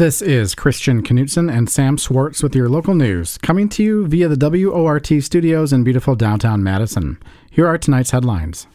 This 0.00 0.22
is 0.22 0.54
Christian 0.54 1.02
Knutson 1.02 1.54
and 1.54 1.68
Sam 1.68 1.98
Swartz 1.98 2.42
with 2.42 2.56
your 2.56 2.70
local 2.70 2.94
news, 2.94 3.36
coming 3.42 3.68
to 3.68 3.82
you 3.82 4.06
via 4.06 4.28
the 4.28 4.66
WORT 4.66 5.22
studios 5.22 5.74
in 5.74 5.84
beautiful 5.84 6.16
downtown 6.16 6.62
Madison. 6.62 7.18
Here 7.50 7.66
are 7.66 7.76
tonight's 7.76 8.10
headlines. 8.10 8.66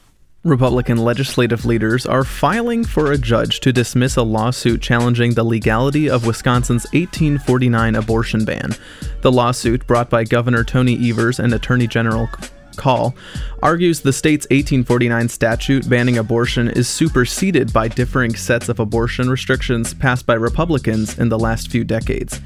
Republican 0.43 0.99
legislative 0.99 1.65
leaders 1.65 2.05
are 2.05 2.23
filing 2.23 2.85
for 2.85 3.11
a 3.11 3.17
judge 3.17 3.59
to 3.61 3.73
dismiss 3.73 4.15
a 4.17 4.21
lawsuit 4.21 4.83
challenging 4.83 5.33
the 5.33 5.43
legality 5.43 6.07
of 6.07 6.27
Wisconsin's 6.27 6.85
1849 6.93 7.95
abortion 7.95 8.45
ban. 8.45 8.75
The 9.21 9.31
lawsuit, 9.31 9.87
brought 9.87 10.11
by 10.11 10.25
Governor 10.25 10.63
Tony 10.63 11.09
Evers 11.09 11.39
and 11.39 11.51
Attorney 11.55 11.87
General 11.87 12.29
Kaul, 12.75 13.15
argues 13.63 14.01
the 14.01 14.13
state's 14.13 14.45
1849 14.45 15.29
statute 15.29 15.89
banning 15.89 16.17
abortion 16.17 16.69
is 16.69 16.87
superseded 16.87 17.73
by 17.73 17.87
differing 17.87 18.35
sets 18.35 18.69
of 18.69 18.79
abortion 18.79 19.29
restrictions 19.29 19.93
passed 19.93 20.25
by 20.25 20.35
Republicans 20.35 21.17
in 21.17 21.29
the 21.29 21.39
last 21.39 21.71
few 21.71 21.83
decades. 21.83 22.39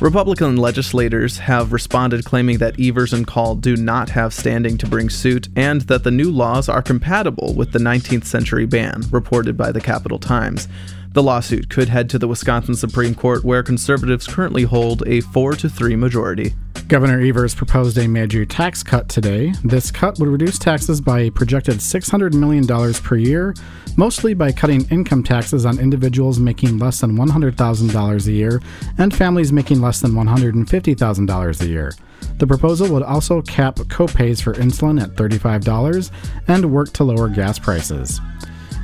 Republican 0.00 0.56
legislators 0.56 1.38
have 1.38 1.72
responded 1.72 2.24
claiming 2.24 2.58
that 2.58 2.78
Evers 2.78 3.12
and 3.12 3.26
Kaul 3.26 3.54
do 3.54 3.76
not 3.76 4.10
have 4.10 4.34
standing 4.34 4.76
to 4.78 4.86
bring 4.86 5.08
suit 5.08 5.48
and 5.56 5.80
that 5.82 6.04
the 6.04 6.10
new 6.10 6.30
laws 6.30 6.68
are 6.68 6.82
compatible 6.82 7.54
with 7.54 7.72
the 7.72 7.78
19th 7.78 8.24
century 8.24 8.66
ban, 8.66 9.02
reported 9.10 9.56
by 9.56 9.72
the 9.72 9.80
Capital 9.80 10.18
Times. 10.18 10.68
The 11.16 11.22
lawsuit 11.22 11.70
could 11.70 11.88
head 11.88 12.10
to 12.10 12.18
the 12.18 12.28
Wisconsin 12.28 12.74
Supreme 12.74 13.14
Court, 13.14 13.42
where 13.42 13.62
conservatives 13.62 14.26
currently 14.26 14.64
hold 14.64 15.02
a 15.06 15.22
4 15.22 15.54
to 15.54 15.68
3 15.70 15.96
majority. 15.96 16.52
Governor 16.88 17.20
Evers 17.20 17.52
proposed 17.52 17.98
a 17.98 18.06
major 18.06 18.46
tax 18.46 18.84
cut 18.84 19.08
today. 19.08 19.52
This 19.64 19.90
cut 19.90 20.20
would 20.20 20.28
reduce 20.28 20.56
taxes 20.56 21.00
by 21.00 21.22
a 21.22 21.30
projected 21.30 21.78
$600 21.78 22.32
million 22.34 22.64
per 22.94 23.16
year, 23.16 23.56
mostly 23.96 24.34
by 24.34 24.52
cutting 24.52 24.86
income 24.90 25.24
taxes 25.24 25.66
on 25.66 25.80
individuals 25.80 26.38
making 26.38 26.78
less 26.78 27.00
than 27.00 27.16
$100,000 27.16 28.26
a 28.26 28.32
year 28.32 28.62
and 28.98 29.12
families 29.12 29.52
making 29.52 29.80
less 29.80 30.00
than 30.00 30.12
$150,000 30.12 31.60
a 31.60 31.66
year. 31.66 31.92
The 32.38 32.46
proposal 32.46 32.88
would 32.92 33.02
also 33.02 33.42
cap 33.42 33.76
copays 33.76 34.40
for 34.40 34.54
insulin 34.54 35.02
at 35.02 35.16
$35 35.16 36.12
and 36.46 36.72
work 36.72 36.92
to 36.92 37.04
lower 37.04 37.28
gas 37.28 37.58
prices. 37.58 38.20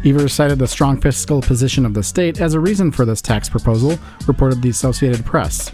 Evers 0.04 0.32
cited 0.32 0.58
the 0.58 0.66
strong 0.66 1.00
fiscal 1.00 1.40
position 1.40 1.86
of 1.86 1.94
the 1.94 2.02
state 2.02 2.40
as 2.40 2.54
a 2.54 2.60
reason 2.60 2.90
for 2.90 3.04
this 3.04 3.22
tax 3.22 3.48
proposal, 3.48 3.96
reported 4.26 4.60
the 4.60 4.70
Associated 4.70 5.24
Press. 5.24 5.70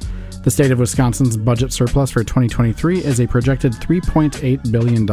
The 0.48 0.52
state 0.52 0.70
of 0.70 0.78
Wisconsin's 0.78 1.36
budget 1.36 1.74
surplus 1.74 2.10
for 2.10 2.24
2023 2.24 3.04
is 3.04 3.20
a 3.20 3.26
projected 3.26 3.72
$3.8 3.72 4.72
billion. 4.72 5.06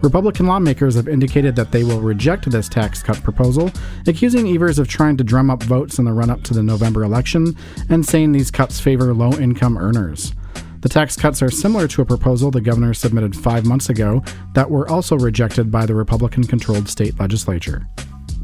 Republican 0.00 0.46
lawmakers 0.46 0.94
have 0.94 1.06
indicated 1.06 1.54
that 1.54 1.70
they 1.70 1.84
will 1.84 2.00
reject 2.00 2.50
this 2.50 2.66
tax 2.66 3.02
cut 3.02 3.22
proposal, 3.22 3.70
accusing 4.06 4.48
Evers 4.48 4.78
of 4.78 4.88
trying 4.88 5.18
to 5.18 5.22
drum 5.22 5.50
up 5.50 5.62
votes 5.64 5.98
in 5.98 6.06
the 6.06 6.14
run 6.14 6.30
up 6.30 6.42
to 6.44 6.54
the 6.54 6.62
November 6.62 7.04
election 7.04 7.54
and 7.90 8.06
saying 8.06 8.32
these 8.32 8.50
cuts 8.50 8.80
favor 8.80 9.12
low 9.12 9.32
income 9.34 9.76
earners. 9.76 10.32
The 10.80 10.88
tax 10.88 11.14
cuts 11.14 11.42
are 11.42 11.50
similar 11.50 11.86
to 11.88 12.00
a 12.00 12.06
proposal 12.06 12.50
the 12.50 12.62
governor 12.62 12.94
submitted 12.94 13.36
five 13.36 13.66
months 13.66 13.90
ago 13.90 14.24
that 14.54 14.70
were 14.70 14.88
also 14.88 15.14
rejected 15.14 15.70
by 15.70 15.84
the 15.84 15.94
Republican 15.94 16.44
controlled 16.44 16.88
state 16.88 17.20
legislature. 17.20 17.86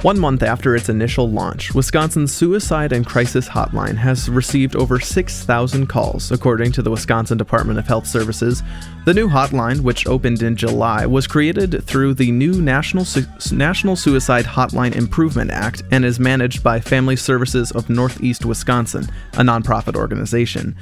One 0.03 0.21
month 0.21 0.45
after 0.45 0.77
its 0.77 0.89
initial 0.89 1.29
launch, 1.29 1.75
Wisconsin's 1.75 2.33
Suicide 2.33 2.93
and 2.93 3.05
Crisis 3.05 3.49
Hotline 3.49 3.97
has 3.97 4.31
received 4.31 4.77
over 4.77 5.01
6,000 5.01 5.89
calls, 5.89 6.31
according 6.31 6.71
to 6.73 6.83
the 6.83 6.91
Wisconsin 6.93 7.37
Department 7.37 7.81
of 7.81 7.89
Health 7.89 8.07
Services. 8.07 8.63
The 9.07 9.15
new 9.15 9.29
hotline, 9.29 9.81
which 9.81 10.07
opened 10.07 10.41
in 10.41 10.55
July, 10.55 11.05
was 11.05 11.27
created 11.27 11.83
through 11.83 12.15
the 12.15 12.31
new 12.31 12.63
National, 12.63 13.05
Su- 13.05 13.27
National 13.51 13.97
Suicide 13.97 14.45
Hotline 14.45 14.95
Improvement 14.95 15.51
Act 15.51 15.83
and 15.91 16.05
is 16.05 16.21
managed 16.21 16.63
by 16.63 16.79
Family 16.79 17.17
Services 17.17 17.73
of 17.73 17.91
Northeast 17.91 18.45
Wisconsin, 18.45 19.09
a 19.33 19.43
nonprofit 19.43 19.97
organization. 19.97 20.77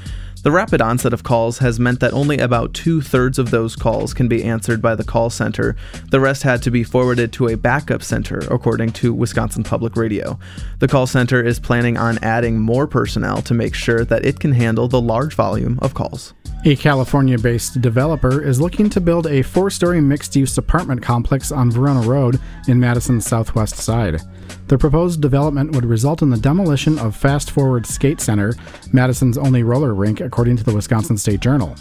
The 0.47 0.53
rapid 0.53 0.81
onset 0.81 1.13
of 1.13 1.25
calls 1.25 1.59
has 1.59 1.81
meant 1.81 1.99
that 1.99 2.13
only 2.13 2.39
about 2.39 2.73
two 2.73 3.01
thirds 3.01 3.37
of 3.41 3.51
those 3.51 3.75
calls 3.75 4.15
can 4.15 4.29
be 4.29 4.45
answered 4.45 4.81
by 4.81 4.95
the 4.95 5.03
call 5.03 5.29
center. 5.29 5.75
The 6.13 6.21
rest 6.21 6.45
had 6.45 6.63
to 6.63 6.71
be 6.71 6.85
forwarded 6.85 7.33
to 7.33 7.49
a 7.49 7.57
backup 7.57 8.01
center, 8.01 8.39
according 8.49 8.93
to 8.93 9.13
Wisconsin 9.13 9.65
Public 9.65 9.97
Radio. 9.97 10.39
The 10.79 10.87
call 10.87 11.09
center 11.09 11.43
is 11.43 11.59
planning 11.59 11.97
on 11.97 12.23
adding 12.23 12.61
more 12.61 12.87
personnel 12.87 13.43
to 13.43 13.55
make 13.55 13.75
sure 13.75 14.05
that 14.05 14.25
it 14.25 14.39
can 14.39 14.53
handle 14.53 14.87
the 14.87 15.01
large 15.01 15.35
volume 15.35 15.81
of 15.83 15.95
calls. 15.95 16.33
A 16.65 16.77
California 16.77 17.39
based 17.39 17.81
developer 17.81 18.41
is 18.41 18.61
looking 18.61 18.89
to 18.91 19.01
build 19.01 19.27
a 19.27 19.43
four 19.43 19.69
story 19.69 20.01
mixed 20.01 20.37
use 20.37 20.57
apartment 20.57 21.03
complex 21.03 21.51
on 21.51 21.73
Verona 21.73 22.03
Road 22.03 22.41
in 22.69 22.79
Madison's 22.79 23.27
southwest 23.27 23.79
side. 23.79 24.21
The 24.69 24.79
proposed 24.79 25.21
development 25.21 25.73
would 25.73 25.85
result 25.85 26.23
in 26.23 26.31
the 26.31 26.37
demolition 26.37 26.99
of 26.99 27.15
Fast 27.15 27.51
Forward 27.51 27.87
Skate 27.87 28.21
Center, 28.21 28.55
Madison's 28.93 29.39
only 29.39 29.63
roller 29.63 29.95
rink, 29.95 30.21
according 30.21 30.57
to 30.57 30.65
the 30.65 30.75
Wisconsin 30.75 31.17
State 31.17 31.41
Journal. 31.41 31.77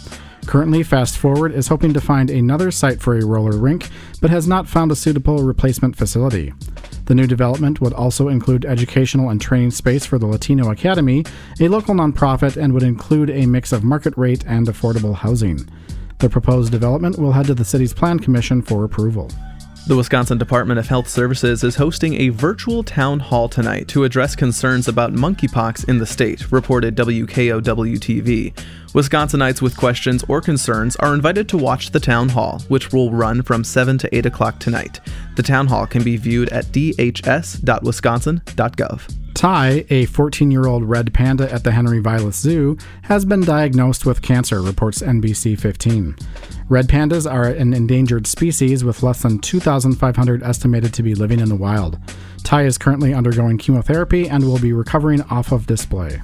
Currently, 0.46 0.84
Fast 0.84 1.18
Forward 1.18 1.52
is 1.52 1.66
hoping 1.66 1.92
to 1.92 2.00
find 2.00 2.30
another 2.30 2.70
site 2.70 3.00
for 3.00 3.18
a 3.18 3.26
roller 3.26 3.58
rink, 3.58 3.88
but 4.20 4.30
has 4.30 4.46
not 4.46 4.68
found 4.68 4.92
a 4.92 4.96
suitable 4.96 5.38
replacement 5.38 5.96
facility. 5.96 6.52
The 7.06 7.14
new 7.14 7.26
development 7.26 7.80
would 7.80 7.92
also 7.92 8.28
include 8.28 8.64
educational 8.64 9.30
and 9.30 9.40
training 9.40 9.72
space 9.72 10.06
for 10.06 10.18
the 10.18 10.26
Latino 10.26 10.70
Academy, 10.70 11.24
a 11.60 11.68
local 11.68 11.94
nonprofit, 11.94 12.56
and 12.56 12.72
would 12.72 12.84
include 12.84 13.30
a 13.30 13.46
mix 13.46 13.72
of 13.72 13.82
market 13.82 14.14
rate 14.16 14.44
and 14.46 14.66
affordable 14.66 15.14
housing. 15.14 15.68
The 16.18 16.30
proposed 16.30 16.72
development 16.72 17.18
will 17.18 17.32
head 17.32 17.46
to 17.46 17.54
the 17.54 17.64
city's 17.64 17.92
Plan 17.92 18.18
Commission 18.18 18.62
for 18.62 18.84
approval. 18.84 19.30
The 19.86 19.96
Wisconsin 19.96 20.36
Department 20.36 20.78
of 20.80 20.88
Health 20.88 21.08
Services 21.08 21.62
is 21.62 21.76
hosting 21.76 22.20
a 22.20 22.30
virtual 22.30 22.82
town 22.82 23.20
hall 23.20 23.48
tonight 23.48 23.86
to 23.88 24.02
address 24.02 24.34
concerns 24.34 24.88
about 24.88 25.12
monkeypox 25.12 25.88
in 25.88 25.98
the 25.98 26.06
state, 26.06 26.50
reported 26.50 26.96
WKOW 26.96 27.96
TV. 28.00 28.52
Wisconsinites 28.92 29.62
with 29.62 29.76
questions 29.76 30.24
or 30.26 30.40
concerns 30.40 30.96
are 30.96 31.14
invited 31.14 31.48
to 31.50 31.56
watch 31.56 31.92
the 31.92 32.00
town 32.00 32.30
hall, 32.30 32.64
which 32.66 32.92
will 32.92 33.12
run 33.12 33.42
from 33.42 33.62
7 33.62 33.96
to 33.98 34.12
8 34.12 34.26
o'clock 34.26 34.58
tonight. 34.58 34.98
The 35.36 35.44
town 35.44 35.68
hall 35.68 35.86
can 35.86 36.02
be 36.02 36.16
viewed 36.16 36.48
at 36.48 36.64
dhs.wisconsin.gov. 36.64 39.25
Ty, 39.36 39.84
a 39.90 40.06
14 40.06 40.50
year 40.50 40.66
old 40.66 40.84
red 40.84 41.12
panda 41.12 41.52
at 41.52 41.62
the 41.62 41.72
Henry 41.72 41.98
Vilas 41.98 42.36
Zoo, 42.36 42.78
has 43.02 43.26
been 43.26 43.42
diagnosed 43.42 44.06
with 44.06 44.22
cancer, 44.22 44.62
reports 44.62 45.02
NBC 45.02 45.60
15. 45.60 46.16
Red 46.70 46.88
pandas 46.88 47.30
are 47.30 47.44
an 47.44 47.74
endangered 47.74 48.26
species 48.26 48.82
with 48.82 49.02
less 49.02 49.20
than 49.20 49.38
2,500 49.38 50.42
estimated 50.42 50.94
to 50.94 51.02
be 51.02 51.14
living 51.14 51.40
in 51.40 51.50
the 51.50 51.54
wild. 51.54 51.98
Ty 52.44 52.64
is 52.64 52.78
currently 52.78 53.12
undergoing 53.12 53.58
chemotherapy 53.58 54.26
and 54.26 54.42
will 54.42 54.58
be 54.58 54.72
recovering 54.72 55.20
off 55.24 55.52
of 55.52 55.66
display. 55.66 56.22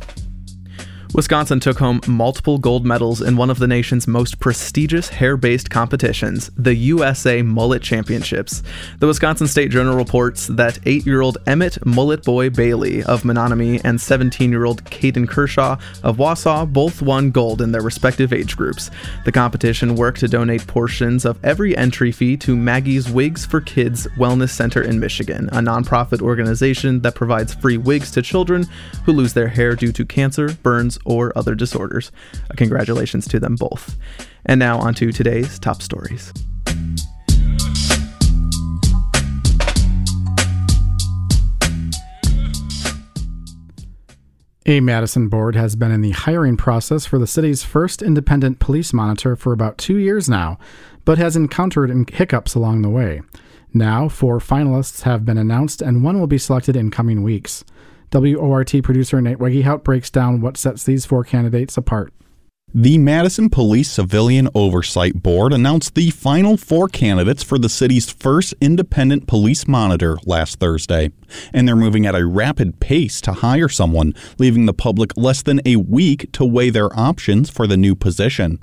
Wisconsin 1.15 1.61
took 1.61 1.79
home 1.79 2.01
multiple 2.07 2.57
gold 2.57 2.87
medals 2.87 3.21
in 3.21 3.37
one 3.37 3.51
of 3.51 3.59
the 3.59 3.67
nation's 3.67 4.09
most 4.09 4.41
prestigious 4.41 5.11
hair 5.11 5.37
based 5.37 5.69
competitions, 5.69 6.51
the 6.57 6.75
USA 6.75 7.43
Mullet 7.43 7.83
Championships. 7.83 8.63
The 8.99 9.07
Wisconsin 9.07 9.47
State 9.47 9.71
Journal 9.71 9.95
reports 9.95 10.47
that 10.47 10.79
8 10.87 11.05
year 11.05 11.21
old 11.21 11.37
Emmett 11.47 11.85
Mullet 11.85 12.23
Boy 12.25 12.49
Bailey 12.49 13.05
of 13.05 13.27
Menominee 13.27 13.79
and 13.85 14.01
17 14.01 14.51
year 14.51 14.65
old 14.65 14.85
Caden 14.85 15.29
Kershaw 15.29 15.77
of 16.03 16.17
Wausau 16.17 16.73
both 16.73 17.03
won 17.03 17.31
gold 17.31 17.61
in 17.61 17.73
their 17.73 17.83
respective 17.83 18.33
age 18.33 18.57
groups. 18.57 18.91
The 19.27 19.33
competition 19.33 19.97
worked 19.97 20.21
to 20.21 20.29
donate 20.29 20.67
portions 20.67 21.27
of 21.27 21.39
every 21.45 21.77
entry 21.77 22.11
fee 22.11 22.39
to 22.39 22.57
Maggie's 22.57 23.11
Wigs 23.11 23.45
for 23.45 23.61
Kids 23.61 24.07
Wellness 24.17 24.51
Center 24.51 24.81
in 24.81 24.99
Michigan, 24.99 25.51
a 25.51 25.57
nonprofit 25.57 26.23
organization 26.23 27.03
that 27.03 27.15
provides 27.15 27.53
free 27.53 27.77
wigs 27.77 28.11
to 28.13 28.23
children 28.23 28.67
who 29.05 29.13
lose 29.13 29.35
their 29.35 29.49
hair 29.49 29.77
due 29.77 29.93
to 29.93 30.07
cancer, 30.07 30.55
burns, 30.63 30.99
or 31.05 31.37
other 31.37 31.55
disorders. 31.55 32.13
Congratulations 32.57 33.27
to 33.29 33.41
them 33.41 33.57
both. 33.57 33.97
And 34.45 34.59
now 34.59 34.79
on 34.79 34.95
to 34.95 35.13
today's 35.13 35.59
top 35.59 35.83
stories. 35.83 36.33
A 44.65 44.79
Madison 44.79 45.29
board 45.29 45.57
has 45.57 45.75
been 45.75 45.91
in 45.91 46.03
the 46.03 46.13
hiring 46.13 46.57
process 46.57 47.05
for 47.05 47.19
the 47.19 47.27
city's 47.27 47.65
first 47.65 48.01
independent 48.01 48.61
police 48.61 48.93
monitor 48.93 49.35
for 49.35 49.53
about 49.53 49.77
two 49.77 49.97
years 49.97 50.29
now, 50.29 50.57
but 51.05 51.19
has 51.19 51.35
encountered 51.35 52.11
hiccups 52.11 52.55
along 52.55 52.83
the 52.83 52.89
way. 52.89 53.23
Now, 53.75 54.09
four 54.09 54.39
finalists 54.39 55.03
have 55.03 55.25
been 55.25 55.39
announced, 55.39 55.83
and 55.83 56.05
one 56.05 56.21
will 56.21 56.29
be 56.29 56.39
selected 56.39 56.77
in 56.77 56.93
coming 56.93 57.25
weeks. 57.25 57.65
WORT 58.13 58.83
producer 58.83 59.21
Nate 59.21 59.39
Wegehout 59.39 59.83
breaks 59.83 60.11
down 60.11 60.41
what 60.41 60.57
sets 60.57 60.85
these 60.85 61.07
four 61.07 61.25
candidates 61.25 61.77
apart. 61.77 62.13
The 62.75 62.97
Madison 62.97 63.51
Police 63.51 63.91
Civilian 63.91 64.49
Oversight 64.55 65.23
Board 65.23 65.53
announced 65.53 65.95
the 65.95 66.09
final 66.09 66.57
four 66.57 66.89
candidates 66.89 67.43
for 67.43 67.59
the 67.59 67.69
city's 67.69 68.11
first 68.11 68.55
independent 68.63 69.27
police 69.27 69.69
monitor 69.69 70.17
last 70.25 70.59
Thursday, 70.59 71.11
and 71.53 71.69
they're 71.69 71.77
moving 71.77 72.07
at 72.07 72.15
a 72.15 72.27
rapid 72.27 72.81
pace 72.81 73.21
to 73.23 73.35
hire 73.35 73.69
someone, 73.69 74.15
leaving 74.39 74.65
the 74.65 74.73
public 74.73 75.15
less 75.19 75.43
than 75.43 75.61
a 75.67 75.77
week 75.77 76.33
to 76.33 76.47
weigh 76.47 76.71
their 76.71 76.99
options 76.99 77.51
for 77.51 77.67
the 77.67 77.77
new 77.77 77.95
position. 77.95 78.59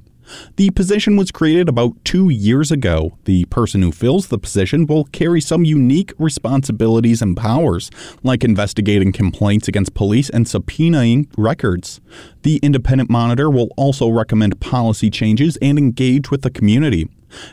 The 0.55 0.69
position 0.71 1.15
was 1.15 1.31
created 1.31 1.69
about 1.69 1.93
two 2.03 2.29
years 2.29 2.71
ago. 2.71 3.17
The 3.25 3.45
person 3.45 3.81
who 3.81 3.91
fills 3.91 4.27
the 4.27 4.37
position 4.37 4.85
will 4.85 5.05
carry 5.05 5.41
some 5.41 5.65
unique 5.65 6.13
responsibilities 6.17 7.21
and 7.21 7.35
powers, 7.35 7.89
like 8.23 8.43
investigating 8.43 9.11
complaints 9.11 9.67
against 9.67 9.93
police 9.93 10.29
and 10.29 10.45
subpoenaing 10.45 11.27
records. 11.37 12.01
The 12.43 12.57
independent 12.63 13.09
monitor 13.09 13.49
will 13.49 13.69
also 13.77 14.09
recommend 14.09 14.59
policy 14.59 15.09
changes 15.09 15.57
and 15.61 15.77
engage 15.77 16.31
with 16.31 16.41
the 16.41 16.49
community. 16.49 17.07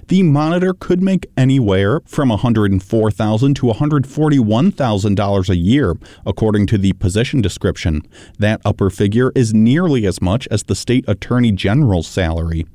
The 0.09 0.23
monitor 0.23 0.75
could 0.75 1.03
make 1.03 1.27
anywhere 1.37 2.01
from 2.07 2.29
104,000 2.31 3.55
to 3.55 3.67
$141,000 3.67 5.49
a 5.49 5.57
year, 5.57 5.95
according 6.25 6.67
to 6.69 6.79
the 6.79 6.93
position 6.95 7.41
description. 7.41 8.03
That 8.39 8.61
upper 8.65 8.91
figure 8.91 9.33
is 9.35 9.55
nearly 9.55 10.07
as 10.07 10.21
much 10.23 10.47
as 10.51 10.63
the 10.63 10.75
state 10.75 11.05
attorney 11.09 11.53
general's 11.53 12.07
salary. 12.07 12.67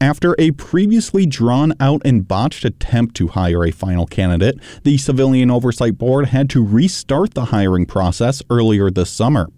After 0.00 0.36
a 0.38 0.50
previously 0.50 1.24
drawn 1.24 1.72
out 1.80 2.02
and 2.04 2.28
botched 2.28 2.66
attempt 2.66 3.14
to 3.16 3.28
hire 3.28 3.64
a 3.64 3.70
final 3.70 4.06
candidate, 4.06 4.58
the 4.84 4.98
Civilian 4.98 5.50
Oversight 5.50 5.96
Board 5.96 6.26
had 6.26 6.50
to 6.50 6.62
restart 6.62 7.32
the 7.32 7.46
hiring 7.46 7.86
process 7.86 8.42
earlier 8.50 8.90
this 8.90 9.08
summer. 9.08 9.48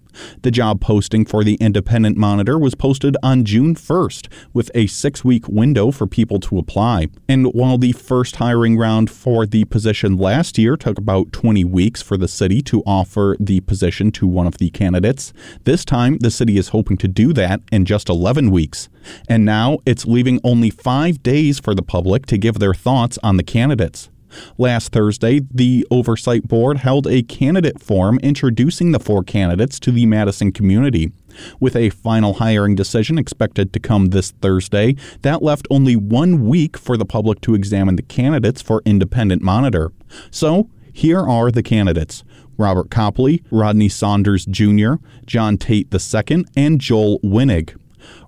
The 0.42 0.50
job 0.50 0.80
posting 0.80 1.24
for 1.24 1.44
the 1.44 1.54
Independent 1.56 2.16
Monitor 2.16 2.58
was 2.58 2.74
posted 2.74 3.16
on 3.22 3.44
June 3.44 3.74
1st, 3.74 4.28
with 4.52 4.70
a 4.74 4.86
six 4.86 5.24
week 5.24 5.48
window 5.48 5.90
for 5.90 6.06
people 6.06 6.40
to 6.40 6.58
apply. 6.58 7.08
And 7.28 7.46
while 7.52 7.78
the 7.78 7.92
first 7.92 8.36
hiring 8.36 8.76
round 8.76 9.10
for 9.10 9.46
the 9.46 9.64
position 9.64 10.16
last 10.16 10.58
year 10.58 10.76
took 10.76 10.98
about 10.98 11.32
20 11.32 11.64
weeks 11.64 12.02
for 12.02 12.16
the 12.16 12.28
city 12.28 12.62
to 12.62 12.82
offer 12.86 13.36
the 13.40 13.60
position 13.60 14.10
to 14.12 14.26
one 14.26 14.46
of 14.46 14.58
the 14.58 14.70
candidates, 14.70 15.32
this 15.64 15.84
time 15.84 16.18
the 16.18 16.30
city 16.30 16.58
is 16.58 16.68
hoping 16.68 16.96
to 16.98 17.08
do 17.08 17.32
that 17.32 17.60
in 17.70 17.84
just 17.84 18.08
11 18.08 18.50
weeks. 18.50 18.88
And 19.28 19.44
now 19.44 19.78
it's 19.86 20.06
leaving 20.06 20.40
only 20.44 20.70
five 20.70 21.22
days 21.22 21.58
for 21.58 21.74
the 21.74 21.82
public 21.82 22.26
to 22.26 22.38
give 22.38 22.58
their 22.58 22.74
thoughts 22.74 23.18
on 23.22 23.36
the 23.36 23.42
candidates. 23.42 24.10
Last 24.56 24.92
Thursday, 24.92 25.40
the 25.50 25.86
Oversight 25.90 26.48
Board 26.48 26.78
held 26.78 27.06
a 27.06 27.22
candidate 27.22 27.80
forum 27.80 28.18
introducing 28.22 28.92
the 28.92 29.00
four 29.00 29.22
candidates 29.22 29.78
to 29.80 29.90
the 29.90 30.06
Madison 30.06 30.52
community. 30.52 31.12
With 31.60 31.76
a 31.76 31.90
final 31.90 32.34
hiring 32.34 32.74
decision 32.74 33.18
expected 33.18 33.72
to 33.72 33.80
come 33.80 34.06
this 34.06 34.32
Thursday, 34.32 34.96
that 35.22 35.42
left 35.42 35.68
only 35.70 35.96
one 35.96 36.46
week 36.46 36.76
for 36.76 36.96
the 36.96 37.04
public 37.04 37.40
to 37.42 37.54
examine 37.54 37.96
the 37.96 38.02
candidates 38.02 38.62
for 38.62 38.82
independent 38.84 39.42
monitor. 39.42 39.92
So, 40.30 40.68
here 40.92 41.20
are 41.20 41.50
the 41.50 41.62
candidates 41.62 42.24
Robert 42.56 42.90
Copley, 42.90 43.42
Rodney 43.50 43.88
Saunders 43.88 44.44
Jr., 44.46 44.94
John 45.26 45.56
Tate 45.56 45.94
II, 45.94 46.44
and 46.56 46.80
Joel 46.80 47.20
Winnig. 47.20 47.76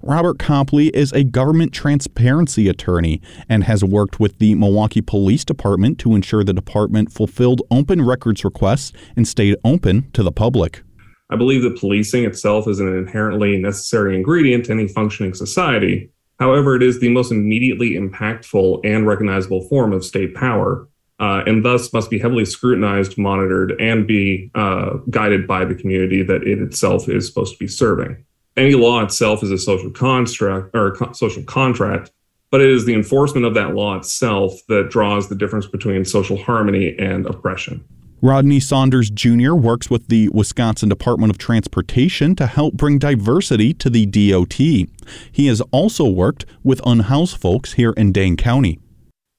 Robert 0.03 0.39
Copley 0.39 0.89
is 0.89 1.13
a 1.13 1.25
government 1.25 1.73
transparency 1.73 2.69
attorney 2.69 3.21
and 3.49 3.65
has 3.65 3.85
worked 3.85 4.19
with 4.19 4.39
the 4.39 4.55
Milwaukee 4.55 5.03
Police 5.03 5.45
Department 5.45 5.99
to 5.99 6.15
ensure 6.15 6.43
the 6.43 6.55
department 6.55 7.13
fulfilled 7.13 7.63
open 7.71 8.03
records 8.03 8.45
requests 8.45 8.93
and 9.17 9.29
stayed 9.29 9.57
open 9.65 10.11
to 10.13 10.23
the 10.23 10.33
public. 10.33 10.83
I 11.31 11.37
believe 11.37 11.63
that 11.63 11.79
policing 11.79 12.25
itself 12.25 12.67
is 12.67 12.81
an 12.81 12.89
inherently 12.89 13.57
necessary 13.57 14.17
ingredient 14.17 14.65
to 14.67 14.73
any 14.73 14.89
functioning 14.89 15.35
society. 15.35 16.11
However, 16.41 16.75
it 16.75 16.83
is 16.83 16.99
the 16.99 17.11
most 17.11 17.31
immediately 17.31 17.93
impactful 17.93 18.81
and 18.85 19.07
recognizable 19.07 19.69
form 19.69 19.93
of 19.93 20.05
state 20.05 20.35
power, 20.35 20.89
uh, 21.21 21.43
and 21.47 21.65
thus 21.65 21.93
must 21.93 22.11
be 22.11 22.19
heavily 22.19 22.47
scrutinized, 22.47 23.19
monitored, 23.19 23.79
and 23.79 24.07
be 24.07 24.51
uh, 24.55 24.95
guided 25.11 25.47
by 25.47 25.65
the 25.65 25.75
community 25.75 26.23
that 26.23 26.43
it 26.43 26.61
itself 26.61 27.09
is 27.09 27.27
supposed 27.27 27.53
to 27.53 27.59
be 27.59 27.69
serving 27.69 28.25
any 28.61 28.75
law 28.75 29.03
itself 29.03 29.43
is 29.43 29.51
a 29.51 29.59
social 29.59 29.91
construct 29.91 30.77
or 30.77 30.95
co- 30.95 31.13
social 31.13 31.43
contract, 31.43 32.11
but 32.51 32.61
it 32.61 32.69
is 32.69 32.85
the 32.85 32.95
enforcement 32.95 33.47
of 33.47 33.55
that 33.55 33.75
law 33.75 33.97
itself 33.97 34.53
that 34.69 34.91
draws 34.91 35.29
the 35.29 35.35
difference 35.35 35.67
between 35.67 36.05
social 36.05 36.37
harmony 36.37 36.95
and 36.99 37.27
oppression. 37.27 37.85
Rodney 38.23 38.61
Saunders 38.61 39.09
Jr. 39.09 39.55
works 39.55 39.89
with 39.89 40.09
the 40.09 40.29
Wisconsin 40.29 40.91
Department 40.91 41.31
of 41.31 41.39
Transportation 41.39 42.37
to 42.37 42.47
help 42.47 42.75
bring 42.75 42.99
diversity 42.99 43.73
to 43.75 43.89
the 43.89 44.05
DOT. 44.05 44.59
He 44.59 45.47
has 45.47 45.63
also 45.73 46.07
worked 46.07 46.45
with 46.63 46.83
unhoused 46.85 47.39
folks 47.39 47.75
here 47.75 47.93
in 47.93 48.13
Dane 48.13 48.37
County. 48.37 48.79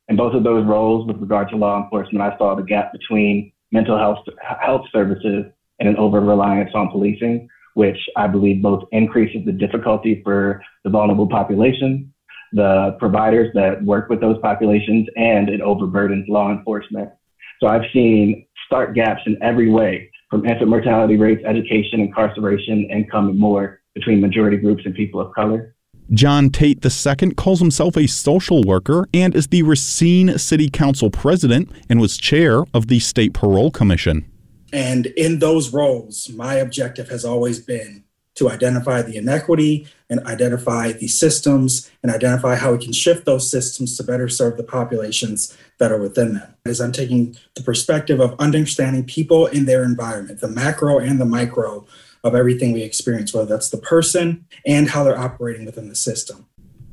In 0.07 0.15
both 0.15 0.33
of 0.33 0.43
those 0.43 0.65
roles, 0.65 1.05
with 1.05 1.17
regard 1.17 1.49
to 1.49 1.57
law 1.57 1.83
enforcement, 1.83 2.23
I 2.23 2.35
saw 2.39 2.55
the 2.55 2.63
gap 2.63 2.91
between 2.91 3.51
mental 3.71 3.99
health 3.99 4.25
health 4.41 4.85
services 4.91 5.45
and 5.79 5.87
an 5.87 5.95
over 5.97 6.19
reliance 6.19 6.71
on 6.73 6.89
policing 6.89 7.47
which 7.73 7.97
I 8.17 8.27
believe 8.27 8.61
both 8.61 8.83
increases 8.91 9.45
the 9.45 9.51
difficulty 9.51 10.21
for 10.23 10.61
the 10.83 10.89
vulnerable 10.89 11.27
population, 11.27 12.13
the 12.53 12.95
providers 12.99 13.51
that 13.53 13.83
work 13.83 14.09
with 14.09 14.21
those 14.21 14.37
populations, 14.41 15.07
and 15.15 15.49
it 15.49 15.61
overburdens 15.61 16.27
law 16.27 16.51
enforcement. 16.51 17.09
So 17.61 17.67
I've 17.67 17.85
seen 17.93 18.45
stark 18.65 18.95
gaps 18.95 19.21
in 19.25 19.37
every 19.41 19.69
way 19.69 20.09
from 20.29 20.45
infant 20.45 20.69
mortality 20.69 21.17
rates, 21.17 21.43
education, 21.45 21.99
incarceration, 21.99 22.89
income, 22.89 23.29
and 23.29 23.39
more 23.39 23.81
between 23.93 24.21
majority 24.21 24.57
groups 24.57 24.83
and 24.85 24.95
people 24.95 25.19
of 25.19 25.33
color. 25.33 25.75
John 26.11 26.49
Tate 26.49 26.83
II 26.83 27.31
calls 27.35 27.59
himself 27.59 27.95
a 27.95 28.07
social 28.07 28.63
worker 28.63 29.07
and 29.13 29.33
is 29.33 29.47
the 29.47 29.63
Racine 29.63 30.37
City 30.37 30.69
Council 30.69 31.09
president 31.09 31.71
and 31.89 32.01
was 32.01 32.17
chair 32.17 32.63
of 32.73 32.87
the 32.87 32.99
State 32.99 33.33
Parole 33.33 33.71
Commission. 33.71 34.29
And 34.73 35.07
in 35.07 35.39
those 35.39 35.73
roles, 35.73 36.29
my 36.29 36.55
objective 36.55 37.09
has 37.09 37.25
always 37.25 37.59
been 37.59 38.03
to 38.35 38.49
identify 38.49 39.01
the 39.01 39.17
inequity 39.17 39.87
and 40.09 40.25
identify 40.25 40.91
the 40.93 41.07
systems 41.07 41.91
and 42.01 42.11
identify 42.11 42.55
how 42.55 42.71
we 42.71 42.83
can 42.83 42.93
shift 42.93 43.25
those 43.25 43.49
systems 43.49 43.97
to 43.97 44.03
better 44.03 44.29
serve 44.29 44.57
the 44.57 44.63
populations 44.63 45.55
that 45.79 45.91
are 45.91 45.99
within 45.99 46.35
them. 46.35 46.55
As 46.65 46.79
I'm 46.79 46.93
taking 46.93 47.35
the 47.55 47.63
perspective 47.63 48.19
of 48.19 48.35
understanding 48.39 49.03
people 49.03 49.47
in 49.47 49.65
their 49.65 49.83
environment, 49.83 50.39
the 50.39 50.47
macro 50.47 50.97
and 50.97 51.19
the 51.19 51.25
micro 51.25 51.85
of 52.23 52.35
everything 52.35 52.71
we 52.71 52.83
experience, 52.83 53.33
whether 53.33 53.47
that's 53.47 53.69
the 53.69 53.77
person 53.77 54.45
and 54.65 54.89
how 54.89 55.03
they're 55.03 55.17
operating 55.17 55.65
within 55.65 55.89
the 55.89 55.95
system. 55.95 56.45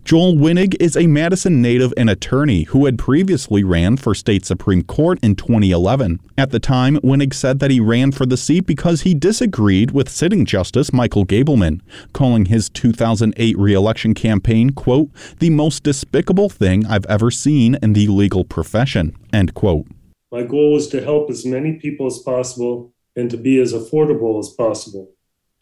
Joel 0.09 0.37
Winnig 0.37 0.75
is 0.81 0.97
a 0.97 1.07
Madison 1.07 1.61
native 1.61 1.93
and 1.95 2.09
attorney 2.09 2.63
who 2.63 2.87
had 2.87 2.99
previously 2.99 3.63
ran 3.63 3.99
for 3.99 4.15
state 4.15 4.47
Supreme 4.47 4.83
Court 4.83 5.19
in 5.23 5.37
2011. 5.37 6.19
At 6.39 6.51
the 6.51 6.59
time, 6.59 6.97
Winnig 7.05 7.35
said 7.35 7.59
that 7.59 7.71
he 7.71 7.79
ran 7.79 8.13
for 8.13 8.25
the 8.25 8.39
seat 8.39 8.65
because 8.65 9.03
he 9.03 9.13
disagreed 9.13 9.91
with 9.91 10.09
sitting 10.09 10.47
Justice 10.47 10.95
Michael 10.95 11.27
Gableman, 11.27 11.83
calling 12.15 12.47
his 12.47 12.71
2008 12.71 13.59
reelection 13.59 14.15
campaign, 14.15 14.71
quote, 14.71 15.11
the 15.41 15.51
most 15.51 15.83
despicable 15.83 16.49
thing 16.49 16.87
I've 16.87 17.05
ever 17.05 17.31
seen 17.31 17.77
in 17.83 17.93
the 17.93 18.09
legal 18.09 18.47
profession, 18.47 19.15
end 19.31 19.53
quote. 19.53 19.89
My 20.33 20.43
goal 20.43 20.73
was 20.73 20.89
to 20.89 21.05
help 21.05 21.29
as 21.29 21.45
many 21.45 21.75
people 21.75 22.07
as 22.07 22.19
possible 22.21 22.95
and 23.15 23.31
to 23.31 23.37
be 23.37 23.61
as 23.61 23.75
affordable 23.75 24.39
as 24.39 24.49
possible. 24.49 25.11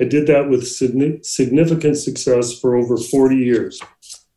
I 0.00 0.04
did 0.04 0.28
that 0.28 0.48
with 0.48 0.68
significant 0.68 1.96
success 1.96 2.56
for 2.56 2.76
over 2.76 2.96
40 2.96 3.34
years. 3.34 3.82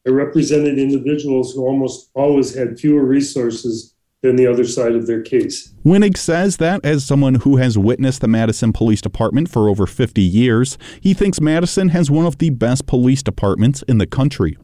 I 0.08 0.12
represented 0.12 0.80
individuals 0.80 1.54
who 1.54 1.66
almost 1.66 2.10
always 2.14 2.56
had 2.56 2.80
fewer 2.80 3.04
resources 3.04 3.96
than 4.22 4.36
the 4.36 4.48
other 4.48 4.66
side 4.66 4.96
of 4.96 5.08
their 5.08 5.22
case. 5.22 5.74
Winnig 5.86 6.18
says 6.18 6.58
that 6.58 6.84
as 6.84 7.06
someone 7.06 7.36
who 7.36 7.58
has 7.58 7.78
witnessed 7.78 8.22
the 8.22 8.28
Madison 8.28 8.74
Police 8.74 9.02
Department 9.02 9.50
for 9.50 9.70
over 9.70 9.88
50 9.88 10.22
years, 10.22 10.78
he 11.00 11.14
thinks 11.14 11.40
Madison 11.40 11.90
has 11.90 12.12
one 12.12 12.26
of 12.26 12.38
the 12.38 12.50
best 12.50 12.86
police 12.86 13.24
departments 13.24 13.82
in 13.84 13.98
the 13.98 14.08
country. 14.08 14.58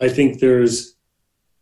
I 0.00 0.08
think 0.08 0.40
there's 0.40 0.96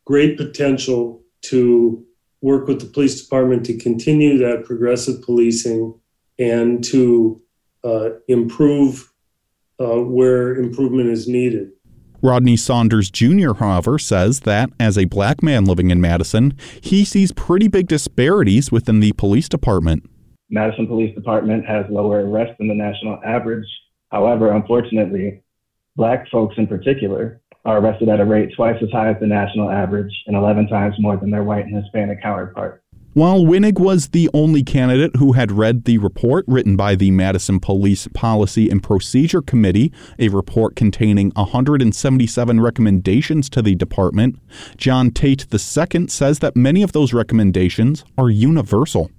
great 0.04 0.36
potential 0.36 1.22
to 1.42 2.04
work 2.40 2.66
with 2.66 2.80
the 2.80 2.86
police 2.86 3.22
department 3.22 3.66
to 3.66 3.76
continue 3.78 4.38
that 4.38 4.64
progressive 4.64 5.22
policing 5.22 5.94
and 6.38 6.82
to 6.84 7.40
uh, 7.84 8.10
improve 8.28 9.12
uh, 9.80 10.00
where 10.00 10.54
improvement 10.56 11.08
is 11.08 11.26
needed. 11.26 11.70
Rodney 12.22 12.56
Saunders 12.56 13.10
Jr., 13.10 13.54
however, 13.54 13.98
says 13.98 14.40
that 14.40 14.70
as 14.78 14.96
a 14.96 15.06
black 15.06 15.42
man 15.42 15.64
living 15.64 15.90
in 15.90 16.00
Madison, 16.00 16.56
he 16.80 17.04
sees 17.04 17.32
pretty 17.32 17.66
big 17.66 17.88
disparities 17.88 18.70
within 18.70 19.00
the 19.00 19.12
police 19.14 19.48
department. 19.48 20.08
Madison 20.48 20.86
Police 20.86 21.12
Department 21.16 21.66
has 21.66 21.84
lower 21.90 22.24
arrests 22.24 22.54
than 22.58 22.68
the 22.68 22.74
national 22.74 23.18
average. 23.26 23.66
However, 24.12 24.52
unfortunately, 24.52 25.42
black 25.96 26.28
folks 26.30 26.54
in 26.58 26.68
particular 26.68 27.40
are 27.64 27.78
arrested 27.78 28.08
at 28.08 28.20
a 28.20 28.24
rate 28.24 28.50
twice 28.54 28.80
as 28.80 28.90
high 28.90 29.10
as 29.10 29.16
the 29.18 29.26
national 29.26 29.70
average 29.70 30.12
and 30.26 30.36
11 30.36 30.68
times 30.68 30.94
more 31.00 31.16
than 31.16 31.30
their 31.30 31.42
white 31.42 31.64
and 31.64 31.74
Hispanic 31.74 32.22
counterparts. 32.22 32.81
While 33.14 33.44
Winnig 33.44 33.78
was 33.78 34.08
the 34.08 34.30
only 34.32 34.62
candidate 34.62 35.16
who 35.16 35.32
had 35.32 35.52
read 35.52 35.84
the 35.84 35.98
report 35.98 36.46
written 36.48 36.76
by 36.76 36.94
the 36.94 37.10
Madison 37.10 37.60
Police 37.60 38.08
Policy 38.14 38.70
and 38.70 38.82
Procedure 38.82 39.42
Committee, 39.42 39.92
a 40.18 40.30
report 40.30 40.76
containing 40.76 41.30
177 41.36 42.58
recommendations 42.58 43.50
to 43.50 43.60
the 43.60 43.74
department, 43.74 44.38
John 44.78 45.10
Tate 45.10 45.46
II 45.52 46.06
says 46.08 46.38
that 46.38 46.56
many 46.56 46.82
of 46.82 46.92
those 46.92 47.12
recommendations 47.12 48.02
are 48.16 48.30
universal. 48.30 49.10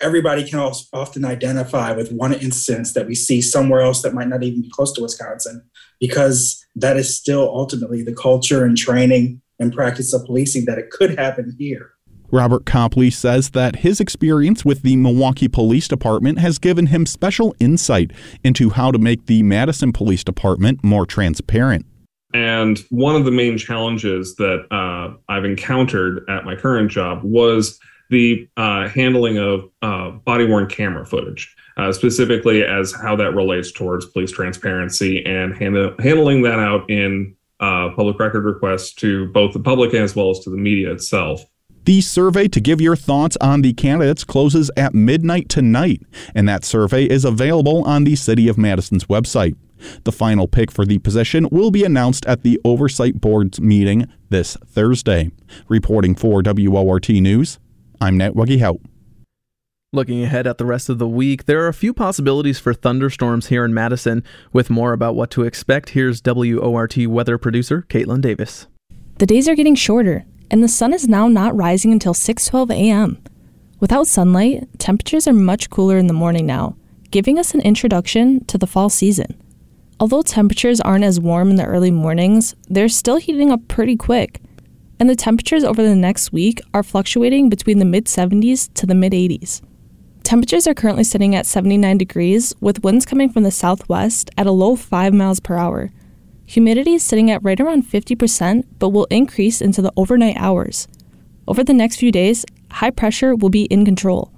everybody 0.00 0.42
can 0.42 0.58
often 0.58 1.24
identify 1.24 1.92
with 1.92 2.12
one 2.12 2.32
instance 2.32 2.94
that 2.94 3.06
we 3.06 3.14
see 3.14 3.40
somewhere 3.40 3.80
else 3.80 4.02
that 4.02 4.12
might 4.12 4.28
not 4.28 4.42
even 4.42 4.60
be 4.60 4.70
close 4.70 4.92
to 4.92 5.02
Wisconsin, 5.02 5.62
because 6.00 6.64
that 6.74 6.96
is 6.96 7.16
still 7.16 7.42
ultimately 7.42 8.02
the 8.02 8.14
culture 8.14 8.64
and 8.64 8.76
training 8.76 9.40
and 9.58 9.72
practice 9.72 10.12
of 10.12 10.24
policing 10.26 10.64
that 10.66 10.78
it 10.78 10.90
could 10.90 11.16
happen 11.16 11.54
here. 11.58 11.92
Robert 12.36 12.66
Copley 12.66 13.10
says 13.10 13.50
that 13.50 13.76
his 13.76 13.98
experience 13.98 14.62
with 14.62 14.82
the 14.82 14.94
Milwaukee 14.96 15.48
Police 15.48 15.88
Department 15.88 16.38
has 16.38 16.58
given 16.58 16.88
him 16.88 17.06
special 17.06 17.56
insight 17.58 18.10
into 18.44 18.68
how 18.68 18.90
to 18.90 18.98
make 18.98 19.24
the 19.24 19.42
Madison 19.42 19.90
Police 19.90 20.22
Department 20.22 20.84
more 20.84 21.06
transparent. 21.06 21.86
And 22.34 22.78
one 22.90 23.16
of 23.16 23.24
the 23.24 23.30
main 23.30 23.56
challenges 23.56 24.36
that 24.36 24.66
uh, 24.70 25.16
I've 25.32 25.46
encountered 25.46 26.26
at 26.28 26.44
my 26.44 26.54
current 26.54 26.90
job 26.90 27.20
was 27.22 27.78
the 28.10 28.46
uh, 28.58 28.88
handling 28.88 29.38
of 29.38 29.70
uh, 29.80 30.10
body 30.10 30.46
worn 30.46 30.66
camera 30.66 31.06
footage, 31.06 31.56
uh, 31.78 31.90
specifically 31.90 32.62
as 32.62 32.92
how 32.92 33.16
that 33.16 33.34
relates 33.34 33.72
towards 33.72 34.04
police 34.04 34.30
transparency 34.30 35.24
and 35.24 35.56
hand- 35.56 35.94
handling 36.00 36.42
that 36.42 36.58
out 36.58 36.90
in 36.90 37.34
uh, 37.60 37.88
public 37.96 38.18
record 38.18 38.44
requests 38.44 38.92
to 38.92 39.26
both 39.32 39.54
the 39.54 39.60
public 39.60 39.94
as 39.94 40.14
well 40.14 40.30
as 40.30 40.40
to 40.40 40.50
the 40.50 40.58
media 40.58 40.92
itself. 40.92 41.42
The 41.86 42.00
survey 42.00 42.48
to 42.48 42.60
give 42.60 42.80
your 42.80 42.96
thoughts 42.96 43.36
on 43.40 43.62
the 43.62 43.72
candidates 43.72 44.24
closes 44.24 44.72
at 44.76 44.92
midnight 44.92 45.48
tonight, 45.48 46.02
and 46.34 46.48
that 46.48 46.64
survey 46.64 47.04
is 47.04 47.24
available 47.24 47.84
on 47.84 48.02
the 48.02 48.16
City 48.16 48.48
of 48.48 48.58
Madison's 48.58 49.04
website. 49.04 49.54
The 50.02 50.10
final 50.10 50.48
pick 50.48 50.72
for 50.72 50.84
the 50.84 50.98
position 50.98 51.46
will 51.52 51.70
be 51.70 51.84
announced 51.84 52.26
at 52.26 52.42
the 52.42 52.60
Oversight 52.64 53.20
Board's 53.20 53.60
meeting 53.60 54.08
this 54.30 54.56
Thursday. 54.66 55.30
Reporting 55.68 56.16
for 56.16 56.42
WORT 56.44 57.08
News, 57.08 57.60
I'm 58.00 58.18
Nat 58.18 58.34
Wuggy 58.34 58.80
Looking 59.92 60.24
ahead 60.24 60.48
at 60.48 60.58
the 60.58 60.66
rest 60.66 60.88
of 60.88 60.98
the 60.98 61.06
week, 61.06 61.44
there 61.44 61.62
are 61.62 61.68
a 61.68 61.72
few 61.72 61.94
possibilities 61.94 62.58
for 62.58 62.74
thunderstorms 62.74 63.46
here 63.46 63.64
in 63.64 63.72
Madison. 63.72 64.24
With 64.52 64.70
more 64.70 64.92
about 64.92 65.14
what 65.14 65.30
to 65.30 65.44
expect, 65.44 65.90
here's 65.90 66.20
WORT 66.20 66.96
weather 67.06 67.38
producer 67.38 67.86
Caitlin 67.88 68.22
Davis. 68.22 68.66
The 69.18 69.26
days 69.26 69.48
are 69.48 69.54
getting 69.54 69.76
shorter, 69.76 70.26
and 70.50 70.62
the 70.62 70.68
sun 70.68 70.92
is 70.92 71.08
now 71.08 71.28
not 71.28 71.56
rising 71.56 71.92
until 71.92 72.14
6:12 72.14 72.70
a.m. 72.70 73.18
Without 73.80 74.06
sunlight, 74.06 74.68
temperatures 74.78 75.28
are 75.28 75.32
much 75.32 75.68
cooler 75.70 75.98
in 75.98 76.06
the 76.06 76.12
morning 76.12 76.46
now, 76.46 76.76
giving 77.10 77.38
us 77.38 77.54
an 77.54 77.60
introduction 77.60 78.44
to 78.46 78.56
the 78.56 78.66
fall 78.66 78.88
season. 78.88 79.40
Although 79.98 80.22
temperatures 80.22 80.80
aren't 80.80 81.04
as 81.04 81.20
warm 81.20 81.50
in 81.50 81.56
the 81.56 81.64
early 81.64 81.90
mornings, 81.90 82.54
they're 82.68 82.88
still 82.88 83.16
heating 83.16 83.50
up 83.50 83.66
pretty 83.68 83.96
quick, 83.96 84.40
and 84.98 85.08
the 85.08 85.16
temperatures 85.16 85.64
over 85.64 85.82
the 85.82 85.96
next 85.96 86.32
week 86.32 86.60
are 86.74 86.82
fluctuating 86.82 87.48
between 87.48 87.78
the 87.78 87.84
mid 87.84 88.06
70s 88.06 88.72
to 88.74 88.86
the 88.86 88.94
mid 88.94 89.12
80s. 89.12 89.62
Temperatures 90.22 90.66
are 90.66 90.74
currently 90.74 91.04
sitting 91.04 91.34
at 91.34 91.46
79 91.46 91.98
degrees, 91.98 92.54
with 92.60 92.82
winds 92.82 93.06
coming 93.06 93.30
from 93.30 93.44
the 93.44 93.50
southwest 93.50 94.30
at 94.36 94.46
a 94.46 94.50
low 94.50 94.74
5 94.74 95.14
miles 95.14 95.38
per 95.38 95.56
hour. 95.56 95.92
Humidity 96.46 96.94
is 96.94 97.02
sitting 97.02 97.30
at 97.30 97.42
right 97.42 97.60
around 97.60 97.84
50%, 97.84 98.64
but 98.78 98.90
will 98.90 99.06
increase 99.10 99.60
into 99.60 99.82
the 99.82 99.92
overnight 99.96 100.36
hours. 100.36 100.86
Over 101.48 101.64
the 101.64 101.74
next 101.74 101.96
few 101.96 102.12
days, 102.12 102.44
high 102.70 102.90
pressure 102.90 103.34
will 103.34 103.50
be 103.50 103.64
in 103.64 103.84
control. 103.84 104.32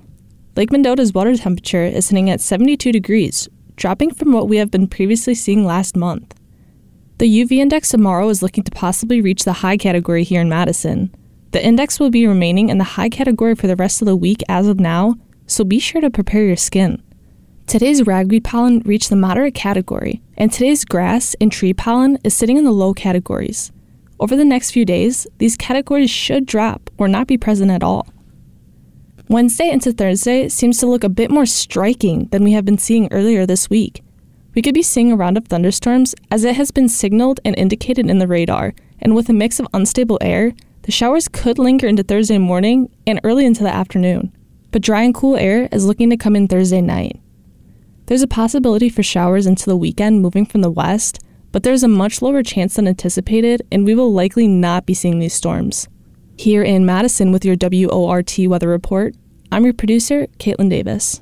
Lake 0.57 0.73
Mendota's 0.73 1.13
water 1.13 1.37
temperature 1.37 1.85
is 1.85 2.07
sitting 2.07 2.31
at 2.31 2.41
72 2.41 2.93
degrees, 2.93 3.49
dropping 3.77 4.13
from 4.13 4.33
what 4.33 4.49
we 4.49 4.57
have 4.57 4.71
been 4.71 4.89
previously 4.89 5.35
seeing 5.35 5.65
last 5.65 5.97
month. 5.97 6.35
The 7.19 7.45
UV 7.45 7.59
index 7.59 7.91
tomorrow 7.91 8.29
is 8.29 8.43
looking 8.43 8.65
to 8.65 8.71
possibly 8.71 9.21
reach 9.21 9.45
the 9.45 9.55
high 9.55 9.77
category 9.77 10.25
here 10.25 10.41
in 10.41 10.49
Madison. 10.49 11.15
The 11.51 11.65
index 11.65 12.01
will 12.01 12.11
be 12.11 12.27
remaining 12.27 12.69
in 12.69 12.79
the 12.79 12.85
high 12.85 13.09
category 13.09 13.55
for 13.55 13.67
the 13.67 13.77
rest 13.77 14.01
of 14.01 14.07
the 14.07 14.17
week 14.17 14.43
as 14.49 14.67
of 14.67 14.81
now, 14.81 15.17
so 15.47 15.65
be 15.65 15.79
sure 15.79 16.01
to 16.01 16.11
prepare 16.11 16.45
your 16.45 16.57
skin. 16.57 17.03
Today's 17.69 18.07
ragweed 18.07 18.45
pollen 18.45 18.81
reached 18.87 19.11
the 19.11 19.15
moderate 19.15 19.53
category, 19.53 20.23
and 20.39 20.51
today's 20.51 20.87
grass 20.87 21.37
and 21.39 21.53
tree 21.53 21.75
pollen 21.75 22.17
is 22.25 22.33
sitting 22.33 22.57
in 22.57 22.65
the 22.65 22.73
low 22.73 22.95
categories. 22.95 23.73
Over 24.19 24.37
the 24.37 24.45
next 24.47 24.71
few 24.71 24.87
days, 24.87 25.27
these 25.37 25.55
categories 25.55 26.09
should 26.09 26.47
drop 26.47 26.89
or 26.97 27.09
not 27.09 27.27
be 27.27 27.37
present 27.37 27.71
at 27.71 27.83
all. 27.83 28.09
Wednesday 29.29 29.69
into 29.69 29.93
Thursday 29.93 30.49
seems 30.49 30.79
to 30.79 30.87
look 30.87 31.05
a 31.05 31.11
bit 31.11 31.31
more 31.31 31.45
striking 31.45 32.29
than 32.29 32.43
we 32.43 32.53
have 32.53 32.65
been 32.65 32.79
seeing 32.79 33.07
earlier 33.13 33.45
this 33.45 33.69
week. 33.69 34.03
We 34.55 34.63
could 34.63 34.73
be 34.73 34.83
seeing 34.83 35.13
a 35.13 35.17
round 35.17 35.37
of 35.37 35.47
thunderstorms 35.47 36.15
as 36.31 36.45
it 36.45 36.57
has 36.57 36.71
been 36.71 36.89
signaled 36.89 37.39
and 37.45 37.55
indicated 37.59 38.09
in 38.09 38.19
the 38.19 38.27
radar, 38.27 38.73
and 38.99 39.15
with 39.15 39.29
a 39.29 39.35
mix 39.35 39.61
of 39.61 39.69
unstable 39.75 40.17
air, 40.23 40.55
the 40.85 40.91
showers 40.91 41.29
could 41.29 41.59
linger 41.59 41.87
into 41.87 42.03
Thursday 42.03 42.39
morning 42.39 42.91
and 43.07 43.21
early 43.25 43.45
into 43.45 43.63
the 43.63 43.75
afternoon. 43.75 44.33
But 44.71 44.81
dry 44.81 45.03
and 45.03 45.15
cool 45.15 45.37
air 45.37 45.69
is 45.71 45.85
looking 45.85 46.09
to 46.09 46.17
come 46.17 46.35
in 46.35 46.49
Thursday 46.49 46.81
night. 46.81 47.21
There's 48.09 48.23
a 48.23 48.27
possibility 48.27 48.89
for 48.89 49.03
showers 49.03 49.47
into 49.47 49.67
the 49.67 49.77
weekend 49.77 50.23
moving 50.23 50.47
from 50.47 50.63
the 50.63 50.71
west, 50.71 51.19
but 51.53 51.63
there's 51.63 51.83
a 51.83 51.89
much 51.89 52.23
lower 52.23 52.43
chance 52.43 52.77
than 52.77 52.89
anticipated, 52.89 53.61
and 53.71 53.85
we 53.85 53.95
will 53.95 54.11
likely 54.11 54.49
not 54.49 54.87
be 54.87 54.95
seeing 54.95 55.19
these 55.19 55.35
storms. 55.35 55.89
Here 56.39 56.63
in 56.63 56.87
Madison 56.87 57.33
with 57.33 57.45
your 57.45 57.57
WORT 57.61 58.39
weather 58.39 58.69
report, 58.69 59.15
I'm 59.53 59.65
your 59.65 59.75
producer, 59.75 60.27
Caitlin 60.39 60.71
Davis. 60.71 61.21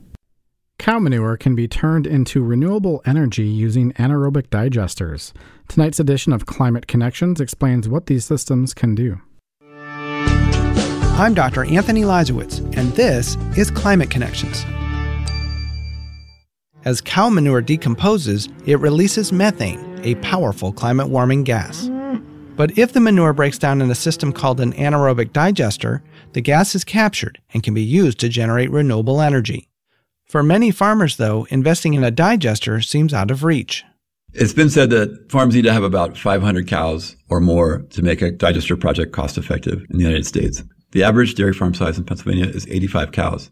Cow 0.78 1.00
manure 1.00 1.36
can 1.36 1.56
be 1.56 1.66
turned 1.66 2.06
into 2.06 2.44
renewable 2.44 3.02
energy 3.04 3.48
using 3.48 3.92
anaerobic 3.94 4.46
digesters. 4.46 5.32
Tonight's 5.66 5.98
edition 5.98 6.32
of 6.32 6.46
Climate 6.46 6.86
Connections 6.86 7.40
explains 7.40 7.88
what 7.88 8.06
these 8.06 8.24
systems 8.24 8.72
can 8.72 8.94
do. 8.94 9.20
I'm 11.18 11.34
Dr. 11.34 11.64
Anthony 11.64 12.02
Leiserowitz, 12.02 12.60
and 12.76 12.92
this 12.92 13.34
is 13.58 13.72
Climate 13.72 14.08
Connections. 14.08 14.64
As 16.86 17.00
cow 17.00 17.28
manure 17.28 17.62
decomposes, 17.62 18.48
it 18.64 18.78
releases 18.78 19.32
methane, 19.32 20.00
a 20.04 20.14
powerful 20.16 20.70
climate 20.70 21.08
warming 21.08 21.42
gas. 21.42 21.90
But 22.54 22.78
if 22.78 22.92
the 22.92 23.00
manure 23.00 23.32
breaks 23.32 23.58
down 23.58 23.82
in 23.82 23.90
a 23.90 23.94
system 23.96 24.32
called 24.32 24.60
an 24.60 24.72
anaerobic 24.74 25.32
digester, 25.32 26.04
the 26.32 26.40
gas 26.40 26.76
is 26.76 26.84
captured 26.84 27.40
and 27.52 27.64
can 27.64 27.74
be 27.74 27.82
used 27.82 28.20
to 28.20 28.28
generate 28.28 28.70
renewable 28.70 29.20
energy. 29.20 29.68
For 30.26 30.44
many 30.44 30.70
farmers, 30.70 31.16
though, 31.16 31.48
investing 31.50 31.94
in 31.94 32.04
a 32.04 32.12
digester 32.12 32.80
seems 32.80 33.12
out 33.12 33.32
of 33.32 33.42
reach. 33.42 33.84
It's 34.32 34.52
been 34.52 34.70
said 34.70 34.90
that 34.90 35.28
farms 35.28 35.56
need 35.56 35.62
to 35.62 35.72
have 35.72 35.82
about 35.82 36.16
500 36.16 36.68
cows 36.68 37.16
or 37.28 37.40
more 37.40 37.80
to 37.90 38.02
make 38.02 38.22
a 38.22 38.30
digester 38.30 38.76
project 38.76 39.12
cost 39.12 39.36
effective 39.36 39.84
in 39.90 39.98
the 39.98 40.04
United 40.04 40.24
States. 40.24 40.62
The 40.92 41.02
average 41.02 41.34
dairy 41.34 41.52
farm 41.52 41.74
size 41.74 41.98
in 41.98 42.04
Pennsylvania 42.04 42.46
is 42.46 42.64
85 42.68 43.10
cows. 43.10 43.50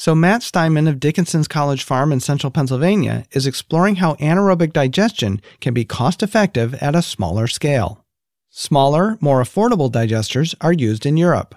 So, 0.00 0.14
Matt 0.14 0.44
Steinman 0.44 0.86
of 0.86 1.00
Dickinson's 1.00 1.48
College 1.48 1.82
Farm 1.82 2.12
in 2.12 2.20
central 2.20 2.52
Pennsylvania 2.52 3.24
is 3.32 3.48
exploring 3.48 3.96
how 3.96 4.14
anaerobic 4.14 4.72
digestion 4.72 5.40
can 5.60 5.74
be 5.74 5.84
cost 5.84 6.22
effective 6.22 6.74
at 6.74 6.94
a 6.94 7.02
smaller 7.02 7.48
scale. 7.48 8.04
Smaller, 8.48 9.18
more 9.20 9.42
affordable 9.42 9.90
digesters 9.90 10.54
are 10.60 10.72
used 10.72 11.04
in 11.04 11.16
Europe. 11.16 11.56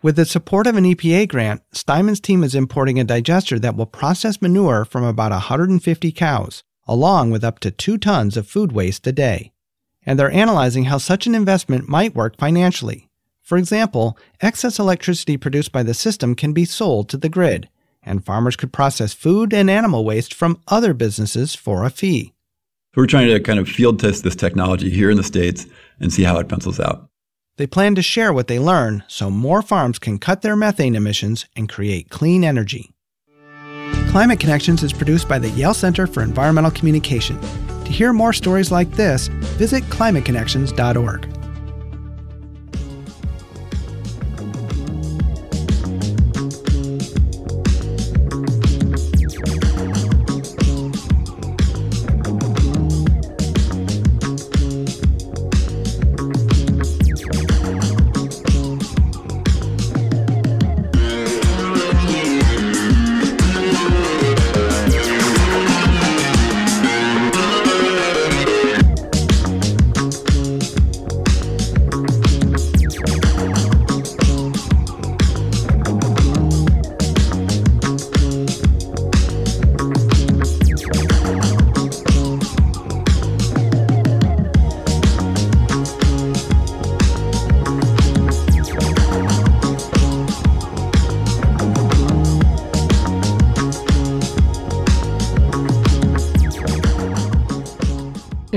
With 0.00 0.14
the 0.14 0.24
support 0.24 0.68
of 0.68 0.76
an 0.76 0.84
EPA 0.84 1.26
grant, 1.26 1.62
Steinman's 1.72 2.20
team 2.20 2.44
is 2.44 2.54
importing 2.54 3.00
a 3.00 3.04
digester 3.04 3.58
that 3.58 3.74
will 3.74 3.86
process 3.86 4.40
manure 4.40 4.84
from 4.84 5.02
about 5.02 5.32
150 5.32 6.12
cows, 6.12 6.62
along 6.86 7.32
with 7.32 7.42
up 7.42 7.58
to 7.58 7.72
2 7.72 7.98
tons 7.98 8.36
of 8.36 8.46
food 8.46 8.70
waste 8.70 9.04
a 9.08 9.12
day. 9.12 9.50
And 10.06 10.20
they're 10.20 10.30
analyzing 10.30 10.84
how 10.84 10.98
such 10.98 11.26
an 11.26 11.34
investment 11.34 11.88
might 11.88 12.14
work 12.14 12.36
financially. 12.38 13.08
For 13.42 13.58
example, 13.58 14.16
excess 14.40 14.78
electricity 14.78 15.36
produced 15.36 15.72
by 15.72 15.82
the 15.82 15.94
system 15.94 16.36
can 16.36 16.52
be 16.52 16.64
sold 16.64 17.08
to 17.08 17.16
the 17.16 17.28
grid, 17.28 17.68
and 18.02 18.24
farmers 18.24 18.56
could 18.56 18.72
process 18.72 19.12
food 19.12 19.52
and 19.52 19.70
animal 19.70 20.04
waste 20.04 20.34
from 20.34 20.60
other 20.68 20.94
businesses 20.94 21.54
for 21.54 21.84
a 21.84 21.90
fee. 21.90 22.32
So 22.94 23.00
We're 23.00 23.06
trying 23.06 23.28
to 23.28 23.40
kind 23.40 23.58
of 23.58 23.68
field 23.68 24.00
test 24.00 24.24
this 24.24 24.36
technology 24.36 24.90
here 24.90 25.10
in 25.10 25.16
the 25.16 25.22
States 25.22 25.66
and 25.98 26.12
see 26.12 26.24
how 26.24 26.38
it 26.38 26.48
pencils 26.48 26.78
out. 26.78 27.08
They 27.56 27.66
plan 27.66 27.94
to 27.94 28.02
share 28.02 28.32
what 28.32 28.48
they 28.48 28.58
learn 28.58 29.04
so 29.08 29.30
more 29.30 29.62
farms 29.62 29.98
can 29.98 30.18
cut 30.18 30.42
their 30.42 30.56
methane 30.56 30.94
emissions 30.94 31.46
and 31.54 31.68
create 31.68 32.10
clean 32.10 32.44
energy. 32.44 32.92
Climate 34.10 34.40
Connections 34.40 34.82
is 34.82 34.92
produced 34.92 35.28
by 35.28 35.38
the 35.38 35.50
Yale 35.50 35.74
Center 35.74 36.06
for 36.06 36.22
Environmental 36.22 36.70
Communication. 36.70 37.40
To 37.84 37.92
hear 37.92 38.12
more 38.12 38.32
stories 38.32 38.70
like 38.70 38.90
this, 38.90 39.28
visit 39.28 39.82
climateconnections.org. 39.84 41.41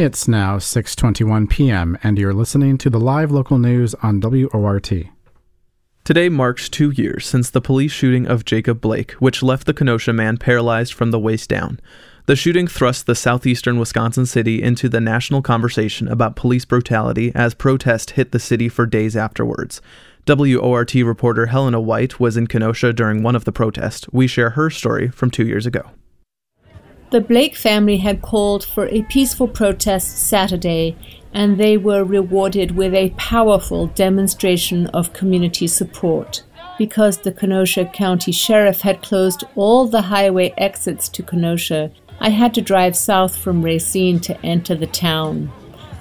It's 0.06 0.28
now 0.28 0.60
6:21 0.60 1.50
p.m. 1.50 1.98
and 2.04 2.20
you're 2.20 2.32
listening 2.32 2.78
to 2.78 2.92
the 2.92 3.00
live 3.00 3.32
local 3.32 3.58
news 3.58 3.96
on 4.04 4.20
WORT. 4.20 4.92
Today 6.04 6.30
marks 6.30 6.70
2 6.70 6.92
years 6.92 7.26
since 7.26 7.50
the 7.50 7.60
police 7.60 7.92
shooting 7.92 8.28
of 8.28 8.46
Jacob 8.46 8.80
Blake, 8.80 9.14
which 9.14 9.42
left 9.42 9.66
the 9.66 9.74
Kenosha 9.74 10.14
man 10.14 10.38
paralyzed 10.38 10.94
from 10.94 11.10
the 11.10 11.18
waist 11.18 11.50
down. 11.50 11.80
The 12.28 12.36
shooting 12.36 12.68
thrust 12.68 13.08
the 13.08 13.16
southeastern 13.16 13.80
Wisconsin 13.80 14.28
city 14.28 14.62
into 14.62 14.90
the 14.90 15.02
national 15.02 15.42
conversation 15.42 16.08
about 16.08 16.36
police 16.36 16.66
brutality 16.66 17.32
as 17.34 17.56
protest 17.56 18.12
hit 18.12 18.32
the 18.32 18.38
city 18.38 18.70
for 18.70 18.86
days 18.86 19.18
afterwards. 19.18 19.82
WORT 20.28 20.94
reporter 20.94 21.48
Helena 21.48 21.82
White 21.82 22.20
was 22.20 22.38
in 22.38 22.46
Kenosha 22.46 22.94
during 22.94 23.24
one 23.24 23.36
of 23.36 23.46
the 23.46 23.52
protests. 23.52 24.06
We 24.12 24.28
share 24.28 24.52
her 24.52 24.70
story 24.70 25.08
from 25.10 25.32
2 25.32 25.48
years 25.48 25.66
ago. 25.66 25.90
The 27.12 27.22
Blake 27.22 27.56
family 27.56 27.98
had 27.98 28.24
called 28.24 28.66
for 28.66 28.88
a 28.88 29.04
peaceful 29.04 29.48
protest 29.48 30.18
Saturday, 30.18 30.98
and 31.34 31.58
they 31.58 31.78
were 31.78 32.04
rewarded 32.04 32.72
with 32.72 32.96
a 32.96 33.12
powerful 33.12 33.88
demonstration 33.88 34.88
of 34.88 35.14
community 35.14 35.68
support. 35.68 36.44
Because 36.78 37.20
the 37.20 37.32
Kenosha 37.32 37.86
County 37.86 38.32
Sheriff 38.32 38.82
had 38.82 39.04
closed 39.04 39.44
all 39.56 39.86
the 39.86 40.02
highway 40.02 40.54
exits 40.58 41.08
to 41.10 41.24
Kenosha, 41.24 41.92
I 42.20 42.30
had 42.30 42.54
to 42.56 42.62
drive 42.62 42.96
south 42.96 43.38
from 43.38 43.62
Racine 43.62 44.20
to 44.22 44.46
enter 44.46 44.74
the 44.74 44.88
town. 44.88 45.52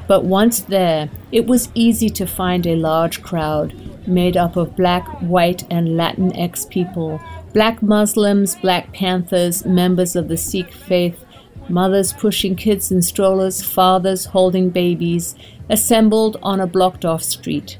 But 0.06 0.24
once 0.24 0.60
there, 0.60 1.10
it 1.32 1.46
was 1.46 1.70
easy 1.74 2.08
to 2.10 2.26
find 2.26 2.66
a 2.66 2.76
large 2.76 3.22
crowd 3.22 3.74
made 4.06 4.36
up 4.36 4.56
of 4.56 4.76
black, 4.76 5.06
white, 5.20 5.64
and 5.70 5.88
Latinx 5.88 6.68
people 6.68 7.20
Black 7.54 7.84
Muslims, 7.84 8.56
Black 8.56 8.92
Panthers, 8.92 9.64
members 9.64 10.16
of 10.16 10.26
the 10.26 10.36
Sikh 10.36 10.72
faith, 10.72 11.24
mothers 11.68 12.12
pushing 12.12 12.56
kids 12.56 12.90
in 12.90 13.00
strollers, 13.00 13.62
fathers 13.62 14.24
holding 14.24 14.70
babies, 14.70 15.36
assembled 15.70 16.36
on 16.42 16.58
a 16.58 16.66
blocked 16.66 17.04
off 17.04 17.22
street. 17.22 17.78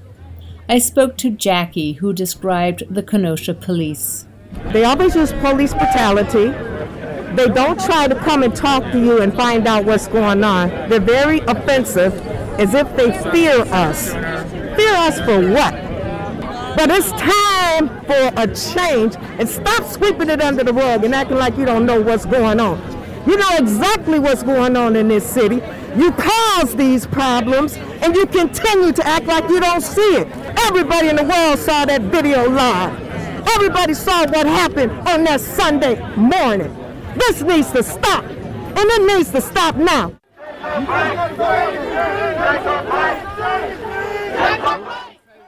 I 0.68 0.78
spoke 0.78 1.16
to 1.18 1.30
Jackie, 1.30 1.94
who 1.94 2.12
described 2.12 2.84
the 2.88 3.02
Kenosha 3.02 3.52
police. 3.52 4.28
They 4.72 4.84
always 4.84 5.16
use 5.16 5.32
police 5.32 5.74
brutality. 5.74 6.50
They 7.34 7.48
don't 7.48 7.84
try 7.84 8.06
to 8.06 8.14
come 8.14 8.44
and 8.44 8.54
talk 8.54 8.84
to 8.92 9.00
you 9.00 9.20
and 9.20 9.34
find 9.34 9.66
out 9.66 9.84
what's 9.84 10.06
going 10.06 10.44
on. 10.44 10.68
They're 10.88 11.00
very 11.00 11.40
offensive, 11.40 12.14
as 12.60 12.74
if 12.74 12.94
they 12.94 13.10
fear 13.32 13.62
us. 13.72 14.12
Fear 14.76 14.94
us 14.94 15.18
for 15.22 15.50
what? 15.50 15.93
But 16.76 16.90
it's 16.90 17.10
time 17.12 17.88
for 18.04 18.32
a 18.36 18.46
change 18.52 19.14
and 19.38 19.48
stop 19.48 19.84
sweeping 19.84 20.28
it 20.28 20.42
under 20.42 20.64
the 20.64 20.72
rug 20.72 21.04
and 21.04 21.14
acting 21.14 21.38
like 21.38 21.56
you 21.56 21.64
don't 21.64 21.86
know 21.86 22.00
what's 22.00 22.26
going 22.26 22.58
on. 22.58 22.78
You 23.26 23.36
know 23.36 23.56
exactly 23.56 24.18
what's 24.18 24.42
going 24.42 24.76
on 24.76 24.96
in 24.96 25.08
this 25.08 25.24
city. 25.24 25.62
You 25.96 26.10
cause 26.12 26.74
these 26.74 27.06
problems 27.06 27.76
and 27.76 28.14
you 28.14 28.26
continue 28.26 28.92
to 28.92 29.06
act 29.06 29.26
like 29.26 29.48
you 29.48 29.60
don't 29.60 29.80
see 29.80 30.16
it. 30.16 30.28
Everybody 30.66 31.08
in 31.08 31.16
the 31.16 31.22
world 31.22 31.58
saw 31.58 31.84
that 31.84 32.02
video 32.02 32.50
live. 32.50 33.00
Everybody 33.54 33.94
saw 33.94 34.26
what 34.26 34.46
happened 34.46 34.90
on 35.08 35.24
that 35.24 35.40
Sunday 35.40 35.96
morning. 36.16 36.74
This 37.16 37.40
needs 37.42 37.70
to 37.72 37.82
stop. 37.82 38.24
And 38.24 38.78
it 38.78 39.16
needs 39.16 39.30
to 39.30 39.40
stop 39.40 39.76
now. 39.76 40.12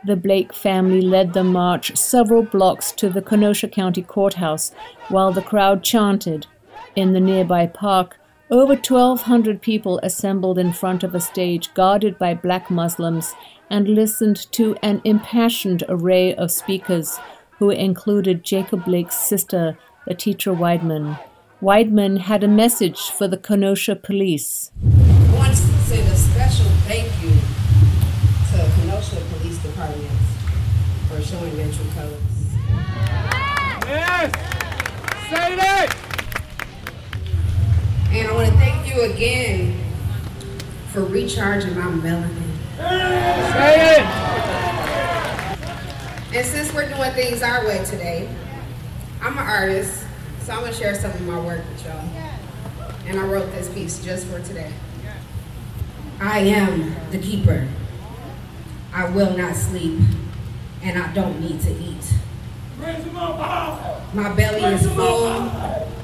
The 0.06 0.14
Blake 0.14 0.52
family 0.52 1.00
led 1.00 1.32
the 1.32 1.42
march 1.42 1.96
several 1.96 2.44
blocks 2.44 2.92
to 2.92 3.10
the 3.10 3.20
Kenosha 3.20 3.66
County 3.66 4.02
Courthouse 4.02 4.70
while 5.08 5.32
the 5.32 5.42
crowd 5.42 5.82
chanted. 5.82 6.46
In 6.94 7.12
the 7.12 7.18
nearby 7.18 7.66
park, 7.66 8.16
over 8.48 8.74
1,200 8.74 9.60
people 9.60 9.98
assembled 10.04 10.58
in 10.58 10.72
front 10.72 11.02
of 11.02 11.12
a 11.12 11.20
stage 11.20 11.74
guarded 11.74 12.20
by 12.20 12.34
black 12.34 12.70
Muslims 12.70 13.34
and 13.68 13.88
listened 13.88 14.36
to 14.52 14.76
an 14.80 15.02
impassioned 15.02 15.82
array 15.88 16.32
of 16.36 16.52
speakers 16.52 17.18
who 17.58 17.70
included 17.70 18.44
Jacob 18.44 18.84
Blake's 18.84 19.16
sister, 19.16 19.76
Letetra 20.08 20.56
Widman. 20.56 21.18
Weidman 21.60 22.18
had 22.18 22.44
a 22.44 22.48
message 22.48 23.10
for 23.10 23.26
the 23.26 23.38
Kenosha 23.38 23.96
police. 23.96 24.70
I 24.84 25.34
want 25.34 25.56
to 25.56 26.16
special 26.16 26.66
thank 26.86 27.10
you 27.24 27.30
to 28.56 28.70
Kenosha 28.80 29.16
Police 29.32 29.58
Department 29.58 30.10
for 31.08 31.20
showing 31.20 31.56
their 31.56 31.70
true 31.72 31.84
colors. 31.94 32.22
Yes! 33.86 34.32
Say 35.28 35.56
that! 35.56 35.94
And 38.16 38.28
I 38.28 38.32
want 38.32 38.48
to 38.48 38.56
thank 38.56 38.88
you 38.88 39.02
again 39.02 39.78
for 40.88 41.04
recharging 41.04 41.74
my 41.74 41.82
melanin. 41.82 42.56
Say 42.78 43.98
it! 43.98 44.06
And 46.34 46.46
since 46.46 46.72
we're 46.72 46.88
doing 46.88 47.12
things 47.12 47.42
our 47.42 47.66
way 47.66 47.84
today, 47.84 48.34
I'm 49.20 49.36
an 49.36 49.46
artist, 49.46 50.06
so 50.40 50.54
I'm 50.54 50.60
going 50.60 50.72
to 50.72 50.78
share 50.78 50.94
some 50.94 51.10
of 51.10 51.20
my 51.26 51.38
work 51.38 51.60
with 51.68 51.84
y'all. 51.84 52.08
And 53.04 53.20
I 53.20 53.26
wrote 53.26 53.52
this 53.52 53.68
piece 53.68 54.02
just 54.02 54.26
for 54.28 54.40
today. 54.40 54.72
I 56.18 56.38
am 56.38 56.96
the 57.10 57.18
keeper. 57.18 57.68
I 58.94 59.10
will 59.10 59.36
not 59.36 59.56
sleep, 59.56 60.00
and 60.82 60.98
I 60.98 61.12
don't 61.12 61.38
need 61.38 61.60
to 61.60 61.70
eat. 61.70 62.14
My 64.14 64.32
belly 64.34 64.64
is 64.74 64.86
full 64.94 65.52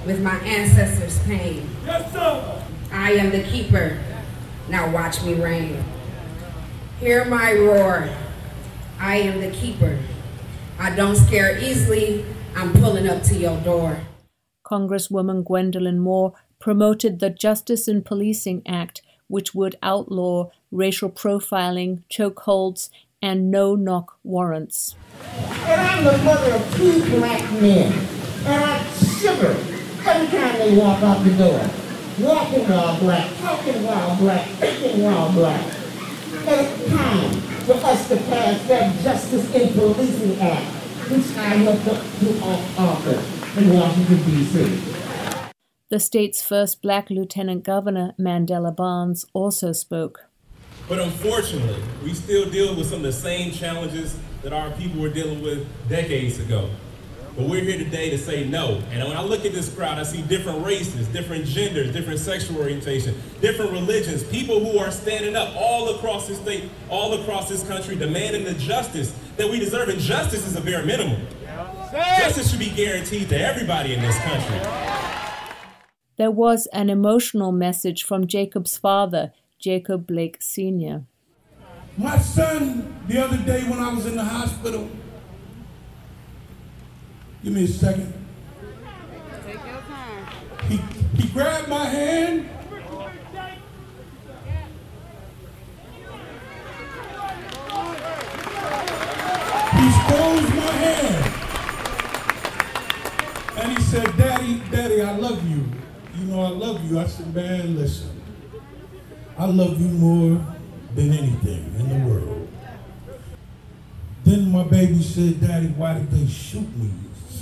with 0.04 0.20
my 0.22 0.36
ancestors' 0.40 1.18
pain. 1.20 1.70
I 1.84 3.12
am 3.18 3.30
the 3.30 3.42
keeper. 3.42 3.98
Now 4.68 4.90
watch 4.90 5.22
me 5.22 5.34
reign. 5.34 5.82
Hear 7.00 7.24
my 7.24 7.52
roar. 7.52 8.08
I 8.98 9.16
am 9.16 9.40
the 9.40 9.50
keeper. 9.50 9.98
I 10.78 10.94
don't 10.94 11.16
scare 11.16 11.58
easily. 11.58 12.24
I'm 12.54 12.72
pulling 12.74 13.08
up 13.08 13.22
to 13.24 13.34
your 13.34 13.58
door. 13.62 13.98
Congresswoman 14.64 15.44
Gwendolyn 15.44 15.98
Moore 15.98 16.34
promoted 16.58 17.18
the 17.18 17.30
Justice 17.30 17.88
in 17.88 18.02
Policing 18.02 18.62
Act, 18.66 19.02
which 19.26 19.54
would 19.54 19.76
outlaw 19.82 20.50
racial 20.70 21.10
profiling, 21.10 22.02
chokeholds, 22.08 22.88
and 23.20 23.50
no 23.50 23.74
knock 23.74 24.16
warrants. 24.22 24.94
And 25.64 25.80
I'm 25.80 26.04
the 26.04 26.18
mother 26.18 26.52
of 26.52 26.76
two 26.76 27.00
black 27.16 27.42
men. 27.60 27.92
And 28.46 28.64
I 28.64 28.82
shiver 28.92 29.81
every 30.06 30.38
time 30.38 30.58
they 30.58 30.76
walk 30.76 31.02
out 31.02 31.24
the 31.24 31.30
door. 31.36 31.70
Walking 32.20 32.68
while 32.68 32.98
black, 32.98 33.30
talking 33.38 33.84
while 33.84 34.16
black, 34.16 34.46
thinking 34.48 35.02
while 35.02 35.32
black. 35.32 35.62
And 36.46 36.60
it's 36.60 36.88
time 36.90 37.30
for 37.62 37.74
us 37.86 38.08
to 38.08 38.16
pass 38.16 38.66
that 38.68 39.02
Justice 39.02 39.54
in 39.54 39.72
Policing 39.72 40.40
Act, 40.40 40.64
which 41.10 41.36
I 41.36 41.54
helped 41.62 41.86
up 41.88 42.02
to 42.20 42.80
office 42.80 43.56
in 43.56 43.72
Washington, 43.72 44.16
D.C. 44.24 44.92
The 45.88 46.00
state's 46.00 46.42
first 46.42 46.82
black 46.82 47.10
lieutenant 47.10 47.64
governor, 47.64 48.14
Mandela 48.18 48.74
Barnes, 48.74 49.24
also 49.32 49.72
spoke. 49.72 50.24
But 50.88 50.98
unfortunately, 50.98 51.82
we 52.02 52.14
still 52.14 52.48
deal 52.50 52.74
with 52.74 52.88
some 52.88 52.98
of 52.98 53.02
the 53.04 53.12
same 53.12 53.52
challenges 53.52 54.16
that 54.42 54.52
our 54.52 54.70
people 54.72 55.00
were 55.00 55.10
dealing 55.10 55.42
with 55.42 55.66
decades 55.88 56.40
ago. 56.40 56.68
But 57.36 57.48
we're 57.48 57.62
here 57.62 57.78
today 57.78 58.10
to 58.10 58.18
say 58.18 58.44
no. 58.44 58.82
And 58.90 59.08
when 59.08 59.16
I 59.16 59.22
look 59.22 59.46
at 59.46 59.52
this 59.52 59.74
crowd, 59.74 59.98
I 59.98 60.02
see 60.02 60.20
different 60.20 60.66
races, 60.66 61.08
different 61.08 61.46
genders, 61.46 61.90
different 61.90 62.20
sexual 62.20 62.58
orientation, 62.58 63.14
different 63.40 63.72
religions, 63.72 64.22
people 64.24 64.60
who 64.60 64.78
are 64.78 64.90
standing 64.90 65.34
up 65.34 65.54
all 65.56 65.94
across 65.94 66.28
this 66.28 66.38
state, 66.38 66.68
all 66.90 67.14
across 67.14 67.48
this 67.48 67.66
country, 67.66 67.96
demanding 67.96 68.44
the 68.44 68.52
justice 68.54 69.16
that 69.38 69.48
we 69.48 69.58
deserve. 69.58 69.88
And 69.88 69.98
justice 69.98 70.46
is 70.46 70.56
a 70.56 70.60
bare 70.60 70.84
minimum. 70.84 71.26
Justice 71.90 72.50
should 72.50 72.58
be 72.58 72.70
guaranteed 72.70 73.30
to 73.30 73.40
everybody 73.40 73.94
in 73.94 74.02
this 74.02 74.18
country. 74.18 74.60
There 76.16 76.30
was 76.30 76.66
an 76.74 76.90
emotional 76.90 77.50
message 77.50 78.04
from 78.04 78.26
Jacob's 78.26 78.76
father, 78.76 79.32
Jacob 79.58 80.06
Blake 80.06 80.36
Sr. 80.40 81.06
My 81.96 82.18
son, 82.18 82.94
the 83.08 83.18
other 83.18 83.38
day 83.38 83.62
when 83.64 83.78
I 83.78 83.92
was 83.94 84.04
in 84.04 84.16
the 84.16 84.24
hospital, 84.24 84.90
give 87.42 87.52
me 87.52 87.64
a 87.64 87.68
second. 87.68 88.12
Take 89.44 89.54
your 89.54 89.62
time. 89.62 90.26
He, 90.68 90.76
he 91.20 91.28
grabbed 91.28 91.68
my 91.68 91.84
hand. 91.84 92.48
He 99.72 99.90
squeezed 99.90 100.54
my 100.54 100.72
hand. 100.72 101.34
And 103.58 103.78
he 103.78 103.84
said, 103.84 104.16
Daddy, 104.16 104.62
Daddy, 104.70 105.02
I 105.02 105.16
love 105.16 105.48
you. 105.50 105.64
You 106.18 106.24
know 106.26 106.42
I 106.42 106.48
love 106.50 106.84
you. 106.84 106.98
I 106.98 107.06
said, 107.06 107.34
man, 107.34 107.76
listen. 107.76 108.20
I 109.36 109.46
love 109.46 109.80
you 109.80 109.88
more 109.88 110.46
than 110.94 111.12
anything 111.12 111.74
in 111.78 111.88
the 111.88 112.06
world. 112.08 112.48
Then 114.24 114.52
my 114.52 114.62
baby 114.64 115.02
said, 115.02 115.40
Daddy, 115.40 115.68
why 115.68 115.94
did 115.94 116.10
they 116.10 116.26
shoot 116.28 116.76
me 116.76 116.90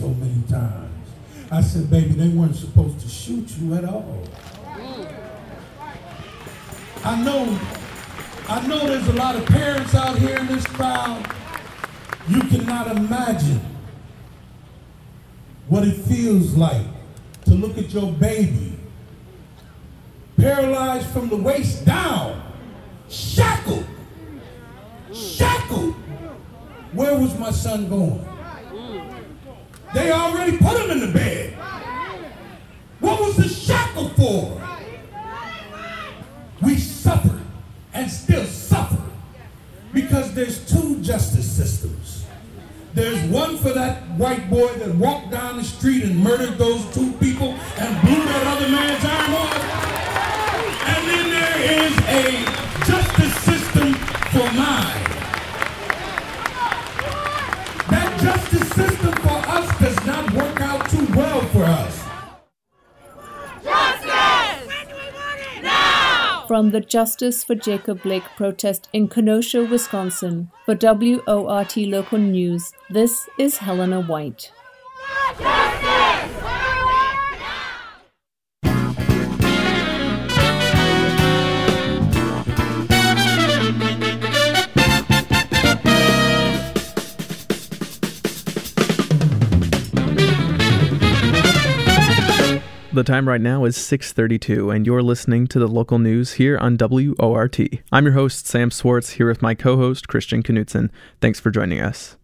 so 0.00 0.08
many 0.08 0.42
times? 0.48 1.10
I 1.50 1.60
said, 1.60 1.90
baby, 1.90 2.14
they 2.14 2.28
weren't 2.28 2.56
supposed 2.56 3.00
to 3.00 3.08
shoot 3.08 3.46
you 3.58 3.74
at 3.74 3.84
all. 3.84 4.24
I 7.04 7.22
know, 7.22 7.58
I 8.48 8.66
know 8.66 8.86
there's 8.86 9.08
a 9.08 9.12
lot 9.12 9.36
of 9.36 9.44
parents 9.44 9.94
out 9.94 10.16
here 10.16 10.38
in 10.38 10.46
this 10.46 10.66
crowd. 10.66 11.34
You 12.28 12.40
cannot 12.44 12.96
imagine 12.96 13.60
what 15.68 15.86
it 15.86 15.96
feels 15.96 16.54
like 16.54 16.86
to 17.44 17.50
look 17.50 17.76
at 17.76 17.92
your 17.92 18.10
baby 18.12 18.78
paralyzed 20.38 21.08
from 21.08 21.28
the 21.28 21.36
waist 21.36 21.84
down, 21.84 22.42
shackled, 23.10 23.84
shackled. 25.12 25.92
Where 26.92 27.18
was 27.18 27.38
my 27.38 27.50
son 27.50 27.88
going? 27.90 28.26
They 29.92 30.12
already 30.12 30.56
put 30.56 30.80
him 30.80 30.90
in 30.90 31.00
the 31.00 31.12
bed. 31.12 31.54
What 33.00 33.20
was 33.20 33.36
the 33.36 33.48
shackle 33.48 34.10
for? 34.10 34.62
We 36.62 36.76
suffered 36.76 37.40
and 37.92 38.10
still 38.10 38.44
suffer 38.44 39.02
because 39.92 40.32
there's 40.34 40.70
two 40.70 41.00
justice 41.02 41.50
systems. 41.50 42.24
There's 42.94 43.20
one 43.30 43.56
for 43.58 43.70
that 43.70 44.02
white 44.18 44.50
boy 44.50 44.72
that 44.74 44.94
walked 44.96 45.30
down 45.30 45.56
the 45.56 45.64
street 45.64 46.04
and 46.04 46.18
murdered 46.18 46.58
those 46.58 46.84
two 46.94 47.12
people 47.14 47.52
and 47.78 48.00
blew 48.02 48.24
that 48.24 48.46
other 48.46 48.68
man's 48.68 49.04
arm 49.04 49.34
off. 49.34 50.09
From 66.60 66.72
the 66.72 66.80
Justice 66.82 67.42
for 67.42 67.54
Jacob 67.54 68.02
Blake 68.02 68.36
protest 68.36 68.90
in 68.92 69.08
Kenosha, 69.08 69.64
Wisconsin, 69.64 70.50
for 70.66 70.74
WORT 70.74 71.74
Local 71.78 72.18
News, 72.18 72.74
this 72.90 73.30
is 73.38 73.56
Helena 73.56 74.02
White. 74.02 74.52
The 92.92 93.04
time 93.04 93.28
right 93.28 93.40
now 93.40 93.66
is 93.66 93.76
6:32 93.76 94.74
and 94.74 94.84
you're 94.84 95.00
listening 95.00 95.46
to 95.46 95.60
the 95.60 95.68
local 95.68 96.00
news 96.00 96.32
here 96.32 96.58
on 96.58 96.76
WORT. 96.76 97.60
I'm 97.92 98.04
your 98.04 98.14
host 98.14 98.48
Sam 98.48 98.72
Swartz 98.72 99.10
here 99.10 99.28
with 99.28 99.40
my 99.40 99.54
co-host 99.54 100.08
Christian 100.08 100.42
Knutson. 100.42 100.90
Thanks 101.20 101.38
for 101.38 101.52
joining 101.52 101.80
us. 101.80 102.16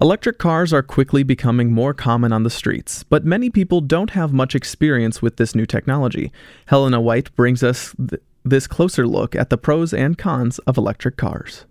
Electric 0.00 0.38
cars 0.38 0.72
are 0.72 0.82
quickly 0.82 1.22
becoming 1.22 1.70
more 1.72 1.94
common 1.94 2.32
on 2.32 2.42
the 2.42 2.50
streets, 2.50 3.04
but 3.04 3.24
many 3.24 3.50
people 3.50 3.80
don't 3.80 4.10
have 4.10 4.32
much 4.32 4.56
experience 4.56 5.22
with 5.22 5.36
this 5.36 5.54
new 5.54 5.64
technology. 5.64 6.32
Helena 6.66 7.00
White 7.00 7.32
brings 7.36 7.62
us 7.62 7.94
th- 7.96 8.20
this 8.44 8.66
closer 8.66 9.06
look 9.06 9.36
at 9.36 9.48
the 9.48 9.56
pros 9.56 9.94
and 9.94 10.18
cons 10.18 10.58
of 10.60 10.76
electric 10.76 11.16
cars. 11.16 11.66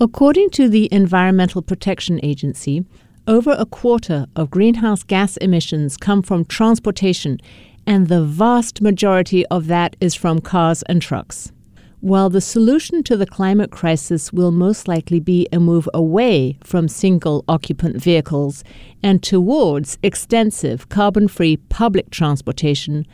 According 0.00 0.48
to 0.52 0.66
the 0.66 0.88
Environmental 0.90 1.60
Protection 1.60 2.20
Agency, 2.22 2.86
over 3.28 3.54
a 3.56 3.66
quarter 3.66 4.26
of 4.34 4.50
greenhouse 4.50 5.02
gas 5.04 5.36
emissions 5.38 5.96
come 5.96 6.22
from 6.22 6.44
transportation, 6.44 7.38
and 7.86 8.08
the 8.08 8.24
vast 8.24 8.80
majority 8.80 9.46
of 9.46 9.66
that 9.68 9.94
is 10.00 10.14
from 10.14 10.40
cars 10.40 10.82
and 10.84 11.00
trucks. 11.00 11.52
While 12.00 12.30
the 12.30 12.40
solution 12.40 13.04
to 13.04 13.16
the 13.16 13.26
climate 13.26 13.70
crisis 13.70 14.32
will 14.32 14.50
most 14.50 14.88
likely 14.88 15.20
be 15.20 15.46
a 15.52 15.60
move 15.60 15.88
away 15.94 16.58
from 16.64 16.88
single 16.88 17.44
occupant 17.46 18.02
vehicles 18.02 18.64
and 19.04 19.22
towards 19.22 19.98
extensive 20.02 20.88
carbon 20.88 21.28
free 21.28 21.58
public 21.58 22.10
transportation, 22.10 23.06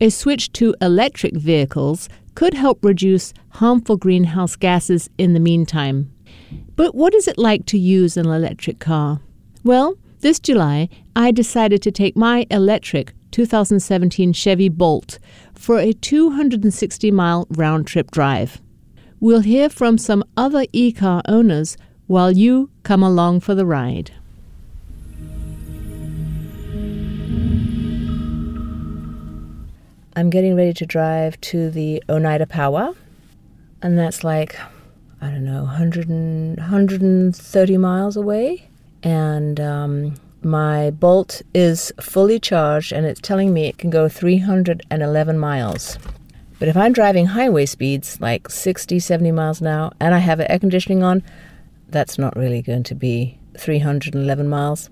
a 0.00 0.10
switch 0.10 0.52
to 0.52 0.76
electric 0.80 1.34
vehicles 1.36 2.08
could 2.36 2.54
help 2.54 2.84
reduce 2.84 3.34
harmful 3.48 3.96
greenhouse 3.96 4.54
gases 4.54 5.10
in 5.18 5.32
the 5.32 5.40
meantime. 5.40 6.12
But 6.76 6.94
what 6.94 7.14
is 7.14 7.26
it 7.26 7.38
like 7.38 7.66
to 7.66 7.78
use 7.78 8.16
an 8.16 8.26
electric 8.26 8.78
car? 8.78 9.20
Well, 9.64 9.98
this 10.20 10.38
July, 10.38 10.88
I 11.16 11.32
decided 11.32 11.82
to 11.82 11.90
take 11.90 12.16
my 12.16 12.46
electric 12.48 13.12
2017 13.32 14.32
Chevy 14.32 14.68
Bolt 14.68 15.18
for 15.52 15.78
a 15.78 15.92
260 15.92 17.10
mile 17.10 17.46
round 17.50 17.86
trip 17.86 18.10
drive. 18.12 18.60
We'll 19.18 19.40
hear 19.40 19.68
from 19.68 19.98
some 19.98 20.22
other 20.36 20.64
e 20.72 20.92
car 20.92 21.22
owners 21.26 21.76
while 22.06 22.30
you 22.30 22.70
come 22.84 23.02
along 23.02 23.40
for 23.40 23.56
the 23.56 23.66
ride. 23.66 24.12
I'm 30.14 30.30
getting 30.30 30.54
ready 30.54 30.72
to 30.74 30.86
drive 30.86 31.40
to 31.42 31.68
the 31.70 32.02
Oneida 32.08 32.46
Powwow, 32.46 32.94
and 33.82 33.98
that's 33.98 34.22
like, 34.22 34.56
I 35.20 35.30
don't 35.30 35.44
know, 35.44 35.64
100 35.64 36.08
and, 36.08 36.56
130 36.58 37.76
miles 37.76 38.16
away 38.16 38.68
and 39.02 39.60
um, 39.60 40.14
my 40.42 40.90
bolt 40.90 41.42
is 41.54 41.92
fully 42.00 42.38
charged 42.38 42.92
and 42.92 43.06
it's 43.06 43.20
telling 43.20 43.52
me 43.52 43.66
it 43.66 43.78
can 43.78 43.90
go 43.90 44.08
311 44.08 45.38
miles. 45.38 45.98
But 46.58 46.68
if 46.68 46.76
I'm 46.76 46.92
driving 46.92 47.26
highway 47.26 47.66
speeds 47.66 48.20
like 48.20 48.50
60, 48.50 48.98
70 48.98 49.32
miles 49.32 49.60
an 49.60 49.68
hour 49.68 49.92
and 50.00 50.14
I 50.14 50.18
have 50.18 50.40
air 50.40 50.58
conditioning 50.58 51.02
on, 51.02 51.22
that's 51.88 52.18
not 52.18 52.36
really 52.36 52.62
going 52.62 52.82
to 52.84 52.94
be 52.94 53.38
311 53.56 54.48
miles. 54.48 54.90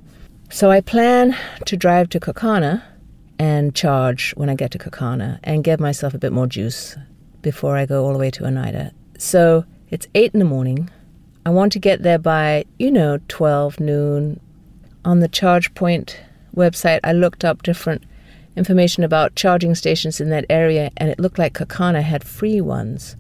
So 0.51 0.71
I 0.71 0.81
plan 0.81 1.37
to 1.65 1.77
drive 1.77 2.09
to 2.11 2.21
Kaukauna 2.21 2.83
and 3.39 3.75
charge 3.75 4.33
when 4.37 4.49
I 4.49 4.55
get 4.55 4.71
to 4.73 4.79
Kaukauna 4.79 5.41
and 5.43 5.65
give 5.65 5.81
myself 5.81 6.15
a 6.15 6.19
bit 6.19 6.33
more 6.33 6.47
juice 6.47 6.97
before 7.43 7.77
I 7.77 7.85
go 7.87 8.05
all 8.05 8.13
the 8.13 8.19
way 8.19 8.31
to 8.31 8.47
Oneida. 8.47 8.93
So 9.19 9.65
it's 9.91 10.07
8 10.15 10.33
in 10.35 10.39
the 10.39 10.45
morning. 10.45 10.91
I 11.47 11.51
want 11.51 11.71
to 11.75 11.79
get 11.79 12.03
there 12.03 12.19
by, 12.19 12.65
you 12.77 12.91
know, 12.91 13.21
12 13.29 13.79
noon. 13.79 14.41
On 15.05 15.21
the 15.21 15.29
ChargePoint 15.29 16.17
website, 16.57 16.99
I 17.05 17.13
looked 17.13 17.45
up 17.45 17.63
different 17.63 18.03
information 18.57 19.05
about 19.05 19.37
charging 19.37 19.77
stations 19.77 20.21
in 20.21 20.29
that 20.31 20.47
area, 20.51 20.91
and 20.97 21.09
it 21.09 21.21
looked 21.21 21.39
like 21.39 21.55
Kaukauna 21.55 22.03
had 22.03 22.25
free 22.25 22.61
ones. 22.61 23.15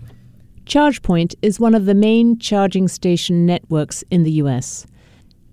ChargePoint 0.65 1.37
is 1.41 1.61
one 1.61 1.73
of 1.73 1.87
the 1.87 1.95
main 1.95 2.37
charging 2.37 2.89
station 2.89 3.47
networks 3.47 4.03
in 4.11 4.25
the 4.25 4.33
U.S. 4.43 4.89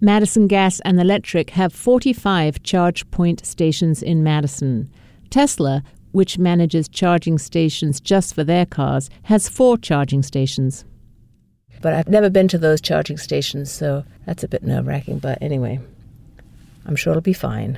Madison 0.02 0.48
Gas 0.48 0.80
and 0.80 1.00
Electric 1.00 1.52
have 1.52 1.74
45 1.74 2.64
ChargePoint 2.64 3.46
stations 3.46 4.02
in 4.02 4.24
Madison. 4.24 4.90
Tesla, 5.30 5.84
which 6.12 6.40
manages 6.40 6.88
charging 6.88 7.38
stations 7.38 8.02
just 8.02 8.34
for 8.34 8.44
their 8.44 8.66
cars, 8.66 9.12
has 9.26 9.48
four 9.48 9.78
charging 9.78 10.24
stations. 10.24 10.86
But 11.84 11.94
I've 11.94 12.08
never 12.08 12.30
been 12.30 12.48
to 12.48 12.58
those 12.58 12.80
charging 12.80 13.18
stations, 13.18 13.70
so 13.70 14.06
that's 14.26 14.42
a 14.42 14.48
bit 14.48 14.64
nerve 14.64 14.88
wracking. 14.88 15.20
But 15.20 15.38
anyway, 15.42 15.82
I'm 16.86 16.96
sure 16.96 17.12
it'll 17.12 17.22
be 17.22 17.34
fine. 17.34 17.78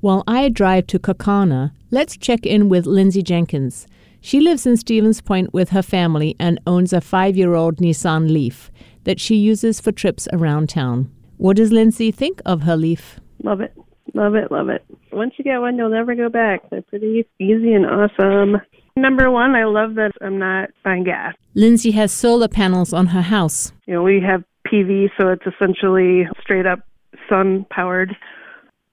While 0.00 0.24
I 0.26 0.48
drive 0.48 0.88
to 0.88 0.98
Kaukauna, 0.98 1.70
let's 1.92 2.16
check 2.16 2.44
in 2.44 2.68
with 2.68 2.86
Lindsay 2.86 3.22
Jenkins. 3.22 3.86
She 4.20 4.40
lives 4.40 4.66
in 4.66 4.76
Stevens 4.76 5.20
Point 5.20 5.54
with 5.54 5.70
her 5.70 5.80
family 5.80 6.34
and 6.40 6.58
owns 6.66 6.92
a 6.92 7.00
five 7.00 7.36
year 7.36 7.54
old 7.54 7.76
Nissan 7.76 8.32
Leaf 8.32 8.68
that 9.04 9.20
she 9.20 9.36
uses 9.36 9.80
for 9.80 9.92
trips 9.92 10.26
around 10.32 10.68
town. 10.68 11.08
What 11.36 11.56
does 11.56 11.70
Lindsay 11.70 12.10
think 12.10 12.42
of 12.44 12.62
her 12.62 12.76
Leaf? 12.76 13.20
Love 13.44 13.60
it. 13.60 13.72
Love 14.12 14.34
it. 14.34 14.50
Love 14.50 14.70
it. 14.70 14.84
Once 15.12 15.34
you 15.36 15.44
get 15.44 15.60
one, 15.60 15.76
you'll 15.76 15.88
never 15.88 16.16
go 16.16 16.28
back. 16.28 16.68
They're 16.68 16.82
pretty 16.82 17.24
easy 17.38 17.74
and 17.74 17.86
awesome. 17.86 18.60
Number 19.00 19.30
one, 19.30 19.54
I 19.54 19.64
love 19.64 19.94
that 19.94 20.12
I'm 20.20 20.38
not 20.38 20.68
buying 20.84 21.04
gas. 21.04 21.34
Lindsay 21.54 21.92
has 21.92 22.12
solar 22.12 22.48
panels 22.48 22.92
on 22.92 23.06
her 23.06 23.22
house. 23.22 23.72
You 23.86 23.94
know, 23.94 24.02
we 24.02 24.20
have 24.20 24.44
PV, 24.70 25.08
so 25.18 25.28
it's 25.28 25.44
essentially 25.46 26.28
straight 26.42 26.66
up 26.66 26.80
sun 27.26 27.64
powered. 27.70 28.14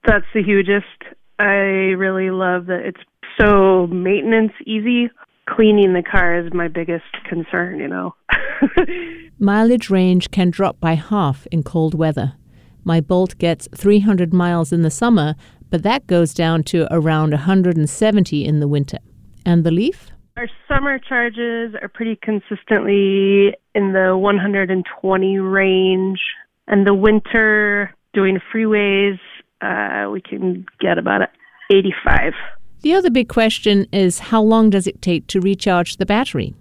That's 0.06 0.24
the 0.32 0.42
hugest. 0.42 0.86
I 1.38 1.92
really 1.98 2.30
love 2.30 2.66
that 2.66 2.80
it's 2.86 3.00
so 3.38 3.86
maintenance 3.88 4.52
easy. 4.64 5.10
Cleaning 5.46 5.92
the 5.92 6.02
car 6.02 6.38
is 6.38 6.54
my 6.54 6.68
biggest 6.68 7.04
concern, 7.28 7.78
you 7.78 7.88
know. 7.88 8.14
Mileage 9.38 9.90
range 9.90 10.30
can 10.30 10.50
drop 10.50 10.80
by 10.80 10.94
half 10.94 11.46
in 11.52 11.62
cold 11.62 11.94
weather. 11.94 12.32
My 12.82 13.02
Bolt 13.02 13.36
gets 13.36 13.68
300 13.74 14.32
miles 14.32 14.72
in 14.72 14.80
the 14.80 14.90
summer, 14.90 15.34
but 15.68 15.82
that 15.82 16.06
goes 16.06 16.32
down 16.32 16.64
to 16.64 16.86
around 16.90 17.32
170 17.32 18.44
in 18.44 18.60
the 18.60 18.68
winter. 18.68 18.98
And 19.48 19.64
the 19.64 19.70
Leaf? 19.70 20.10
Our 20.36 20.46
summer 20.68 20.98
charges 20.98 21.74
are 21.80 21.88
pretty 21.88 22.16
consistently 22.16 23.56
in 23.74 23.94
the 23.94 24.14
120 24.14 25.38
range. 25.38 26.20
And 26.66 26.86
the 26.86 26.92
winter, 26.92 27.94
doing 28.12 28.40
freeways, 28.52 29.18
uh, 29.62 30.10
we 30.10 30.20
can 30.20 30.66
get 30.82 30.98
about 30.98 31.22
85. 31.70 32.34
The 32.82 32.92
other 32.92 33.08
big 33.08 33.30
question 33.30 33.86
is 33.90 34.18
how 34.18 34.42
long 34.42 34.68
does 34.68 34.86
it 34.86 35.00
take 35.00 35.26
to 35.28 35.40
recharge 35.40 35.96
the 35.96 36.04
battery? 36.04 36.54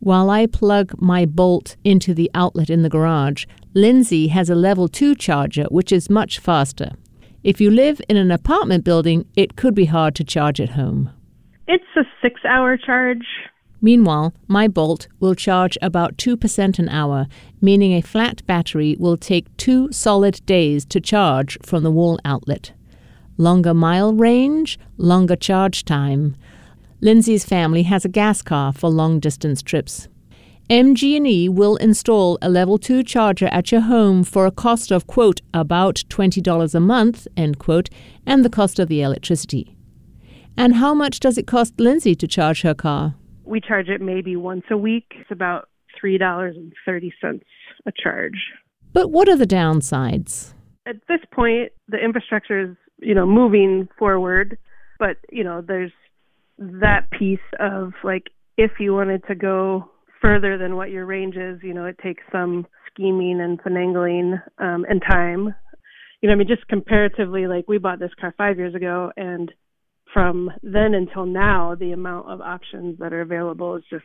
While 0.00 0.28
I 0.28 0.46
plug 0.46 1.00
my 1.00 1.26
Bolt 1.26 1.76
into 1.84 2.14
the 2.14 2.32
outlet 2.34 2.68
in 2.68 2.82
the 2.82 2.90
garage, 2.90 3.46
Lindsay 3.74 4.26
has 4.26 4.50
a 4.50 4.56
level 4.56 4.88
2 4.88 5.14
charger, 5.14 5.66
which 5.70 5.92
is 5.92 6.10
much 6.10 6.40
faster. 6.40 6.90
If 7.44 7.60
you 7.60 7.70
live 7.70 8.00
in 8.08 8.16
an 8.16 8.32
apartment 8.32 8.82
building, 8.82 9.24
it 9.36 9.54
could 9.54 9.76
be 9.76 9.84
hard 9.84 10.16
to 10.16 10.24
charge 10.24 10.60
at 10.60 10.70
home. 10.70 11.10
It's 11.66 11.84
a 11.96 12.02
six 12.20 12.40
hour 12.44 12.76
charge. 12.76 13.26
Meanwhile, 13.80 14.34
my 14.48 14.68
Bolt 14.68 15.08
will 15.20 15.34
charge 15.34 15.76
about 15.80 16.16
2% 16.16 16.78
an 16.78 16.88
hour, 16.88 17.26
meaning 17.60 17.92
a 17.92 18.00
flat 18.02 18.46
battery 18.46 18.96
will 18.98 19.16
take 19.16 19.54
two 19.56 19.90
solid 19.92 20.40
days 20.46 20.84
to 20.86 21.00
charge 21.00 21.58
from 21.62 21.82
the 21.82 21.90
wall 21.90 22.18
outlet. 22.24 22.72
Longer 23.36 23.74
mile 23.74 24.14
range, 24.14 24.78
longer 24.96 25.36
charge 25.36 25.84
time. 25.84 26.36
Lindsay's 27.00 27.44
family 27.44 27.82
has 27.82 28.04
a 28.04 28.08
gas 28.08 28.42
car 28.42 28.72
for 28.72 28.88
long 28.88 29.18
distance 29.18 29.62
trips. 29.62 30.08
MG&E 30.70 31.48
will 31.50 31.76
install 31.76 32.38
a 32.40 32.48
level 32.48 32.78
2 32.78 33.02
charger 33.02 33.48
at 33.48 33.70
your 33.70 33.82
home 33.82 34.24
for 34.24 34.46
a 34.46 34.50
cost 34.50 34.90
of 34.90 35.06
quote 35.06 35.42
about 35.52 35.96
$20 36.08 36.74
a 36.74 36.80
month 36.80 37.26
end 37.36 37.58
quote 37.58 37.90
and 38.24 38.44
the 38.44 38.50
cost 38.50 38.78
of 38.78 38.88
the 38.88 39.02
electricity. 39.02 39.73
And 40.56 40.76
how 40.76 40.94
much 40.94 41.20
does 41.20 41.36
it 41.38 41.46
cost 41.46 41.78
Lindsay 41.80 42.14
to 42.14 42.26
charge 42.26 42.62
her 42.62 42.74
car? 42.74 43.14
We 43.44 43.60
charge 43.60 43.88
it 43.88 44.00
maybe 44.00 44.36
once 44.36 44.64
a 44.70 44.76
week. 44.76 45.12
It's 45.18 45.30
about 45.30 45.68
$3.30 46.02 47.40
a 47.86 47.92
charge. 48.02 48.38
But 48.92 49.10
what 49.10 49.28
are 49.28 49.36
the 49.36 49.46
downsides? 49.46 50.54
At 50.86 50.96
this 51.08 51.20
point, 51.32 51.72
the 51.88 51.98
infrastructure 51.98 52.60
is, 52.60 52.76
you 52.98 53.14
know, 53.14 53.26
moving 53.26 53.88
forward, 53.98 54.58
but, 54.98 55.16
you 55.30 55.42
know, 55.42 55.62
there's 55.66 55.92
that 56.58 57.10
piece 57.10 57.38
of 57.58 57.92
like 58.04 58.28
if 58.56 58.72
you 58.78 58.94
wanted 58.94 59.24
to 59.26 59.34
go 59.34 59.90
further 60.22 60.56
than 60.56 60.76
what 60.76 60.90
your 60.90 61.04
range 61.04 61.36
is, 61.36 61.58
you 61.62 61.74
know, 61.74 61.84
it 61.86 61.98
takes 61.98 62.22
some 62.30 62.66
scheming 62.90 63.40
and 63.40 63.60
finagling 63.60 64.40
um, 64.58 64.86
and 64.88 65.02
time. 65.02 65.54
You 66.20 66.28
know, 66.28 66.32
I 66.32 66.36
mean, 66.36 66.48
just 66.48 66.66
comparatively, 66.68 67.46
like 67.46 67.66
we 67.68 67.78
bought 67.78 67.98
this 67.98 68.14
car 68.18 68.34
five 68.38 68.56
years 68.56 68.74
ago, 68.74 69.12
and 69.16 69.52
from 70.14 70.50
then 70.62 70.94
until 70.94 71.26
now, 71.26 71.74
the 71.74 71.92
amount 71.92 72.30
of 72.30 72.40
options 72.40 72.98
that 73.00 73.12
are 73.12 73.20
available 73.20 73.74
is 73.76 73.82
just 73.90 74.04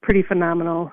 pretty 0.00 0.22
phenomenal. 0.22 0.92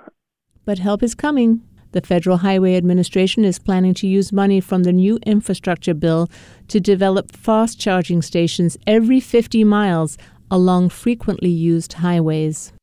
But 0.66 0.80
help 0.80 1.04
is 1.04 1.16
coming. 1.16 1.62
The 1.92 2.02
Federal 2.02 2.38
Highway 2.38 2.76
Administration 2.76 3.46
is 3.46 3.60
planning 3.60 3.94
to 3.94 4.08
use 4.08 4.34
money 4.34 4.60
from 4.60 4.84
the 4.84 4.92
new 4.92 5.20
infrastructure 5.26 5.94
bill 5.94 6.28
to 6.68 6.80
develop 6.80 7.32
fast 7.32 7.80
charging 7.80 8.22
stations 8.22 8.76
every 8.86 9.20
50 9.20 9.64
miles 9.64 10.18
along 10.52 10.90
frequently 10.90 11.50
used 11.50 11.94
highways. 11.94 12.74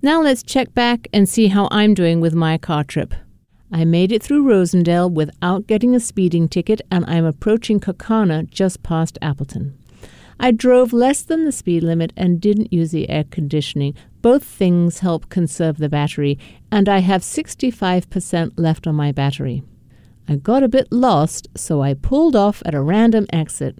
Now 0.00 0.22
let's 0.22 0.42
check 0.42 0.72
back 0.72 1.08
and 1.12 1.28
see 1.28 1.48
how 1.48 1.68
I'm 1.70 1.94
doing 1.94 2.20
with 2.20 2.34
my 2.34 2.58
car 2.58 2.84
trip. 2.84 3.12
I 3.72 3.84
made 3.84 4.12
it 4.12 4.22
through 4.22 4.44
Rosendale 4.44 5.10
without 5.10 5.66
getting 5.66 5.94
a 5.94 6.00
speeding 6.00 6.48
ticket, 6.48 6.80
and 6.90 7.04
I'm 7.06 7.24
approaching 7.24 7.80
Kaukauna 7.80 8.48
just 8.48 8.82
past 8.82 9.18
Appleton. 9.22 9.81
I 10.38 10.50
drove 10.50 10.92
less 10.92 11.22
than 11.22 11.44
the 11.44 11.52
speed 11.52 11.82
limit 11.82 12.12
and 12.16 12.40
didn't 12.40 12.72
use 12.72 12.90
the 12.90 13.08
air 13.08 13.24
conditioning. 13.24 13.94
Both 14.20 14.44
things 14.44 15.00
help 15.00 15.28
conserve 15.28 15.78
the 15.78 15.88
battery, 15.88 16.38
and 16.70 16.88
I 16.88 16.98
have 16.98 17.22
65% 17.22 18.52
left 18.56 18.86
on 18.86 18.94
my 18.94 19.12
battery. 19.12 19.62
I 20.28 20.36
got 20.36 20.62
a 20.62 20.68
bit 20.68 20.90
lost, 20.92 21.48
so 21.56 21.82
I 21.82 21.94
pulled 21.94 22.36
off 22.36 22.62
at 22.64 22.74
a 22.74 22.80
random 22.80 23.26
exit. 23.32 23.78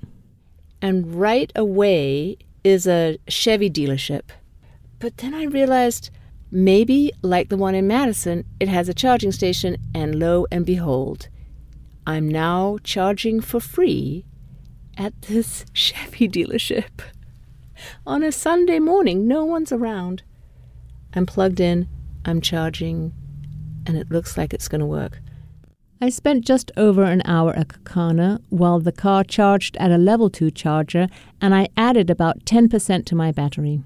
And 0.80 1.14
right 1.14 1.52
away 1.54 2.36
is 2.64 2.86
a 2.86 3.18
Chevy 3.28 3.70
dealership. 3.70 4.30
But 4.98 5.18
then 5.18 5.34
I 5.34 5.44
realized 5.44 6.10
maybe, 6.50 7.12
like 7.22 7.48
the 7.48 7.56
one 7.56 7.74
in 7.74 7.86
Madison, 7.86 8.44
it 8.60 8.68
has 8.68 8.88
a 8.88 8.94
charging 8.94 9.32
station, 9.32 9.76
and 9.94 10.18
lo 10.18 10.46
and 10.50 10.66
behold, 10.66 11.28
I'm 12.06 12.28
now 12.28 12.78
charging 12.82 13.40
for 13.40 13.60
free 13.60 14.26
at 14.96 15.20
this 15.22 15.64
Chevy 15.72 16.28
dealership. 16.28 17.00
On 18.06 18.22
a 18.22 18.32
Sunday 18.32 18.78
morning, 18.78 19.26
no 19.26 19.44
one's 19.44 19.72
around. 19.72 20.22
I'm 21.14 21.26
plugged 21.26 21.60
in, 21.60 21.88
I'm 22.24 22.40
charging, 22.40 23.12
and 23.86 23.96
it 23.96 24.10
looks 24.10 24.36
like 24.36 24.54
it's 24.54 24.68
going 24.68 24.80
to 24.80 24.86
work. 24.86 25.20
I 26.00 26.08
spent 26.08 26.44
just 26.44 26.72
over 26.76 27.04
an 27.04 27.22
hour 27.24 27.54
at 27.54 27.68
Kaukauna 27.68 28.40
while 28.48 28.80
the 28.80 28.92
car 28.92 29.22
charged 29.22 29.76
at 29.76 29.92
a 29.92 29.98
level 29.98 30.30
2 30.30 30.50
charger, 30.50 31.06
and 31.40 31.54
I 31.54 31.68
added 31.76 32.10
about 32.10 32.44
10% 32.44 33.04
to 33.04 33.14
my 33.14 33.30
battery. 33.30 33.82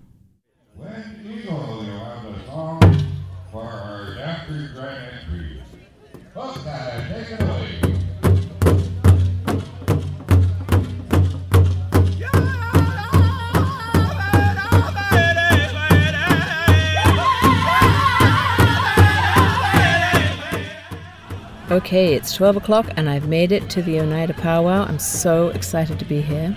Okay, 21.68 22.14
it's 22.14 22.32
12 22.32 22.58
o'clock 22.58 22.86
and 22.96 23.10
I've 23.10 23.26
made 23.26 23.50
it 23.50 23.68
to 23.70 23.82
the 23.82 23.98
Oneida 23.98 24.34
Powwow. 24.34 24.86
I'm 24.86 25.00
so 25.00 25.48
excited 25.48 25.98
to 25.98 26.04
be 26.04 26.20
here. 26.20 26.56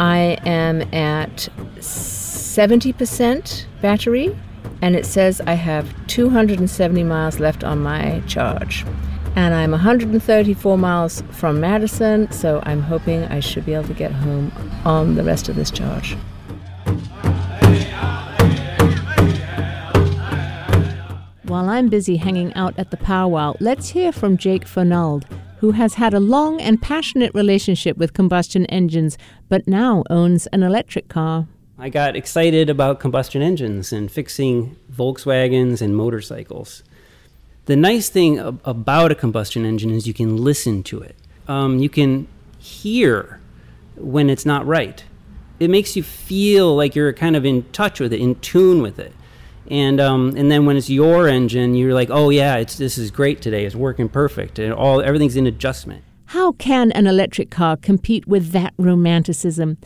I 0.00 0.36
am 0.44 0.82
at 0.92 1.48
70% 1.78 3.66
battery, 3.80 4.36
and 4.82 4.96
it 4.96 5.06
says 5.06 5.40
I 5.46 5.54
have 5.54 5.94
270 6.08 7.04
miles 7.04 7.38
left 7.38 7.62
on 7.62 7.78
my 7.78 8.20
charge. 8.26 8.84
And 9.36 9.54
I'm 9.54 9.70
134 9.70 10.76
miles 10.76 11.22
from 11.30 11.60
Madison, 11.60 12.28
so 12.32 12.60
I'm 12.64 12.82
hoping 12.82 13.22
I 13.26 13.38
should 13.38 13.64
be 13.64 13.74
able 13.74 13.86
to 13.86 13.94
get 13.94 14.10
home 14.10 14.50
on 14.84 15.14
the 15.14 15.22
rest 15.22 15.48
of 15.48 15.54
this 15.54 15.70
charge. 15.70 16.16
While 21.56 21.70
I'm 21.70 21.88
busy 21.88 22.18
hanging 22.18 22.52
out 22.52 22.78
at 22.78 22.90
the 22.90 22.98
powwow, 22.98 23.54
let's 23.60 23.88
hear 23.88 24.12
from 24.12 24.36
Jake 24.36 24.66
Fernald, 24.66 25.24
who 25.60 25.70
has 25.70 25.94
had 25.94 26.12
a 26.12 26.20
long 26.20 26.60
and 26.60 26.82
passionate 26.82 27.34
relationship 27.34 27.96
with 27.96 28.12
combustion 28.12 28.66
engines, 28.66 29.16
but 29.48 29.66
now 29.66 30.04
owns 30.10 30.46
an 30.48 30.62
electric 30.62 31.08
car. 31.08 31.48
I 31.78 31.88
got 31.88 32.14
excited 32.14 32.68
about 32.68 33.00
combustion 33.00 33.40
engines 33.40 33.90
and 33.90 34.12
fixing 34.12 34.76
Volkswagens 34.92 35.80
and 35.80 35.96
motorcycles. 35.96 36.82
The 37.64 37.74
nice 37.74 38.10
thing 38.10 38.38
ab- 38.38 38.60
about 38.66 39.10
a 39.10 39.14
combustion 39.14 39.64
engine 39.64 39.90
is 39.90 40.06
you 40.06 40.12
can 40.12 40.36
listen 40.36 40.82
to 40.82 41.00
it. 41.00 41.16
Um, 41.48 41.78
you 41.78 41.88
can 41.88 42.28
hear 42.58 43.40
when 43.96 44.28
it's 44.28 44.44
not 44.44 44.66
right. 44.66 45.02
It 45.58 45.70
makes 45.70 45.96
you 45.96 46.02
feel 46.02 46.76
like 46.76 46.94
you're 46.94 47.14
kind 47.14 47.34
of 47.34 47.46
in 47.46 47.62
touch 47.72 47.98
with 47.98 48.12
it, 48.12 48.20
in 48.20 48.34
tune 48.40 48.82
with 48.82 48.98
it. 48.98 49.14
And 49.70 50.00
um, 50.00 50.34
and 50.36 50.50
then 50.50 50.66
when 50.66 50.76
it's 50.76 50.90
your 50.90 51.28
engine, 51.28 51.74
you're 51.74 51.94
like, 51.94 52.10
oh 52.10 52.30
yeah, 52.30 52.56
it's 52.56 52.76
this 52.76 52.98
is 52.98 53.10
great 53.10 53.42
today. 53.42 53.64
It's 53.64 53.74
working 53.74 54.08
perfect, 54.08 54.58
and 54.58 54.72
all 54.72 55.00
everything's 55.00 55.36
in 55.36 55.46
adjustment. 55.46 56.02
How 56.26 56.52
can 56.52 56.92
an 56.92 57.06
electric 57.06 57.50
car 57.50 57.76
compete 57.76 58.26
with 58.26 58.50
that 58.50 58.74
romanticism? 58.78 59.78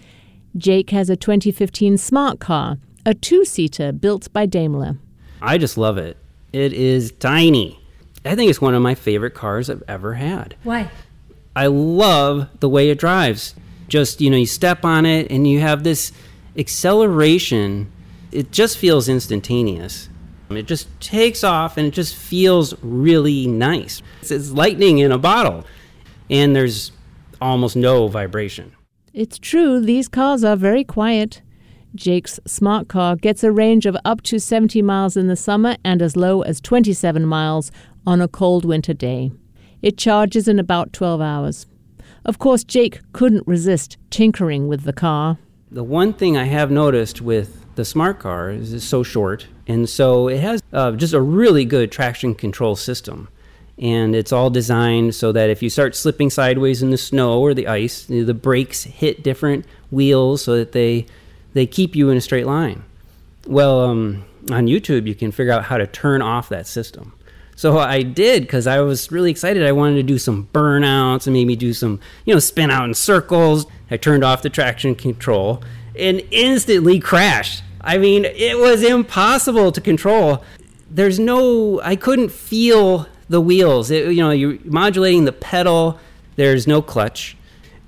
Jake 0.57 0.91
has 0.91 1.09
a 1.11 1.17
2015 1.17 1.97
smart 1.99 2.41
car, 2.41 2.79
a 3.07 3.15
two 3.15 3.45
seater 3.45 3.93
built 3.93 4.33
by 4.33 4.47
Daimler. 4.47 4.97
I 5.43 5.59
just 5.59 5.79
love 5.79 5.97
it. 5.99 6.17
It 6.53 6.73
is 6.73 7.13
tiny. 7.13 7.79
I 8.25 8.35
think 8.35 8.51
it's 8.51 8.61
one 8.61 8.75
of 8.75 8.83
my 8.83 8.95
favorite 8.95 9.35
cars 9.35 9.71
I've 9.71 9.83
ever 9.89 10.15
had. 10.15 10.57
Why? 10.63 10.91
I 11.55 11.67
love 11.67 12.49
the 12.61 12.69
way 12.69 12.91
it 12.91 12.99
drives. 12.99 13.55
Just, 13.89 14.21
you 14.21 14.31
know, 14.31 14.37
you 14.37 14.47
step 14.47 14.85
on 14.85 15.07
it 15.07 15.31
and 15.31 15.49
you 15.49 15.61
have 15.61 15.83
this 15.85 16.13
acceleration. 16.57 17.91
It 18.33 18.53
just 18.53 18.79
feels 18.79 19.09
instantaneous. 19.09 20.09
It 20.51 20.67
just 20.67 20.89
takes 21.01 21.45
off 21.45 21.77
and 21.77 21.87
it 21.87 21.93
just 21.93 22.15
feels 22.15 22.75
really 22.83 23.47
nice. 23.47 24.03
It's, 24.21 24.31
it's 24.31 24.51
lightning 24.51 24.99
in 24.99 25.13
a 25.13 25.19
bottle, 25.19 25.65
and 26.29 26.55
there's 26.57 26.93
almost 27.41 27.77
no 27.77 28.09
vibration. 28.09 28.73
It's 29.13 29.39
true, 29.39 29.81
these 29.81 30.09
cars 30.09 30.45
are 30.45 30.57
very 30.57 30.85
quiet. 30.85 31.43
Jake's 31.95 32.39
smart 32.47 32.89
car 32.89 33.17
gets 33.17 33.43
a 33.43 33.51
range 33.51 33.87
of 33.87 33.97
up 34.05 34.23
to 34.23 34.39
70 34.39 34.81
miles 34.83 35.17
in 35.17 35.27
the 35.27 35.37
summer 35.37 35.77
and 35.85 36.01
as 36.01 36.17
low 36.17 36.43
as 36.43 36.61
27 36.61 37.27
miles 37.27 37.73
on 38.07 38.21
a 38.21 38.29
cold 38.29 38.65
winter 38.65 38.95
day. 38.95 39.33
It 39.83 39.99
charges 39.99 40.47
in 40.47 40.59
about 40.59 40.93
12 40.93 41.21
hours. 41.21 41.67
Of 42.25 42.39
course, 42.39 42.65
Jake 42.65 43.01
couldn't 43.13 43.47
resist 43.47 43.97
tinkering 44.11 44.69
with 44.69 44.83
the 44.83 44.93
car. 44.93 45.39
The 45.71 45.85
one 45.85 46.13
thing 46.13 46.37
I 46.37 46.45
have 46.45 46.71
noticed 46.71 47.21
with 47.21 47.65
the 47.75 47.85
smart 47.85 48.19
car 48.19 48.51
is 48.51 48.87
so 48.87 49.03
short, 49.03 49.47
and 49.67 49.89
so 49.89 50.29
it 50.29 50.41
has 50.41 50.63
uh, 50.73 50.93
just 50.93 51.15
a 51.15 51.21
really 51.21 51.65
good 51.65 51.91
traction 51.91 52.35
control 52.35 52.77
system. 52.77 53.29
And 53.79 54.15
it's 54.15 54.33
all 54.33 54.51
designed 54.51 55.15
so 55.15 55.33
that 55.33 55.49
if 55.49 55.63
you 55.63 55.71
start 55.71 55.97
slipping 55.97 56.29
sideways 56.29 56.83
in 56.83 56.91
the 56.91 56.99
snow 56.99 57.41
or 57.41 57.55
the 57.55 57.67
ice, 57.67 58.05
the 58.05 58.35
brakes 58.35 58.85
hit 58.85 59.23
different 59.23 59.65
wheels 59.91 60.45
so 60.45 60.57
that 60.57 60.73
they 60.73 61.07
they 61.55 61.67
keep 61.67 61.97
you 61.97 62.11
in 62.11 62.17
a 62.17 62.21
straight 62.21 62.47
line. 62.47 62.85
Well, 63.47 63.81
um, 63.81 64.25
on 64.51 64.67
YouTube, 64.67 65.07
you 65.07 65.15
can 65.15 65.33
figure 65.33 65.53
out 65.53 65.65
how 65.65 65.79
to 65.79 65.87
turn 65.87 66.21
off 66.21 66.51
that 66.51 66.67
system. 66.67 67.15
So 67.57 67.79
I 67.79 68.03
did 68.03 68.43
because 68.43 68.67
I 68.67 68.81
was 68.81 69.11
really 69.11 69.31
excited. 69.31 69.67
I 69.67 69.73
wanted 69.73 69.97
to 69.97 70.03
do 70.03 70.19
some 70.19 70.49
burnouts 70.53 71.27
and 71.27 71.35
maybe 71.35 71.57
do 71.57 71.75
some, 71.75 72.01
you 72.25 72.33
know, 72.33 72.41
spin 72.41 72.71
out 72.71 72.85
in 72.85 72.95
circles. 72.95 73.67
I 73.91 73.97
turned 73.97 74.25
off 74.25 74.43
the 74.43 74.51
traction 74.51 74.95
control 74.95 75.63
and 75.99 76.23
instantly 76.31 77.01
crashed. 77.01 77.63
I 77.81 77.99
mean, 77.99 78.25
it 78.25 78.59
was 78.59 78.83
impossible 78.83 79.73
to 79.73 79.81
control. 79.81 80.45
There's 80.91 81.19
no, 81.19 81.81
I 81.83 81.97
couldn't 81.97 82.31
feel 82.31 83.07
the 83.29 83.41
wheels. 83.41 83.91
It, 83.91 84.13
you 84.13 84.23
know, 84.23 84.31
you're 84.31 84.59
modulating 84.65 85.25
the 85.25 85.33
pedal, 85.33 85.99
there's 86.37 86.67
no 86.67 86.83
clutch. 86.83 87.37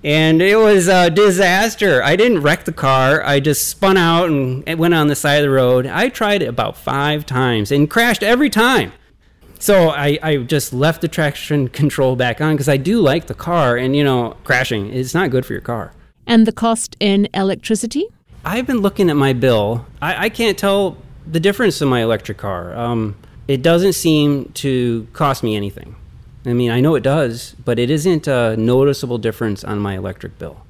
And 0.05 0.43
it 0.43 0.57
was 0.57 0.89
a 0.89 1.11
disaster. 1.11 2.03
I 2.03 2.17
didn't 2.17 2.41
wreck 2.41 2.65
the 2.65 2.73
car. 2.73 3.23
I 3.25 3.39
just 3.39 3.69
spun 3.69 3.97
out 3.97 4.31
and 4.31 4.67
went 4.79 4.95
on 4.95 5.07
the 5.07 5.15
side 5.15 5.37
of 5.37 5.43
the 5.43 5.51
road. 5.51 5.87
I 5.87 6.09
tried 6.09 6.43
it 6.43 6.47
about 6.47 6.77
five 6.77 7.25
times 7.25 7.71
and 7.71 7.89
crashed 7.89 8.23
every 8.23 8.51
time. 8.51 8.93
So 9.61 9.91
I, 9.91 10.19
I 10.21 10.37
just 10.39 10.73
left 10.73 11.03
the 11.03 11.09
traction 11.09 11.69
control 11.69 12.17
back 12.17 12.41
on 12.41 12.55
because 12.55 12.69
I 12.69 12.79
do 12.79 13.01
like 13.01 13.29
the 13.29 13.35
car. 13.35 13.77
And, 13.77 13.95
you 13.95 14.03
know, 14.03 14.37
crashing 14.43 14.91
is 14.91 15.15
not 15.15 15.31
good 15.31 15.47
for 15.47 15.53
your 15.53 15.63
car. 15.63 15.93
And 16.27 16.47
the 16.47 16.53
cost 16.53 16.97
in 17.01 17.29
electricity? 17.35 18.07
I've 18.45 18.67
been 18.67 18.79
looking 18.79 19.11
at 19.11 19.17
my 19.17 19.33
bill. 19.33 19.87
I, 20.01 20.27
I 20.27 20.29
can't 20.29 20.59
tell 20.59 20.97
the 21.27 21.41
difference 21.41 21.81
in 21.81 21.89
my 21.89 22.03
electric 22.03 22.39
car. 22.39 22.75
Um, 22.75 23.17
it 23.49 23.63
doesn't 23.63 23.93
seem 23.93 24.51
to 24.55 25.07
cost 25.13 25.43
me 25.43 25.57
anything. 25.57 25.95
I 26.45 26.53
mean, 26.53 26.71
I 26.71 26.81
know 26.81 26.95
it 26.97 27.03
does, 27.03 27.55
but 27.65 27.79
it 27.79 27.91
isn't 27.91 28.27
a 28.27 28.57
noticeable 28.57 29.19
difference 29.19 29.63
on 29.63 29.79
my 29.79 29.97
electric 29.97 30.39
bill. 30.39 30.65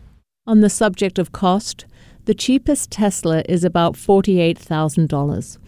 On 0.47 0.61
the 0.61 0.69
subject 0.69 1.19
of 1.19 1.33
cost, 1.33 1.87
the 2.25 2.35
cheapest 2.35 2.91
Tesla 2.91 3.43
is 3.49 3.65
about 3.65 3.95
$48,000. 3.95 5.59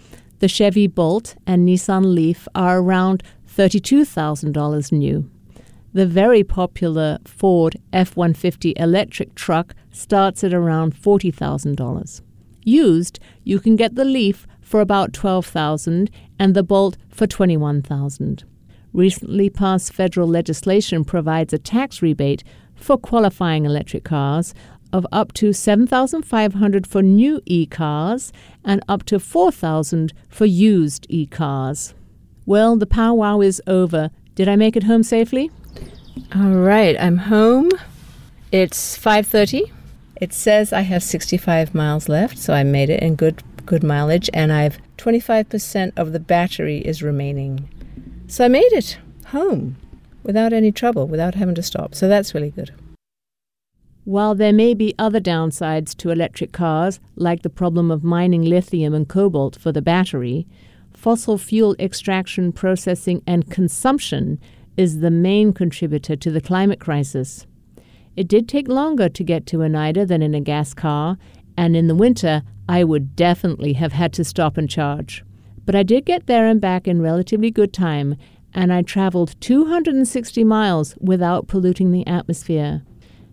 The 0.41 0.49
Chevy 0.49 0.87
Bolt 0.87 1.37
and 1.47 1.67
Nissan 1.67 2.15
Leaf 2.15 2.47
are 2.55 2.81
around 2.81 3.23
$32,000 3.49 4.93
new. 4.93 5.31
The 5.95 6.07
very 6.07 6.43
popular 6.43 7.19
Ford 7.25 7.77
F 7.93 8.17
150 8.17 8.75
electric 8.77 9.37
truck 9.37 9.77
starts 9.93 10.43
at 10.43 10.53
around 10.53 10.97
$40,000. 10.97 12.21
Used, 12.65 13.21
you 13.45 13.61
can 13.61 13.77
get 13.77 13.95
the 13.95 14.05
Leaf 14.05 14.45
for 14.61 14.81
about 14.81 15.13
$12,000 15.13 16.11
and 16.37 16.57
the 16.57 16.65
Bolt 16.65 16.97
for 17.11 17.29
$21,000. 17.29 18.43
Recently 18.93 19.49
passed 19.49 19.93
federal 19.93 20.27
legislation 20.27 21.05
provides 21.05 21.53
a 21.53 21.59
tax 21.59 22.03
rebate 22.03 22.43
for 22.75 22.99
qualifying 22.99 23.65
electric 23.65 24.03
cars 24.03 24.53
of 24.93 25.07
up 25.13 25.33
to 25.35 25.53
7500 25.53 26.89
for 26.89 27.03
new 27.03 27.41
e-cars 27.47 28.33
and 28.65 28.83
up 28.89 29.05
to 29.05 29.21
4000 29.21 30.13
for 30.29 30.45
used 30.45 31.07
e-cars. 31.09 31.95
Well, 32.47 32.77
the 32.77 32.87
powwow 32.87 33.41
is 33.43 33.63
over. 33.69 34.11
Did 34.35 34.49
I 34.49 34.57
make 34.57 34.77
it 34.77 34.83
home 34.83 35.05
safely? 35.05 35.53
All 36.33 36.51
right, 36.51 36.97
I'm 37.01 37.19
home. 37.19 37.71
It's 38.51 38.97
5:30. 38.97 39.71
It 40.21 40.33
says 40.33 40.73
I 40.73 40.81
have 40.83 41.03
65 41.03 41.75
miles 41.75 42.09
left, 42.09 42.39
so 42.39 42.55
I 42.55 42.63
made 42.63 42.91
it 42.91 43.03
in 43.03 43.15
good 43.15 43.43
good 43.67 43.83
mileage 43.83 44.29
and 44.33 44.53
I've 44.53 44.79
25% 44.99 45.93
of 45.97 46.13
the 46.13 46.21
battery 46.21 46.79
is 46.79 47.03
remaining. 47.03 47.69
So 48.27 48.45
I 48.45 48.49
made 48.49 48.73
it 48.73 48.99
home 49.27 49.77
without 50.23 50.53
any 50.53 50.73
trouble, 50.73 51.07
without 51.07 51.35
having 51.35 51.55
to 51.55 51.63
stop. 51.63 51.95
So 51.95 52.09
that's 52.09 52.35
really 52.35 52.51
good. 52.51 52.73
While 54.05 54.35
there 54.35 54.53
may 54.53 54.75
be 54.75 54.95
other 54.99 55.21
downsides 55.21 55.97
to 55.97 56.11
electric 56.11 56.53
cars, 56.53 57.01
like 57.17 57.43
the 57.43 57.51
problem 57.51 57.91
of 57.91 58.05
mining 58.05 58.43
lithium 58.43 58.93
and 58.93 59.09
cobalt 59.09 59.57
for 59.57 59.73
the 59.73 59.83
battery, 59.83 60.47
fossil 60.93 61.39
fuel 61.39 61.75
extraction, 61.79 62.53
processing, 62.53 63.23
and 63.27 63.51
consumption 63.51 64.39
is 64.77 65.01
the 65.01 65.11
main 65.11 65.53
contributor 65.53 66.17
to 66.17 66.31
the 66.31 66.41
climate 66.41 66.81
crisis. 66.81 67.47
It 68.17 68.29
did 68.29 68.49
take 68.49 68.69
longer 68.69 69.09
to 69.09 69.25
get 69.25 69.47
to 69.47 69.63
Oneida 69.63 70.07
than 70.07 70.23
in 70.23 70.35
a 70.35 70.41
gas 70.41 70.75
car, 70.75 71.19
and 71.57 71.77
in 71.77 71.87
the 71.87 71.95
winter, 71.95 72.43
I 72.69 72.85
would 72.85 73.17
definitely 73.17 73.75
have 73.75 73.93
had 73.93 74.13
to 74.15 74.25
stop 74.25 74.57
and 74.57 74.69
charge. 74.69 75.25
But 75.65 75.75
I 75.75 75.83
did 75.83 76.05
get 76.05 76.27
there 76.27 76.47
and 76.47 76.61
back 76.61 76.87
in 76.87 77.03
relatively 77.03 77.51
good 77.51 77.73
time, 77.73 78.17
and 78.53 78.73
I 78.73 78.83
traveled 78.83 79.41
260 79.41 80.45
miles 80.45 80.97
without 81.01 81.49
polluting 81.49 81.91
the 81.91 82.07
atmosphere. 82.07 82.83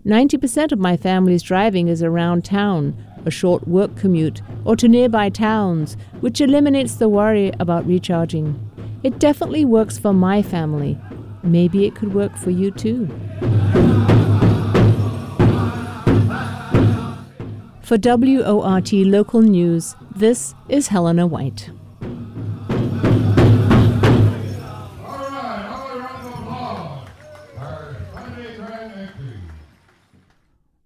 90% 0.06 0.72
of 0.72 0.80
my 0.80 0.98
family's 0.98 1.44
driving 1.44 1.88
is 1.88 2.02
around 2.02 2.44
town, 2.44 2.96
a 3.26 3.32
short 3.32 3.68
work 3.68 3.96
commute, 3.96 4.42
or 4.66 4.76
to 4.76 4.88
nearby 4.88 5.30
towns, 5.30 5.96
which 6.22 6.42
eliminates 6.42 6.96
the 6.96 7.10
worry 7.10 7.52
about 7.60 7.86
recharging. 7.86 8.60
It 9.04 9.20
definitely 9.20 9.66
works 9.66 10.00
for 10.00 10.12
my 10.12 10.42
family, 10.42 10.98
Maybe 11.44 11.86
it 11.86 11.96
could 11.96 12.14
work 12.14 12.38
for 12.38 12.52
you 12.52 12.72
too. 12.72 13.08
For 17.82 17.98
WORT 17.98 18.94
Local 18.94 19.42
News, 19.42 19.96
this 20.16 20.56
is 20.70 20.88
Helena 20.88 21.28
White. 21.28 21.70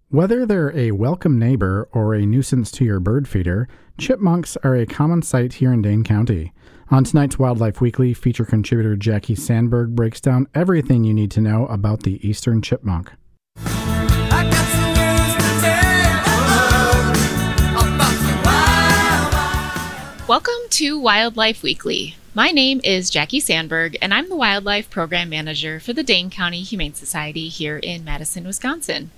Whether 0.08 0.46
they're 0.46 0.74
a 0.74 0.92
welcome 0.92 1.38
neighbor 1.38 1.88
or 1.92 2.14
a 2.14 2.24
nuisance 2.24 2.70
to 2.72 2.84
your 2.84 3.00
bird 3.00 3.28
feeder, 3.28 3.68
chipmunks 3.98 4.56
are 4.64 4.74
a 4.74 4.86
common 4.86 5.20
sight 5.20 5.54
here 5.54 5.72
in 5.72 5.82
Dane 5.82 6.04
County. 6.04 6.52
On 6.88 7.02
tonight's 7.02 7.36
Wildlife 7.36 7.80
Weekly, 7.80 8.14
feature 8.14 8.44
contributor 8.44 8.94
Jackie 8.94 9.34
Sandberg 9.34 9.96
breaks 9.96 10.20
down 10.20 10.46
everything 10.54 11.02
you 11.02 11.12
need 11.12 11.32
to 11.32 11.40
know 11.40 11.66
about 11.66 12.04
the 12.04 12.24
eastern 12.26 12.62
chipmunk. 12.62 13.10
Welcome 20.28 20.54
to 20.70 20.96
Wildlife 21.00 21.64
Weekly. 21.64 22.14
My 22.36 22.52
name 22.52 22.80
is 22.84 23.10
Jackie 23.10 23.40
Sandberg, 23.40 23.96
and 24.00 24.14
I'm 24.14 24.28
the 24.28 24.36
Wildlife 24.36 24.88
Program 24.88 25.28
Manager 25.28 25.80
for 25.80 25.92
the 25.92 26.04
Dane 26.04 26.30
County 26.30 26.62
Humane 26.62 26.94
Society 26.94 27.48
here 27.48 27.78
in 27.78 28.04
Madison, 28.04 28.44
Wisconsin. 28.44 29.10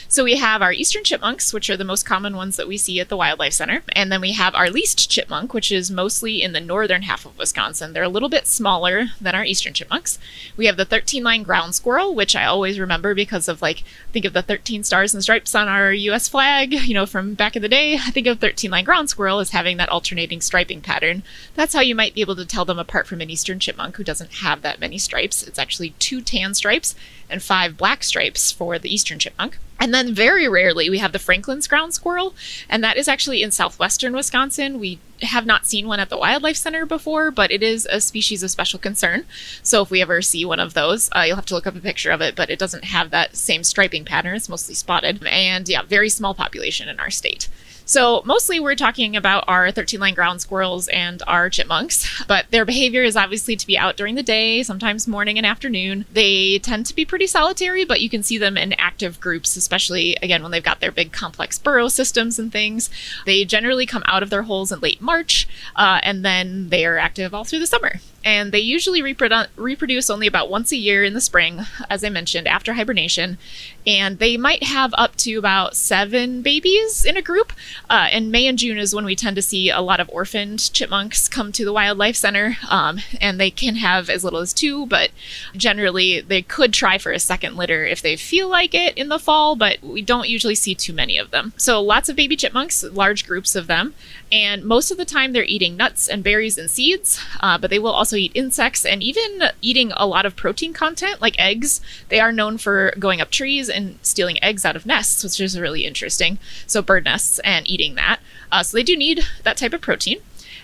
So 0.08 0.24
we 0.24 0.38
have 0.38 0.62
our 0.62 0.72
eastern 0.72 1.04
chipmunks, 1.04 1.54
which 1.54 1.70
are 1.70 1.78
the 1.78 1.84
most 1.84 2.06
common 2.06 2.36
ones 2.36 2.56
that 2.56 2.68
we 2.68 2.78
see 2.78 3.00
at 3.00 3.10
the 3.10 3.18
Wildlife 3.18 3.54
Center. 3.54 3.84
And 3.92 4.12
then 4.12 4.22
we 4.22 4.34
have 4.34 4.56
our 4.56 4.70
least 4.70 5.10
chipmunk, 5.10 5.54
which 5.54 5.72
is 5.72 5.92
mostly 5.92 6.42
in 6.42 6.54
the 6.54 6.60
northern 6.60 7.04
half 7.04 7.26
of 7.26 7.38
Wisconsin. 7.38 7.94
They're 7.94 8.04
a 8.04 8.10
little 8.10 8.30
bit 8.30 8.48
smaller 8.48 9.08
than 9.20 9.36
our 9.36 9.44
eastern 9.44 9.74
chipmunks. 9.74 10.18
We 10.56 10.66
have 10.66 10.78
the 10.78 10.86
13 10.86 11.24
line 11.24 11.44
ground 11.44 11.76
squirrel, 11.76 12.16
which 12.16 12.36
I 12.36 12.46
always 12.46 12.80
remember 12.80 13.14
because 13.14 13.48
of 13.48 13.62
like, 13.62 13.84
think 14.14 14.26
of 14.26 14.34
the 14.34 14.42
13 14.42 14.84
stars 14.84 15.14
and 15.14 15.22
stripes 15.22 15.54
on 15.54 15.68
our 15.68 15.92
US 15.92 16.28
flag, 16.28 16.74
you 16.74 16.94
know, 16.94 17.06
from 17.06 17.34
back 17.34 17.56
in 17.56 17.62
the 17.62 17.70
day. 17.70 17.96
I 17.96 18.12
think 18.12 18.28
of 18.28 18.40
13 18.40 18.72
line 18.72 18.86
ground 18.86 19.10
squirrel 19.10 19.40
as 19.40 19.52
having 19.52 19.78
that 19.78 19.90
alternating 19.90 20.42
striping 20.42 20.82
pattern. 20.82 21.24
That's 21.56 21.74
how 21.74 21.82
you 21.82 21.96
might 21.96 22.14
be 22.14 22.22
able 22.22 22.36
to 22.38 22.46
tell 22.46 22.66
them 22.66 22.80
apart 22.80 23.08
from 23.08 23.22
an 23.22 23.30
eastern 23.30 23.60
chipmunk 23.60 23.98
who 23.98 24.04
doesn't 24.04 24.36
have 24.36 24.62
that 24.62 24.80
many 24.80 24.98
stripes. 24.98 25.44
It's 25.44 25.60
actually 25.60 25.92
two 26.00 26.22
tan 26.22 26.54
stripes 26.54 26.96
and 27.30 27.44
five 27.44 27.78
black 27.78 28.04
stripes 28.04 28.52
for 28.52 28.80
the 28.80 28.94
eastern 28.94 29.20
chipmunk. 29.20 29.58
And 29.80 29.94
then 29.94 30.14
very 30.14 30.48
rarely 30.48 30.90
we 30.90 30.98
have 30.98 31.12
the 31.12 31.20
Franklin's 31.20 31.68
ground 31.68 31.94
squirrel, 31.94 32.34
and 32.70 32.84
that 32.84 32.98
is 32.98 33.08
actually 33.08 33.44
in 33.44 33.52
southwestern 33.52 34.14
Wisconsin. 34.14 34.80
We 34.80 35.00
have 35.22 35.46
not 35.46 35.66
seen 35.66 35.88
one 35.88 36.00
at 36.00 36.10
the 36.10 36.18
Wildlife 36.18 36.58
Center 36.58 36.86
before, 36.86 37.32
but 37.32 37.52
it 37.52 37.64
is 37.64 37.88
a 37.92 38.02
species 38.02 38.44
of 38.44 38.52
special 38.52 38.80
concern. 38.80 39.26
So 39.64 39.82
if 39.82 39.92
we 39.92 40.02
ever 40.02 40.22
see 40.22 40.46
one 40.46 40.60
of 40.60 40.74
those, 40.74 41.10
uh, 41.16 41.22
you'll 41.22 41.36
have 41.36 41.46
to 41.48 41.56
look 41.56 41.68
up 41.68 41.76
a 41.76 41.80
picture 41.80 42.12
of 42.12 42.22
it, 42.22 42.36
but 42.36 42.50
it 42.50 42.60
doesn't 42.60 42.86
have 42.86 43.10
that 43.12 43.36
same 43.36 43.64
striping 43.64 44.06
pattern. 44.06 44.36
It's 44.36 44.50
mostly 44.50 44.76
spotted. 44.76 45.26
And 45.26 45.68
yeah, 45.68 45.84
very 45.84 46.10
small 46.10 46.34
population 46.34 46.90
in 46.90 47.00
our 47.00 47.10
state. 47.10 47.48
So, 47.88 48.22
mostly 48.26 48.60
we're 48.60 48.76
talking 48.76 49.16
about 49.16 49.46
our 49.48 49.72
13 49.72 50.02
line 50.02 50.14
ground 50.14 50.42
squirrels 50.42 50.90
and 50.90 51.24
our 51.26 51.50
chipmunks, 51.50 52.22
but 52.28 52.46
their 52.52 52.66
behavior 52.66 53.02
is 53.02 53.16
obviously 53.16 53.56
to 53.56 53.66
be 53.66 53.78
out 53.78 53.96
during 53.96 54.16
the 54.16 54.24
day, 54.24 54.62
sometimes 54.62 55.08
morning 55.08 55.38
and 55.38 55.48
afternoon. 55.48 56.06
They 56.12 56.60
tend 56.60 56.86
to 56.88 56.94
be 56.94 57.06
pretty 57.06 57.28
solitary, 57.28 57.86
but 57.86 58.02
you 58.02 58.10
can 58.10 58.24
see 58.24 58.38
them 58.38 58.58
in 58.58 58.74
active 58.74 59.22
groups, 59.22 59.56
especially 59.68 60.16
again 60.22 60.42
when 60.42 60.52
they've 60.52 60.64
got 60.64 60.80
their 60.80 60.94
big 60.94 61.12
complex 61.12 61.60
burrow 61.60 61.90
systems 61.90 62.40
and 62.40 62.54
things. 62.54 62.90
They 63.26 63.44
generally 63.44 63.86
come 63.86 64.04
out 64.06 64.24
of 64.24 64.30
their 64.30 64.44
holes 64.44 64.72
in 64.72 64.80
late 64.80 65.02
March, 65.02 65.46
uh, 65.76 66.00
and 66.04 66.24
then 66.24 66.70
they 66.70 66.86
are 66.86 66.98
active 66.98 67.34
all 67.34 67.44
through 67.44 67.60
the 67.60 67.68
summer 67.68 68.00
and 68.24 68.52
they 68.52 68.60
usually 68.60 69.02
reprodu- 69.02 69.48
reproduce 69.56 70.10
only 70.10 70.28
about 70.28 70.50
once 70.50 70.72
a 70.72 70.78
year 70.78 71.04
in 71.04 71.14
the 71.14 71.22
spring, 71.22 71.62
as 71.90 72.04
I 72.04 72.10
mentioned, 72.10 72.48
after 72.48 72.74
hibernation. 72.74 73.38
And 73.86 74.20
they 74.20 74.36
might 74.36 74.64
have 74.64 74.94
up 74.98 75.16
to 75.18 75.36
about 75.36 75.78
seven 75.78 76.42
babies 76.42 77.06
in 77.06 77.16
a 77.16 77.22
group. 77.22 77.54
Uh, 77.90 78.08
and 78.12 78.32
May 78.32 78.48
and 78.48 78.58
June 78.58 78.78
is 78.78 78.94
when 78.94 79.06
we 79.06 79.16
tend 79.16 79.38
to 79.38 79.42
see 79.42 79.70
a 79.70 79.80
lot 79.80 80.02
of 80.02 80.10
orphaned 80.10 80.74
chipmunks 80.74 81.30
come 81.30 81.54
to 81.54 81.64
the 81.64 81.72
Wildlife 81.72 82.18
Center. 82.18 82.58
Um, 82.70 83.00
and 83.22 83.40
they 83.40 83.50
can 83.50 83.76
have 83.76 84.10
as 84.10 84.24
little 84.26 84.40
as 84.40 84.52
two, 84.52 84.86
but 84.88 85.12
generally 85.56 86.20
they 86.20 86.42
could 86.42 86.74
try 86.74 86.98
for 86.98 87.14
a 87.14 87.20
second 87.20 87.56
litter 87.56 87.86
if 87.86 88.02
they 88.02 88.18
feel 88.18 88.50
like 88.50 88.74
it 88.74 88.98
in 88.98 89.08
the 89.08 89.20
fall, 89.20 89.56
but 89.56 89.82
we 89.82 90.02
don't 90.02 90.28
usually 90.28 90.56
see 90.56 90.76
too 90.76 90.94
many 90.94 91.18
of 91.18 91.32
them. 91.32 91.54
So 91.56 91.82
lots 91.82 92.10
of 92.10 92.18
baby 92.18 92.36
chipmunks, 92.36 92.84
large 92.84 93.26
groups 93.26 93.56
of 93.56 93.68
them. 93.68 93.94
And 94.32 94.66
most 94.66 94.92
of 94.92 94.98
the 94.98 95.06
time 95.06 95.32
they're 95.32 95.44
eating 95.44 95.78
nuts 95.78 96.08
and 96.08 96.24
berries 96.24 96.58
and 96.58 96.70
seeds, 96.70 97.20
uh, 97.40 97.58
but 97.58 97.70
they 97.70 97.80
will 97.80 97.92
also 97.92 98.16
eat 98.18 98.32
insects 98.36 98.86
and 98.86 99.02
even 99.02 99.44
eating 99.62 99.94
a 99.96 100.06
lot 100.06 100.26
of 100.26 100.36
protein 100.36 100.74
content 100.74 101.22
like 101.22 101.40
eggs. 101.40 101.80
They 102.10 102.20
are 102.20 102.32
known 102.32 102.58
for 102.58 102.94
going 103.00 103.22
up 103.22 103.32
trees 103.32 103.70
and 103.70 104.00
stealing 104.02 104.42
eggs 104.44 104.66
out 104.66 104.76
of 104.76 104.86
nests, 104.86 105.24
which 105.24 105.40
is 105.40 105.60
really 105.60 105.86
interesting. 105.86 106.40
So, 106.66 106.82
bird 106.82 107.06
nests 107.06 107.40
and 107.40 107.68
eating 107.70 107.96
that. 107.96 108.20
Uh, 108.52 108.64
so, 108.64 108.78
they 108.78 108.84
do 108.84 108.98
need 108.98 109.22
that 109.44 109.58
type 109.58 109.74
of 109.74 109.82
protein. 109.82 110.20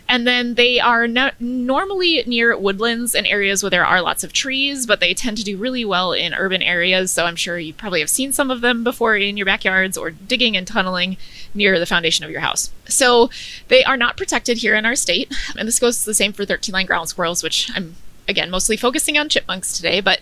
And 0.08 0.28
then 0.28 0.56
they 0.56 0.80
are 0.80 1.08
no- 1.08 1.32
normally 1.39 2.24
near 2.28 2.58
woodlands 2.58 3.16
and 3.16 3.26
areas 3.26 3.64
where 3.64 3.70
there 3.70 3.86
are 3.86 4.01
lots 4.01 4.24
of 4.24 4.34
trees, 4.34 4.86
but 4.86 4.99
they 4.99 5.14
tend 5.14 5.38
to 5.38 5.43
do 5.43 5.58
really 5.58 5.86
well 5.86 6.12
in 6.12 6.34
urban 6.34 6.62
areas. 6.62 7.12
So 7.12 7.26
I'm 7.26 7.36
sure 7.36 7.58
you 7.58 7.74
probably 7.74 8.01
have 8.01 8.10
seen 8.10 8.32
some 8.32 8.51
of 8.51 8.62
them 8.62 8.84
before 8.84 9.16
in 9.16 9.38
your 9.38 9.45
backyards 9.45 9.97
or 9.97 10.12
digging 10.12 10.58
and 10.58 10.68
tunneling 10.68 11.18
near 11.54 11.80
the 11.80 11.86
foundation 11.86 12.26
of 12.26 12.32
your 12.32 12.41
house. 12.41 12.72
So 12.88 13.30
they 13.70 13.84
are 13.84 13.97
not 13.97 14.18
protected 14.18 14.58
here 14.58 14.76
in 14.76 14.86
our 14.86 14.95
state. 14.95 15.34
And 15.58 15.68
this 15.68 15.80
goes 15.80 16.04
the 16.04 16.14
same 16.14 16.34
for 16.34 16.45
13 16.45 16.74
line 16.74 16.86
ground 16.86 17.10
squirrels, 17.10 17.43
which 17.43 17.72
I'm 17.76 17.95
again 18.28 18.49
mostly 18.49 18.78
focusing 18.78 19.17
on 19.17 19.30
chipmunks 19.30 19.76
today 19.76 19.99
but 19.99 20.19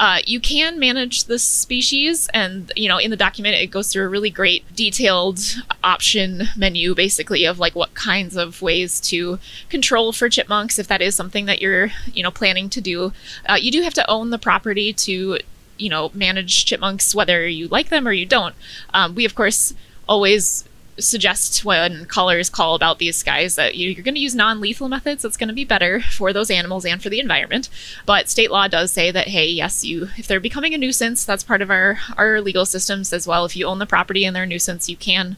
uh, 0.00 0.18
you 0.26 0.40
can 0.40 0.78
manage 0.78 1.24
the 1.24 1.38
species 1.38 2.28
and 2.34 2.72
you 2.76 2.88
know 2.88 2.98
in 2.98 3.10
the 3.10 3.16
document 3.16 3.54
it 3.54 3.68
goes 3.68 3.92
through 3.92 4.04
a 4.04 4.08
really 4.08 4.30
great 4.30 4.64
detailed 4.74 5.38
option 5.82 6.44
menu 6.56 6.94
basically 6.94 7.44
of 7.44 7.58
like 7.58 7.74
what 7.74 7.94
kinds 7.94 8.36
of 8.36 8.60
ways 8.62 9.00
to 9.00 9.38
control 9.68 10.12
for 10.12 10.28
chipmunks. 10.28 10.78
If 10.78 10.88
that 10.88 11.02
is 11.02 11.14
something 11.14 11.46
that 11.46 11.60
you're 11.60 11.90
you 12.12 12.22
know 12.22 12.30
planning 12.30 12.68
to 12.70 12.80
do 12.80 13.12
uh, 13.48 13.58
you 13.60 13.70
do 13.70 13.82
have 13.82 13.94
to 13.94 14.10
own 14.10 14.30
the 14.30 14.38
property 14.38 14.92
to 14.92 15.38
you 15.78 15.88
know 15.88 16.10
manage 16.14 16.64
chipmunks 16.64 17.14
whether 17.14 17.46
you 17.46 17.68
like 17.68 17.88
them 17.88 18.06
or 18.08 18.12
you 18.12 18.26
don't. 18.26 18.54
Um, 18.92 19.14
we 19.14 19.24
of 19.24 19.34
course 19.34 19.74
always 20.08 20.64
suggest 20.98 21.64
when 21.64 22.04
callers 22.06 22.50
call 22.50 22.74
about 22.74 22.98
these 22.98 23.22
guys 23.22 23.56
that 23.56 23.76
you're 23.76 24.02
going 24.02 24.14
to 24.14 24.20
use 24.20 24.34
non-lethal 24.34 24.88
methods 24.88 25.22
that's 25.22 25.36
going 25.36 25.48
to 25.48 25.54
be 25.54 25.64
better 25.64 26.00
for 26.00 26.32
those 26.32 26.50
animals 26.50 26.84
and 26.84 27.02
for 27.02 27.08
the 27.08 27.20
environment. 27.20 27.68
But 28.06 28.28
state 28.28 28.50
law 28.50 28.68
does 28.68 28.92
say 28.92 29.10
that 29.10 29.28
hey 29.28 29.46
yes 29.48 29.84
you 29.84 30.08
if 30.16 30.26
they're 30.26 30.40
becoming 30.40 30.74
a 30.74 30.78
nuisance 30.78 31.24
that's 31.24 31.42
part 31.42 31.62
of 31.62 31.70
our 31.70 31.98
our 32.16 32.40
legal 32.40 32.66
systems 32.66 33.12
as 33.12 33.26
well. 33.26 33.44
If 33.44 33.56
you 33.56 33.66
own 33.66 33.78
the 33.78 33.86
property 33.86 34.24
and 34.24 34.34
they're 34.34 34.44
a 34.44 34.46
nuisance 34.46 34.88
you 34.88 34.96
can 34.96 35.36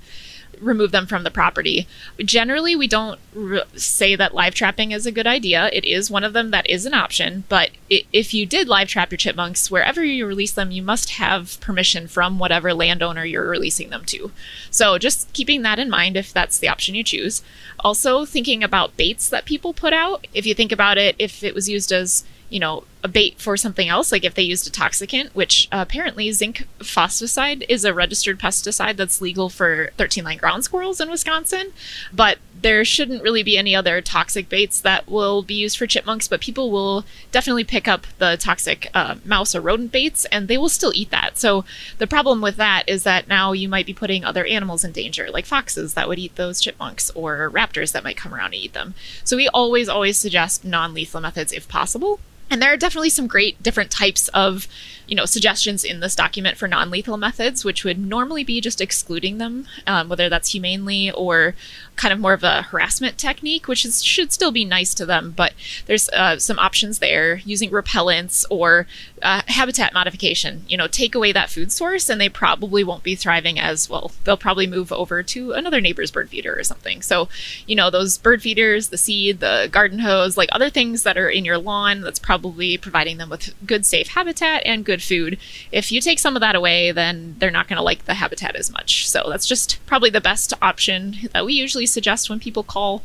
remove 0.60 0.92
them 0.92 1.06
from 1.06 1.22
the 1.22 1.30
property. 1.30 1.86
Generally, 2.18 2.76
we 2.76 2.86
don't 2.86 3.18
re- 3.34 3.62
say 3.74 4.16
that 4.16 4.34
live 4.34 4.54
trapping 4.54 4.92
is 4.92 5.06
a 5.06 5.12
good 5.12 5.26
idea. 5.26 5.70
It 5.72 5.84
is 5.84 6.10
one 6.10 6.24
of 6.24 6.32
them 6.32 6.50
that 6.50 6.68
is 6.68 6.86
an 6.86 6.94
option, 6.94 7.44
but 7.48 7.70
it, 7.90 8.04
if 8.12 8.32
you 8.32 8.46
did 8.46 8.68
live 8.68 8.88
trap 8.88 9.10
your 9.10 9.18
chipmunks, 9.18 9.70
wherever 9.70 10.04
you 10.04 10.26
release 10.26 10.52
them, 10.52 10.70
you 10.70 10.82
must 10.82 11.10
have 11.10 11.60
permission 11.60 12.08
from 12.08 12.38
whatever 12.38 12.72
landowner 12.74 13.24
you're 13.24 13.48
releasing 13.48 13.90
them 13.90 14.04
to. 14.06 14.32
So 14.70 14.98
just 14.98 15.32
keeping 15.32 15.62
that 15.62 15.78
in 15.78 15.90
mind 15.90 16.16
if 16.16 16.32
that's 16.32 16.58
the 16.58 16.68
option 16.68 16.94
you 16.94 17.04
choose. 17.04 17.42
Also, 17.80 18.24
thinking 18.24 18.62
about 18.62 18.96
baits 18.96 19.28
that 19.28 19.44
people 19.44 19.72
put 19.72 19.92
out. 19.92 20.26
If 20.32 20.46
you 20.46 20.54
think 20.54 20.72
about 20.72 20.98
it, 20.98 21.16
if 21.18 21.42
it 21.42 21.54
was 21.54 21.68
used 21.68 21.92
as 21.92 22.24
you 22.48 22.60
know, 22.60 22.84
a 23.04 23.08
bait 23.08 23.40
for 23.40 23.56
something 23.56 23.88
else, 23.88 24.10
like 24.10 24.24
if 24.24 24.34
they 24.34 24.42
used 24.42 24.66
a 24.66 24.70
toxicant, 24.70 25.34
which 25.34 25.68
uh, 25.70 25.84
apparently 25.86 26.32
zinc 26.32 26.66
phosphide 26.80 27.64
is 27.68 27.84
a 27.84 27.94
registered 27.94 28.38
pesticide 28.38 28.96
that's 28.96 29.20
legal 29.20 29.48
for 29.48 29.90
13 29.96 30.24
line 30.24 30.38
ground 30.38 30.64
squirrels 30.64 31.00
in 31.00 31.10
Wisconsin. 31.10 31.72
But 32.12 32.38
there 32.62 32.84
shouldn't 32.84 33.22
really 33.22 33.42
be 33.42 33.58
any 33.58 33.76
other 33.76 34.00
toxic 34.00 34.48
baits 34.48 34.80
that 34.80 35.08
will 35.08 35.42
be 35.42 35.54
used 35.54 35.76
for 35.76 35.86
chipmunks, 35.86 36.26
but 36.26 36.40
people 36.40 36.70
will 36.70 37.04
definitely 37.30 37.64
pick 37.64 37.86
up 37.86 38.06
the 38.18 38.36
toxic 38.38 38.90
uh, 38.94 39.16
mouse 39.24 39.54
or 39.54 39.60
rodent 39.60 39.92
baits 39.92 40.24
and 40.26 40.48
they 40.48 40.58
will 40.58 40.68
still 40.68 40.92
eat 40.94 41.10
that. 41.10 41.38
So 41.38 41.64
the 41.98 42.06
problem 42.06 42.40
with 42.40 42.56
that 42.56 42.88
is 42.88 43.02
that 43.04 43.28
now 43.28 43.52
you 43.52 43.68
might 43.68 43.86
be 43.86 43.94
putting 43.94 44.24
other 44.24 44.44
animals 44.46 44.84
in 44.84 44.92
danger, 44.92 45.28
like 45.30 45.46
foxes 45.46 45.94
that 45.94 46.08
would 46.08 46.18
eat 46.18 46.36
those 46.36 46.60
chipmunks 46.60 47.10
or 47.10 47.50
raptors 47.50 47.92
that 47.92 48.04
might 48.04 48.16
come 48.16 48.34
around 48.34 48.46
and 48.46 48.54
eat 48.54 48.72
them. 48.72 48.94
So 49.22 49.36
we 49.36 49.48
always, 49.48 49.88
always 49.88 50.18
suggest 50.18 50.64
non 50.64 50.94
lethal 50.94 51.20
methods 51.20 51.52
if 51.52 51.68
possible. 51.68 52.20
And 52.50 52.62
there 52.62 52.72
are 52.72 52.76
definitely 52.76 53.10
some 53.10 53.26
great 53.26 53.62
different 53.62 53.90
types 53.90 54.28
of, 54.28 54.68
you 55.06 55.14
know, 55.14 55.24
suggestions 55.24 55.84
in 55.84 56.00
this 56.00 56.14
document 56.14 56.56
for 56.56 56.66
non-lethal 56.66 57.16
methods, 57.16 57.64
which 57.64 57.84
would 57.84 57.98
normally 57.98 58.44
be 58.44 58.60
just 58.60 58.80
excluding 58.80 59.38
them, 59.38 59.66
um, 59.86 60.08
whether 60.08 60.28
that's 60.28 60.52
humanely 60.52 61.10
or 61.12 61.54
kind 61.94 62.12
of 62.12 62.20
more 62.20 62.34
of 62.34 62.42
a 62.42 62.62
harassment 62.62 63.16
technique, 63.16 63.68
which 63.68 63.84
is, 63.84 64.04
should 64.04 64.32
still 64.32 64.50
be 64.50 64.64
nice 64.64 64.94
to 64.94 65.06
them. 65.06 65.32
But 65.34 65.54
there's 65.86 66.08
uh, 66.10 66.38
some 66.38 66.58
options 66.58 66.98
there 66.98 67.36
using 67.36 67.70
repellents 67.70 68.44
or 68.50 68.86
uh, 69.22 69.42
habitat 69.46 69.94
modification. 69.94 70.64
You 70.68 70.76
know, 70.76 70.88
take 70.88 71.14
away 71.14 71.32
that 71.32 71.50
food 71.50 71.72
source, 71.72 72.08
and 72.08 72.20
they 72.20 72.28
probably 72.28 72.84
won't 72.84 73.02
be 73.02 73.14
thriving 73.14 73.58
as 73.58 73.88
well. 73.88 74.12
They'll 74.24 74.36
probably 74.36 74.66
move 74.66 74.92
over 74.92 75.22
to 75.22 75.52
another 75.52 75.80
neighbor's 75.80 76.10
bird 76.10 76.28
feeder 76.28 76.58
or 76.58 76.64
something. 76.64 77.00
So, 77.00 77.28
you 77.66 77.76
know, 77.76 77.90
those 77.90 78.18
bird 78.18 78.42
feeders, 78.42 78.88
the 78.88 78.98
seed, 78.98 79.40
the 79.40 79.68
garden 79.70 80.00
hose, 80.00 80.36
like 80.36 80.48
other 80.52 80.68
things 80.68 81.02
that 81.04 81.16
are 81.16 81.30
in 81.30 81.44
your 81.44 81.58
lawn, 81.58 82.02
that's 82.02 82.18
probably 82.18 82.76
providing 82.76 83.16
them 83.16 83.30
with 83.30 83.54
good, 83.64 83.86
safe 83.86 84.08
habitat 84.08 84.62
and 84.66 84.84
good 84.84 84.95
food. 85.02 85.38
If 85.72 85.90
you 85.92 86.00
take 86.00 86.18
some 86.18 86.36
of 86.36 86.40
that 86.40 86.54
away, 86.54 86.92
then 86.92 87.36
they're 87.38 87.50
not 87.50 87.68
going 87.68 87.76
to 87.76 87.82
like 87.82 88.04
the 88.04 88.14
habitat 88.14 88.56
as 88.56 88.70
much. 88.70 89.08
So 89.08 89.24
that's 89.28 89.46
just 89.46 89.84
probably 89.86 90.10
the 90.10 90.20
best 90.20 90.52
option 90.60 91.16
that 91.32 91.44
we 91.44 91.54
usually 91.54 91.86
suggest 91.86 92.30
when 92.30 92.40
people 92.40 92.62
call. 92.62 93.02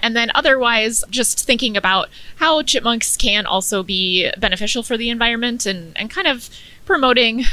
And 0.00 0.16
then 0.16 0.30
otherwise, 0.34 1.04
just 1.10 1.44
thinking 1.44 1.76
about 1.76 2.08
how 2.36 2.62
chipmunks 2.62 3.16
can 3.16 3.46
also 3.46 3.82
be 3.82 4.30
beneficial 4.38 4.82
for 4.82 4.96
the 4.96 5.10
environment 5.10 5.66
and, 5.66 5.96
and 5.96 6.10
kind 6.10 6.26
of 6.26 6.50
promoting 6.84 7.44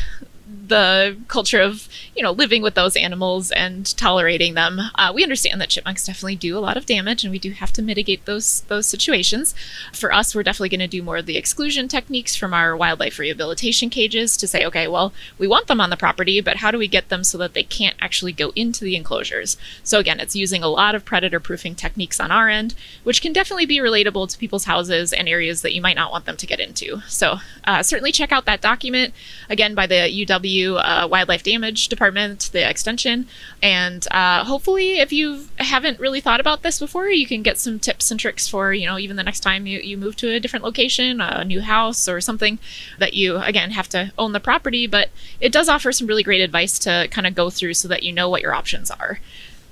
the 0.67 1.17
culture 1.27 1.61
of 1.61 1.87
you 2.15 2.23
know 2.23 2.31
living 2.31 2.61
with 2.61 2.75
those 2.75 2.95
animals 2.95 3.51
and 3.51 3.95
tolerating 3.97 4.53
them. 4.53 4.79
Uh, 4.95 5.11
we 5.13 5.23
understand 5.23 5.61
that 5.61 5.69
chipmunks 5.69 6.05
definitely 6.05 6.35
do 6.35 6.57
a 6.57 6.59
lot 6.59 6.77
of 6.77 6.85
damage, 6.85 7.23
and 7.23 7.31
we 7.31 7.39
do 7.39 7.51
have 7.51 7.71
to 7.73 7.81
mitigate 7.81 8.25
those 8.25 8.61
those 8.61 8.87
situations. 8.87 9.53
For 9.93 10.13
us, 10.13 10.33
we're 10.33 10.43
definitely 10.43 10.69
going 10.69 10.79
to 10.79 10.87
do 10.87 11.03
more 11.03 11.17
of 11.17 11.25
the 11.25 11.37
exclusion 11.37 11.87
techniques 11.87 12.35
from 12.35 12.53
our 12.53 12.75
wildlife 12.75 13.19
rehabilitation 13.19 13.89
cages 13.89 14.37
to 14.37 14.47
say, 14.47 14.65
okay, 14.65 14.87
well, 14.87 15.13
we 15.37 15.47
want 15.47 15.67
them 15.67 15.81
on 15.81 15.89
the 15.89 15.97
property, 15.97 16.41
but 16.41 16.57
how 16.57 16.71
do 16.71 16.77
we 16.77 16.87
get 16.87 17.09
them 17.09 17.23
so 17.23 17.37
that 17.37 17.53
they 17.53 17.63
can't 17.63 17.95
actually 17.99 18.31
go 18.31 18.51
into 18.55 18.83
the 18.83 18.95
enclosures? 18.95 19.57
So 19.83 19.99
again, 19.99 20.19
it's 20.19 20.35
using 20.35 20.63
a 20.63 20.67
lot 20.67 20.95
of 20.95 21.05
predator 21.05 21.39
proofing 21.39 21.75
techniques 21.75 22.19
on 22.19 22.31
our 22.31 22.49
end, 22.49 22.75
which 23.03 23.21
can 23.21 23.33
definitely 23.33 23.65
be 23.65 23.77
relatable 23.77 24.29
to 24.29 24.37
people's 24.37 24.65
houses 24.65 25.13
and 25.13 25.27
areas 25.27 25.61
that 25.61 25.73
you 25.73 25.81
might 25.81 25.95
not 25.95 26.11
want 26.11 26.25
them 26.25 26.37
to 26.37 26.47
get 26.47 26.59
into. 26.59 27.01
So 27.07 27.37
uh, 27.65 27.83
certainly 27.83 28.11
check 28.11 28.31
out 28.31 28.45
that 28.45 28.61
document 28.61 29.13
again 29.49 29.75
by 29.75 29.87
the 29.87 30.25
UW 30.25 30.54
uh, 30.63 31.07
Wildlife 31.07 31.43
Damage 31.43 31.87
Department, 31.87 32.49
the 32.51 32.67
extension. 32.67 33.27
And 33.61 34.07
uh, 34.11 34.43
hopefully, 34.43 34.99
if 34.99 35.11
you 35.11 35.45
haven't 35.57 35.99
really 35.99 36.21
thought 36.21 36.39
about 36.39 36.63
this 36.63 36.79
before, 36.79 37.09
you 37.09 37.27
can 37.27 37.41
get 37.41 37.57
some 37.57 37.79
tips 37.79 38.11
and 38.11 38.19
tricks 38.19 38.47
for, 38.47 38.73
you 38.73 38.85
know, 38.85 38.97
even 38.97 39.15
the 39.15 39.23
next 39.23 39.41
time 39.41 39.65
you, 39.65 39.79
you 39.79 39.97
move 39.97 40.15
to 40.17 40.31
a 40.31 40.39
different 40.39 40.65
location, 40.65 41.21
a 41.21 41.43
new 41.43 41.61
house, 41.61 42.07
or 42.07 42.21
something 42.21 42.59
that 42.99 43.13
you, 43.13 43.37
again, 43.37 43.71
have 43.71 43.89
to 43.89 44.11
own 44.17 44.31
the 44.31 44.39
property. 44.39 44.87
But 44.87 45.09
it 45.39 45.51
does 45.51 45.69
offer 45.69 45.91
some 45.91 46.07
really 46.07 46.23
great 46.23 46.41
advice 46.41 46.79
to 46.79 47.07
kind 47.11 47.27
of 47.27 47.35
go 47.35 47.49
through 47.49 47.75
so 47.75 47.87
that 47.87 48.03
you 48.03 48.11
know 48.11 48.29
what 48.29 48.41
your 48.41 48.53
options 48.53 48.91
are. 48.91 49.19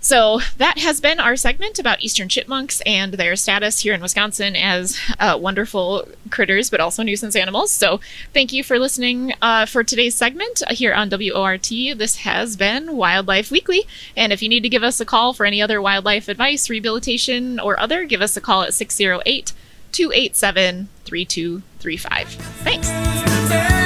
So 0.03 0.41
that 0.57 0.79
has 0.79 0.99
been 0.99 1.21
our 1.21 1.37
segment 1.37 1.79
about 1.79 2.03
eastern 2.03 2.27
chipmunks 2.27 2.81
and 2.85 3.13
their 3.13 3.37
status 3.37 3.79
here 3.79 3.93
in 3.93 4.01
Wisconsin 4.01 4.53
as 4.53 4.99
uh, 5.17 5.39
wonderful 5.41 6.05
critters, 6.29 6.69
but 6.69 6.81
also 6.81 7.03
nuisance 7.03 7.37
animals. 7.37 7.71
So 7.71 8.01
thank 8.33 8.51
you 8.51 8.65
for 8.65 8.77
listening 8.77 9.33
uh, 9.41 9.65
for 9.65 9.81
today's 9.81 10.13
segment 10.13 10.61
here 10.71 10.93
on 10.93 11.09
WORT. 11.09 11.69
This 11.69 12.17
has 12.17 12.57
been 12.57 12.97
Wildlife 12.97 13.49
Weekly. 13.49 13.87
And 14.17 14.33
if 14.33 14.41
you 14.41 14.49
need 14.49 14.63
to 14.63 14.69
give 14.69 14.83
us 14.83 14.99
a 14.99 15.05
call 15.05 15.31
for 15.31 15.45
any 15.45 15.61
other 15.61 15.81
wildlife 15.81 16.27
advice, 16.27 16.69
rehabilitation, 16.69 17.57
or 17.57 17.79
other, 17.79 18.03
give 18.03 18.21
us 18.21 18.35
a 18.35 18.41
call 18.41 18.63
at 18.63 18.73
608 18.73 19.53
287 19.93 20.89
3235. 21.05 22.27
Thanks. 22.27 23.82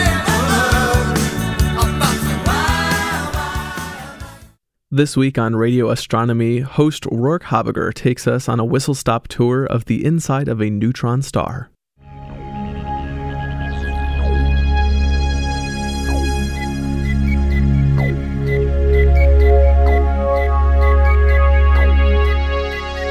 This 4.89 5.17
week 5.17 5.37
on 5.37 5.53
Radio 5.53 5.89
Astronomy, 5.89 6.61
host 6.61 7.05
Rourke 7.11 7.43
Habiger 7.43 7.91
takes 7.93 8.25
us 8.25 8.47
on 8.47 8.57
a 8.57 8.63
whistle 8.63 8.95
stop 8.95 9.27
tour 9.27 9.65
of 9.65 9.83
the 9.83 10.05
inside 10.05 10.47
of 10.47 10.61
a 10.61 10.69
neutron 10.69 11.21
star. 11.21 11.69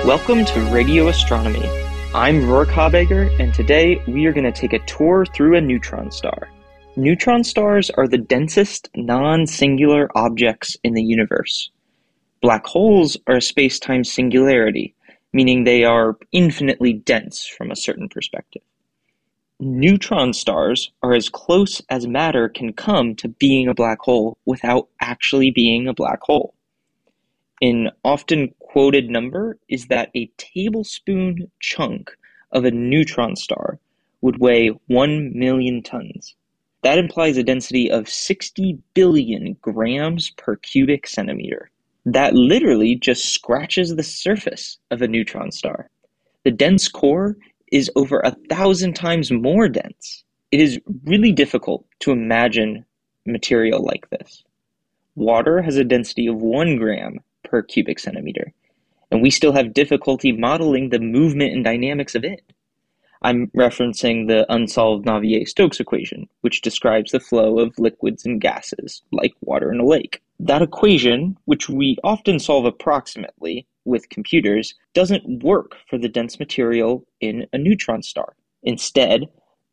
Welcome 0.06 0.46
to 0.46 0.70
Radio 0.72 1.08
Astronomy. 1.08 1.68
I'm 2.14 2.48
Rourke 2.48 2.70
Habiger, 2.70 3.28
and 3.38 3.52
today 3.52 4.02
we 4.08 4.24
are 4.24 4.32
going 4.32 4.50
to 4.50 4.50
take 4.50 4.72
a 4.72 4.78
tour 4.86 5.26
through 5.26 5.56
a 5.56 5.60
neutron 5.60 6.10
star. 6.10 6.48
Neutron 6.98 7.44
stars 7.44 7.90
are 7.90 8.08
the 8.08 8.16
densest 8.16 8.88
non-singular 8.96 10.08
objects 10.16 10.78
in 10.82 10.94
the 10.94 11.02
universe. 11.02 11.70
Black 12.40 12.64
holes 12.64 13.18
are 13.26 13.36
a 13.36 13.42
space-time 13.42 14.02
singularity, 14.02 14.94
meaning 15.30 15.64
they 15.64 15.84
are 15.84 16.16
infinitely 16.32 16.94
dense 16.94 17.44
from 17.46 17.70
a 17.70 17.76
certain 17.76 18.08
perspective. 18.08 18.62
Neutron 19.60 20.32
stars 20.32 20.90
are 21.02 21.12
as 21.12 21.28
close 21.28 21.82
as 21.90 22.06
matter 22.06 22.48
can 22.48 22.72
come 22.72 23.14
to 23.16 23.28
being 23.28 23.68
a 23.68 23.74
black 23.74 23.98
hole 24.00 24.38
without 24.46 24.88
actually 24.98 25.50
being 25.50 25.86
a 25.86 25.92
black 25.92 26.22
hole. 26.22 26.54
An 27.60 27.90
often 28.04 28.54
quoted 28.58 29.10
number 29.10 29.58
is 29.68 29.88
that 29.88 30.10
a 30.16 30.30
tablespoon 30.38 31.50
chunk 31.60 32.16
of 32.52 32.64
a 32.64 32.70
neutron 32.70 33.36
star 33.36 33.80
would 34.22 34.40
weigh 34.40 34.68
1 34.86 35.38
million 35.38 35.82
tons. 35.82 36.34
That 36.86 36.98
implies 36.98 37.36
a 37.36 37.42
density 37.42 37.90
of 37.90 38.08
60 38.08 38.78
billion 38.94 39.56
grams 39.60 40.30
per 40.30 40.54
cubic 40.54 41.08
centimeter. 41.08 41.68
That 42.04 42.34
literally 42.34 42.94
just 42.94 43.32
scratches 43.32 43.96
the 43.96 44.04
surface 44.04 44.78
of 44.92 45.02
a 45.02 45.08
neutron 45.08 45.50
star. 45.50 45.90
The 46.44 46.52
dense 46.52 46.86
core 46.86 47.38
is 47.72 47.90
over 47.96 48.20
a 48.20 48.36
thousand 48.48 48.94
times 48.94 49.32
more 49.32 49.68
dense. 49.68 50.22
It 50.52 50.60
is 50.60 50.78
really 51.02 51.32
difficult 51.32 51.84
to 52.02 52.12
imagine 52.12 52.84
material 53.26 53.82
like 53.82 54.08
this. 54.10 54.44
Water 55.16 55.62
has 55.62 55.78
a 55.78 55.82
density 55.82 56.28
of 56.28 56.36
1 56.36 56.76
gram 56.76 57.18
per 57.42 57.62
cubic 57.62 57.98
centimeter, 57.98 58.52
and 59.10 59.22
we 59.22 59.30
still 59.30 59.54
have 59.54 59.74
difficulty 59.74 60.30
modeling 60.30 60.90
the 60.90 61.00
movement 61.00 61.52
and 61.52 61.64
dynamics 61.64 62.14
of 62.14 62.22
it. 62.22 62.42
I'm 63.22 63.48
referencing 63.56 64.28
the 64.28 64.46
unsolved 64.52 65.06
Navier-Stokes 65.06 65.80
equation, 65.80 66.28
which 66.42 66.60
describes 66.60 67.12
the 67.12 67.20
flow 67.20 67.58
of 67.58 67.78
liquids 67.78 68.24
and 68.26 68.40
gases, 68.40 69.02
like 69.12 69.32
water 69.40 69.72
in 69.72 69.80
a 69.80 69.86
lake. 69.86 70.22
That 70.38 70.62
equation, 70.62 71.36
which 71.46 71.68
we 71.68 71.96
often 72.04 72.38
solve 72.38 72.66
approximately 72.66 73.66
with 73.84 74.10
computers, 74.10 74.74
doesn't 74.92 75.42
work 75.42 75.76
for 75.88 75.98
the 75.98 76.08
dense 76.08 76.38
material 76.38 77.06
in 77.20 77.46
a 77.52 77.58
neutron 77.58 78.02
star. 78.02 78.36
Instead, 78.62 79.26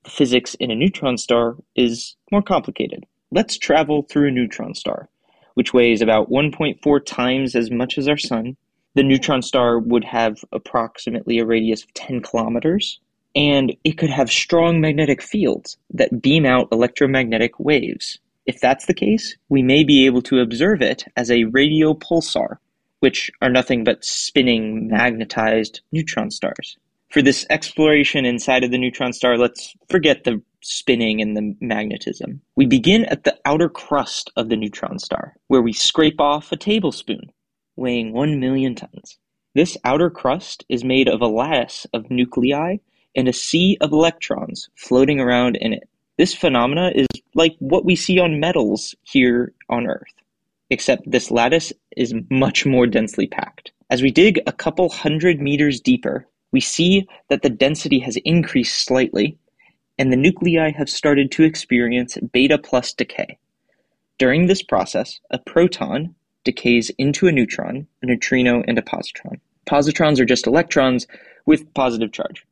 the 0.03 0.09
physics 0.09 0.55
in 0.55 0.71
a 0.71 0.75
neutron 0.75 1.17
star 1.17 1.57
is 1.75 2.15
more 2.31 2.41
complicated. 2.41 3.05
Let's 3.31 3.57
travel 3.57 4.03
through 4.03 4.29
a 4.29 4.31
neutron 4.31 4.75
star, 4.75 5.09
which 5.55 5.73
weighs 5.73 6.01
about 6.01 6.29
1.4 6.29 7.05
times 7.05 7.55
as 7.55 7.71
much 7.71 7.97
as 7.97 8.07
our 8.07 8.17
Sun. 8.17 8.55
The 8.95 9.03
neutron 9.03 9.41
star 9.41 9.79
would 9.79 10.03
have 10.03 10.45
approximately 10.51 11.39
a 11.39 11.45
radius 11.45 11.83
of 11.83 11.93
10 11.93 12.21
kilometers, 12.21 12.99
and 13.35 13.75
it 13.83 13.97
could 13.97 14.09
have 14.09 14.31
strong 14.31 14.79
magnetic 14.79 15.21
fields 15.21 15.77
that 15.91 16.21
beam 16.21 16.45
out 16.45 16.67
electromagnetic 16.71 17.59
waves. 17.59 18.19
If 18.45 18.59
that's 18.59 18.85
the 18.85 18.93
case, 18.93 19.35
we 19.49 19.63
may 19.63 19.83
be 19.83 20.05
able 20.05 20.21
to 20.23 20.39
observe 20.39 20.81
it 20.81 21.05
as 21.15 21.31
a 21.31 21.45
radio 21.45 21.93
pulsar, 21.93 22.57
which 22.99 23.31
are 23.41 23.49
nothing 23.49 23.83
but 23.83 24.03
spinning 24.03 24.87
magnetized 24.87 25.81
neutron 25.91 26.29
stars. 26.29 26.77
For 27.09 27.21
this 27.21 27.45
exploration 27.49 28.25
inside 28.25 28.63
of 28.63 28.71
the 28.71 28.77
neutron 28.77 29.13
star, 29.13 29.37
let's 29.37 29.75
forget 29.89 30.23
the 30.23 30.41
spinning 30.61 31.21
and 31.21 31.37
the 31.37 31.55
magnetism. 31.61 32.41
We 32.55 32.65
begin 32.65 33.05
at 33.05 33.23
the 33.23 33.37
outer 33.45 33.69
crust 33.69 34.31
of 34.35 34.49
the 34.49 34.55
neutron 34.55 34.99
star, 34.99 35.35
where 35.47 35.61
we 35.61 35.73
scrape 35.73 36.19
off 36.19 36.51
a 36.51 36.57
tablespoon, 36.57 37.31
weighing 37.75 38.13
1 38.13 38.39
million 38.39 38.75
tons. 38.75 39.17
This 39.53 39.77
outer 39.83 40.09
crust 40.09 40.65
is 40.69 40.83
made 40.83 41.07
of 41.07 41.21
a 41.21 41.27
lattice 41.27 41.85
of 41.93 42.09
nuclei 42.09 42.77
and 43.15 43.27
a 43.27 43.33
sea 43.33 43.77
of 43.81 43.91
electrons 43.91 44.69
floating 44.75 45.19
around 45.19 45.55
in 45.57 45.73
it. 45.73 45.87
This 46.17 46.33
phenomena 46.33 46.91
is 46.93 47.07
like 47.33 47.55
what 47.59 47.85
we 47.85 47.95
see 47.95 48.19
on 48.19 48.39
metals 48.39 48.95
here 49.03 49.53
on 49.69 49.87
Earth, 49.87 50.13
except 50.69 51.09
this 51.09 51.31
lattice 51.31 51.73
is 51.97 52.13
much 52.29 52.65
more 52.65 52.87
densely 52.87 53.27
packed. 53.27 53.71
As 53.89 54.01
we 54.01 54.11
dig 54.11 54.39
a 54.45 54.51
couple 54.51 54.89
hundred 54.89 55.41
meters 55.41 55.79
deeper, 55.79 56.27
we 56.51 56.59
see 56.59 57.07
that 57.29 57.41
the 57.41 57.49
density 57.49 57.99
has 57.99 58.15
increased 58.17 58.85
slightly, 58.85 59.37
and 59.97 60.11
the 60.11 60.17
nuclei 60.17 60.71
have 60.71 60.89
started 60.89 61.31
to 61.31 61.43
experience 61.43 62.17
beta 62.31 62.57
plus 62.57 62.93
decay. 62.93 63.37
During 64.19 64.45
this 64.45 64.61
process, 64.61 65.19
a 65.31 65.39
proton 65.39 66.15
decays 66.43 66.91
into 66.97 67.27
a 67.27 67.31
neutron, 67.31 67.87
a 68.01 68.05
neutrino, 68.05 68.63
and 68.67 68.77
a 68.77 68.81
positron. 68.81 69.39
Positrons 69.65 70.19
are 70.19 70.25
just 70.25 70.45
electrons 70.45 71.07
with 71.45 71.73
positive 71.73 72.11
charge. 72.11 72.45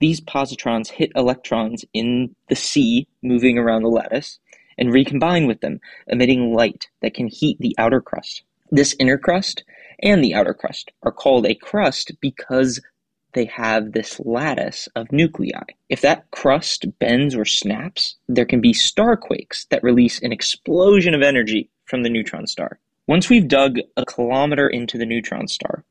These 0.00 0.20
positrons 0.20 0.88
hit 0.88 1.10
electrons 1.16 1.84
in 1.92 2.34
the 2.48 2.54
sea 2.54 3.08
moving 3.22 3.58
around 3.58 3.82
the 3.82 3.88
lattice 3.88 4.38
and 4.76 4.92
recombine 4.92 5.46
with 5.46 5.60
them, 5.60 5.80
emitting 6.06 6.54
light 6.54 6.88
that 7.02 7.14
can 7.14 7.26
heat 7.26 7.58
the 7.58 7.74
outer 7.78 8.00
crust. 8.00 8.42
This 8.70 8.94
inner 9.00 9.18
crust 9.18 9.64
and 10.00 10.22
the 10.22 10.34
outer 10.34 10.54
crust 10.54 10.92
are 11.02 11.10
called 11.10 11.46
a 11.46 11.54
crust 11.54 12.12
because 12.20 12.80
they 13.32 13.46
have 13.46 13.92
this 13.92 14.20
lattice 14.20 14.88
of 14.94 15.10
nuclei. 15.12 15.62
If 15.88 16.00
that 16.02 16.30
crust 16.30 16.86
bends 16.98 17.34
or 17.34 17.44
snaps, 17.44 18.16
there 18.28 18.46
can 18.46 18.60
be 18.60 18.72
starquakes 18.72 19.68
that 19.68 19.82
release 19.82 20.22
an 20.22 20.32
explosion 20.32 21.14
of 21.14 21.22
energy 21.22 21.70
from 21.84 22.02
the 22.02 22.10
neutron 22.10 22.46
star. 22.46 22.78
Once 23.06 23.28
we've 23.28 23.48
dug 23.48 23.78
a 23.96 24.04
kilometer 24.04 24.68
into 24.68 24.96
the 24.96 25.06
neutron 25.06 25.48
star, 25.48 25.84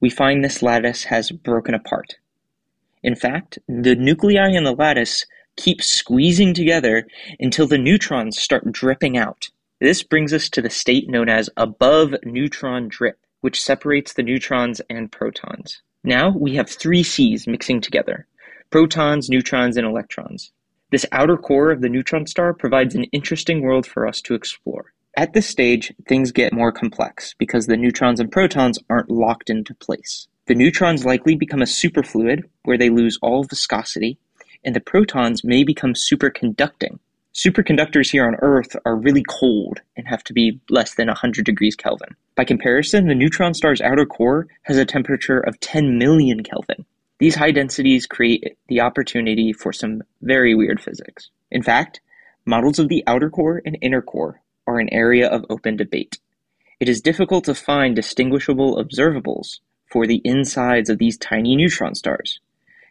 we 0.00 0.10
find 0.10 0.42
this 0.42 0.62
lattice 0.62 1.04
has 1.04 1.30
broken 1.30 1.74
apart. 1.74 2.16
In 3.02 3.14
fact, 3.14 3.58
the 3.66 3.96
nuclei 3.96 4.50
in 4.50 4.64
the 4.64 4.74
lattice 4.74 5.26
keep 5.56 5.82
squeezing 5.82 6.54
together 6.54 7.06
until 7.40 7.66
the 7.66 7.78
neutrons 7.78 8.38
start 8.38 8.70
dripping 8.72 9.16
out. 9.16 9.50
This 9.80 10.02
brings 10.02 10.32
us 10.32 10.48
to 10.50 10.62
the 10.62 10.70
state 10.70 11.08
known 11.08 11.28
as 11.28 11.50
above 11.56 12.14
neutron 12.24 12.88
drip, 12.88 13.18
which 13.40 13.60
separates 13.60 14.12
the 14.12 14.22
neutrons 14.22 14.80
and 14.88 15.10
protons. 15.10 15.82
Now 16.04 16.30
we 16.30 16.54
have 16.54 16.70
three 16.70 17.02
seas 17.02 17.46
mixing 17.46 17.80
together 17.80 18.26
protons, 18.70 19.28
neutrons, 19.28 19.76
and 19.76 19.86
electrons. 19.86 20.52
This 20.90 21.04
outer 21.12 21.36
core 21.36 21.70
of 21.70 21.80
the 21.80 21.88
neutron 21.88 22.26
star 22.26 22.54
provides 22.54 22.94
an 22.94 23.04
interesting 23.04 23.60
world 23.62 23.86
for 23.86 24.06
us 24.06 24.20
to 24.22 24.34
explore. 24.34 24.92
At 25.16 25.34
this 25.34 25.46
stage, 25.46 25.92
things 26.08 26.32
get 26.32 26.52
more 26.52 26.72
complex 26.72 27.34
because 27.38 27.66
the 27.66 27.76
neutrons 27.76 28.18
and 28.18 28.32
protons 28.32 28.78
aren't 28.88 29.10
locked 29.10 29.50
into 29.50 29.74
place. 29.74 30.28
The 30.46 30.56
neutrons 30.56 31.04
likely 31.04 31.36
become 31.36 31.62
a 31.62 31.66
superfluid 31.66 32.42
where 32.64 32.76
they 32.76 32.90
lose 32.90 33.16
all 33.22 33.44
viscosity, 33.44 34.18
and 34.64 34.74
the 34.74 34.80
protons 34.80 35.44
may 35.44 35.62
become 35.62 35.94
superconducting. 35.94 36.98
Superconductors 37.32 38.10
here 38.10 38.26
on 38.26 38.34
Earth 38.42 38.74
are 38.84 38.96
really 38.96 39.22
cold 39.28 39.82
and 39.96 40.08
have 40.08 40.24
to 40.24 40.32
be 40.32 40.60
less 40.68 40.96
than 40.96 41.06
100 41.06 41.44
degrees 41.44 41.76
Kelvin. 41.76 42.16
By 42.34 42.44
comparison, 42.44 43.06
the 43.06 43.14
neutron 43.14 43.54
star's 43.54 43.80
outer 43.80 44.04
core 44.04 44.48
has 44.62 44.78
a 44.78 44.84
temperature 44.84 45.38
of 45.38 45.60
10 45.60 45.96
million 45.96 46.42
Kelvin. 46.42 46.86
These 47.20 47.36
high 47.36 47.52
densities 47.52 48.06
create 48.06 48.58
the 48.66 48.80
opportunity 48.80 49.52
for 49.52 49.72
some 49.72 50.02
very 50.22 50.56
weird 50.56 50.80
physics. 50.80 51.30
In 51.52 51.62
fact, 51.62 52.00
models 52.44 52.80
of 52.80 52.88
the 52.88 53.04
outer 53.06 53.30
core 53.30 53.62
and 53.64 53.78
inner 53.80 54.02
core 54.02 54.42
are 54.66 54.80
an 54.80 54.92
area 54.92 55.28
of 55.28 55.46
open 55.48 55.76
debate. 55.76 56.18
It 56.80 56.88
is 56.88 57.00
difficult 57.00 57.44
to 57.44 57.54
find 57.54 57.94
distinguishable 57.94 58.82
observables 58.82 59.60
for 59.92 60.06
the 60.06 60.22
insides 60.24 60.88
of 60.88 60.96
these 60.96 61.18
tiny 61.18 61.54
neutron 61.54 61.94
stars. 61.94 62.40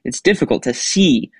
It's 0.03 0.21
difficult 0.21 0.61
to 0.63 0.73
see 0.73 1.31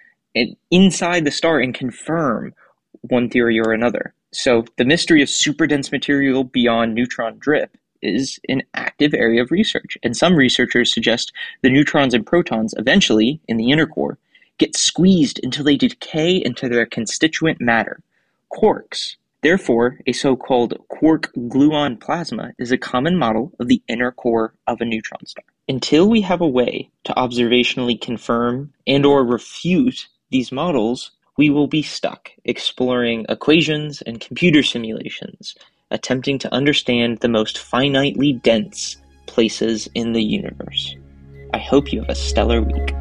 inside 0.72 1.24
the 1.24 1.32
star 1.32 1.60
and 1.60 1.74
confirm 1.74 2.54
one 3.02 3.30
theory 3.30 3.60
or 3.60 3.72
another. 3.72 4.14
So 4.32 4.66
the 4.78 4.86
mystery 4.86 5.22
of 5.22 5.28
superdense 5.28 5.92
material 5.92 6.44
beyond 6.44 6.96
neutron 6.96 7.38
drip 7.38 7.78
is 8.02 8.40
an 8.50 8.64
active 8.74 9.14
area 9.14 9.44
of 9.44 9.52
research, 9.52 9.98
and 10.02 10.18
some 10.18 10.36
researchers 10.36 10.92
suggest 10.92 11.32
the 11.62 11.70
neutrons 11.70 12.16
and 12.16 12.26
protons 12.26 12.74
eventually, 12.78 13.40
in 13.48 13.58
the 13.58 13.72
inner 13.72 13.86
core, 13.86 14.18
get 14.58 14.76
squeezed 14.76 15.40
until 15.44 15.66
they 15.66 15.78
decay 15.78 16.38
into 16.38 16.68
their 16.70 16.86
constituent 16.86 17.62
matter, 17.62 18.02
quarks, 18.52 19.18
Therefore, 19.42 19.98
a 20.06 20.14
so-called 20.14 20.76
quark-gluon 20.90 22.00
plasma 22.00 22.52
is 22.60 22.72
a 22.72 22.78
common 22.78 23.18
model 23.18 23.52
of 23.60 23.68
the 23.68 23.82
inner 23.88 24.12
core 24.12 24.54
of 24.68 24.82
a 24.82 24.86
neutron 24.86 25.26
star. 25.26 25.44
Until 25.68 26.08
we 26.08 26.22
have 26.22 26.42
a 26.42 26.48
way 26.48 26.92
to 27.06 27.14
observationally 27.14 28.00
confirm 28.00 28.72
and 28.86 29.04
or 29.04 29.26
refute 29.26 30.08
these 30.30 30.52
models, 30.52 31.12
we 31.38 31.50
will 31.50 31.68
be 31.68 31.82
stuck 31.82 32.30
exploring 32.46 33.26
equations 33.30 34.04
and 34.04 34.22
computer 34.22 34.62
simulations, 34.62 35.56
attempting 35.90 36.38
to 36.38 36.54
understand 36.54 37.20
the 37.20 37.28
most 37.28 37.58
finitely 37.58 38.40
dense 38.44 38.98
places 39.26 39.90
in 39.96 40.14
the 40.14 40.24
universe. 40.24 40.96
I 41.54 41.58
hope 41.58 41.92
you 41.92 42.02
have 42.02 42.10
a 42.10 42.16
stellar 42.16 42.62
week. 42.62 42.94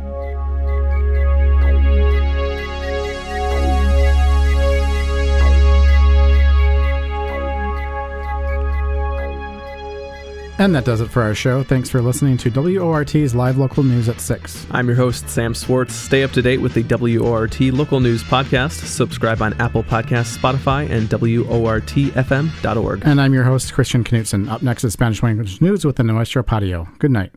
And 10.61 10.75
that 10.75 10.85
does 10.85 11.01
it 11.01 11.11
for 11.11 11.23
our 11.23 11.35
show. 11.35 11.63
Thanks 11.63 11.89
for 11.89 12.03
listening 12.03 12.37
to 12.37 12.51
WORT's 12.51 13.35
live 13.35 13.57
local 13.57 13.83
news 13.83 14.11
at 14.11 14.21
6. 14.21 14.67
I'm 14.71 14.87
your 14.89 14.97
host, 14.97 15.27
Sam 15.27 15.55
Swartz. 15.55 15.95
Stay 15.95 16.23
up 16.23 16.33
to 16.33 16.43
date 16.43 16.61
with 16.61 16.75
the 16.75 16.83
WORT 16.83 17.59
local 17.73 17.99
news 17.99 18.23
podcast. 18.23 18.85
Subscribe 18.85 19.41
on 19.41 19.55
Apple 19.55 19.83
Podcasts, 19.83 20.37
Spotify, 20.37 20.87
and 20.91 21.09
WORTFM.org. 21.09 23.03
And 23.07 23.23
I'm 23.23 23.33
your 23.33 23.45
host, 23.45 23.73
Christian 23.73 24.05
Knutson. 24.05 24.51
Up 24.51 24.61
next 24.61 24.85
is 24.85 24.93
Spanish 24.93 25.23
language 25.23 25.63
news 25.63 25.87
with 25.87 25.97
the 25.97 26.03
Nuestro 26.03 26.43
Patio. 26.43 26.87
Good 26.99 27.11
night. 27.11 27.33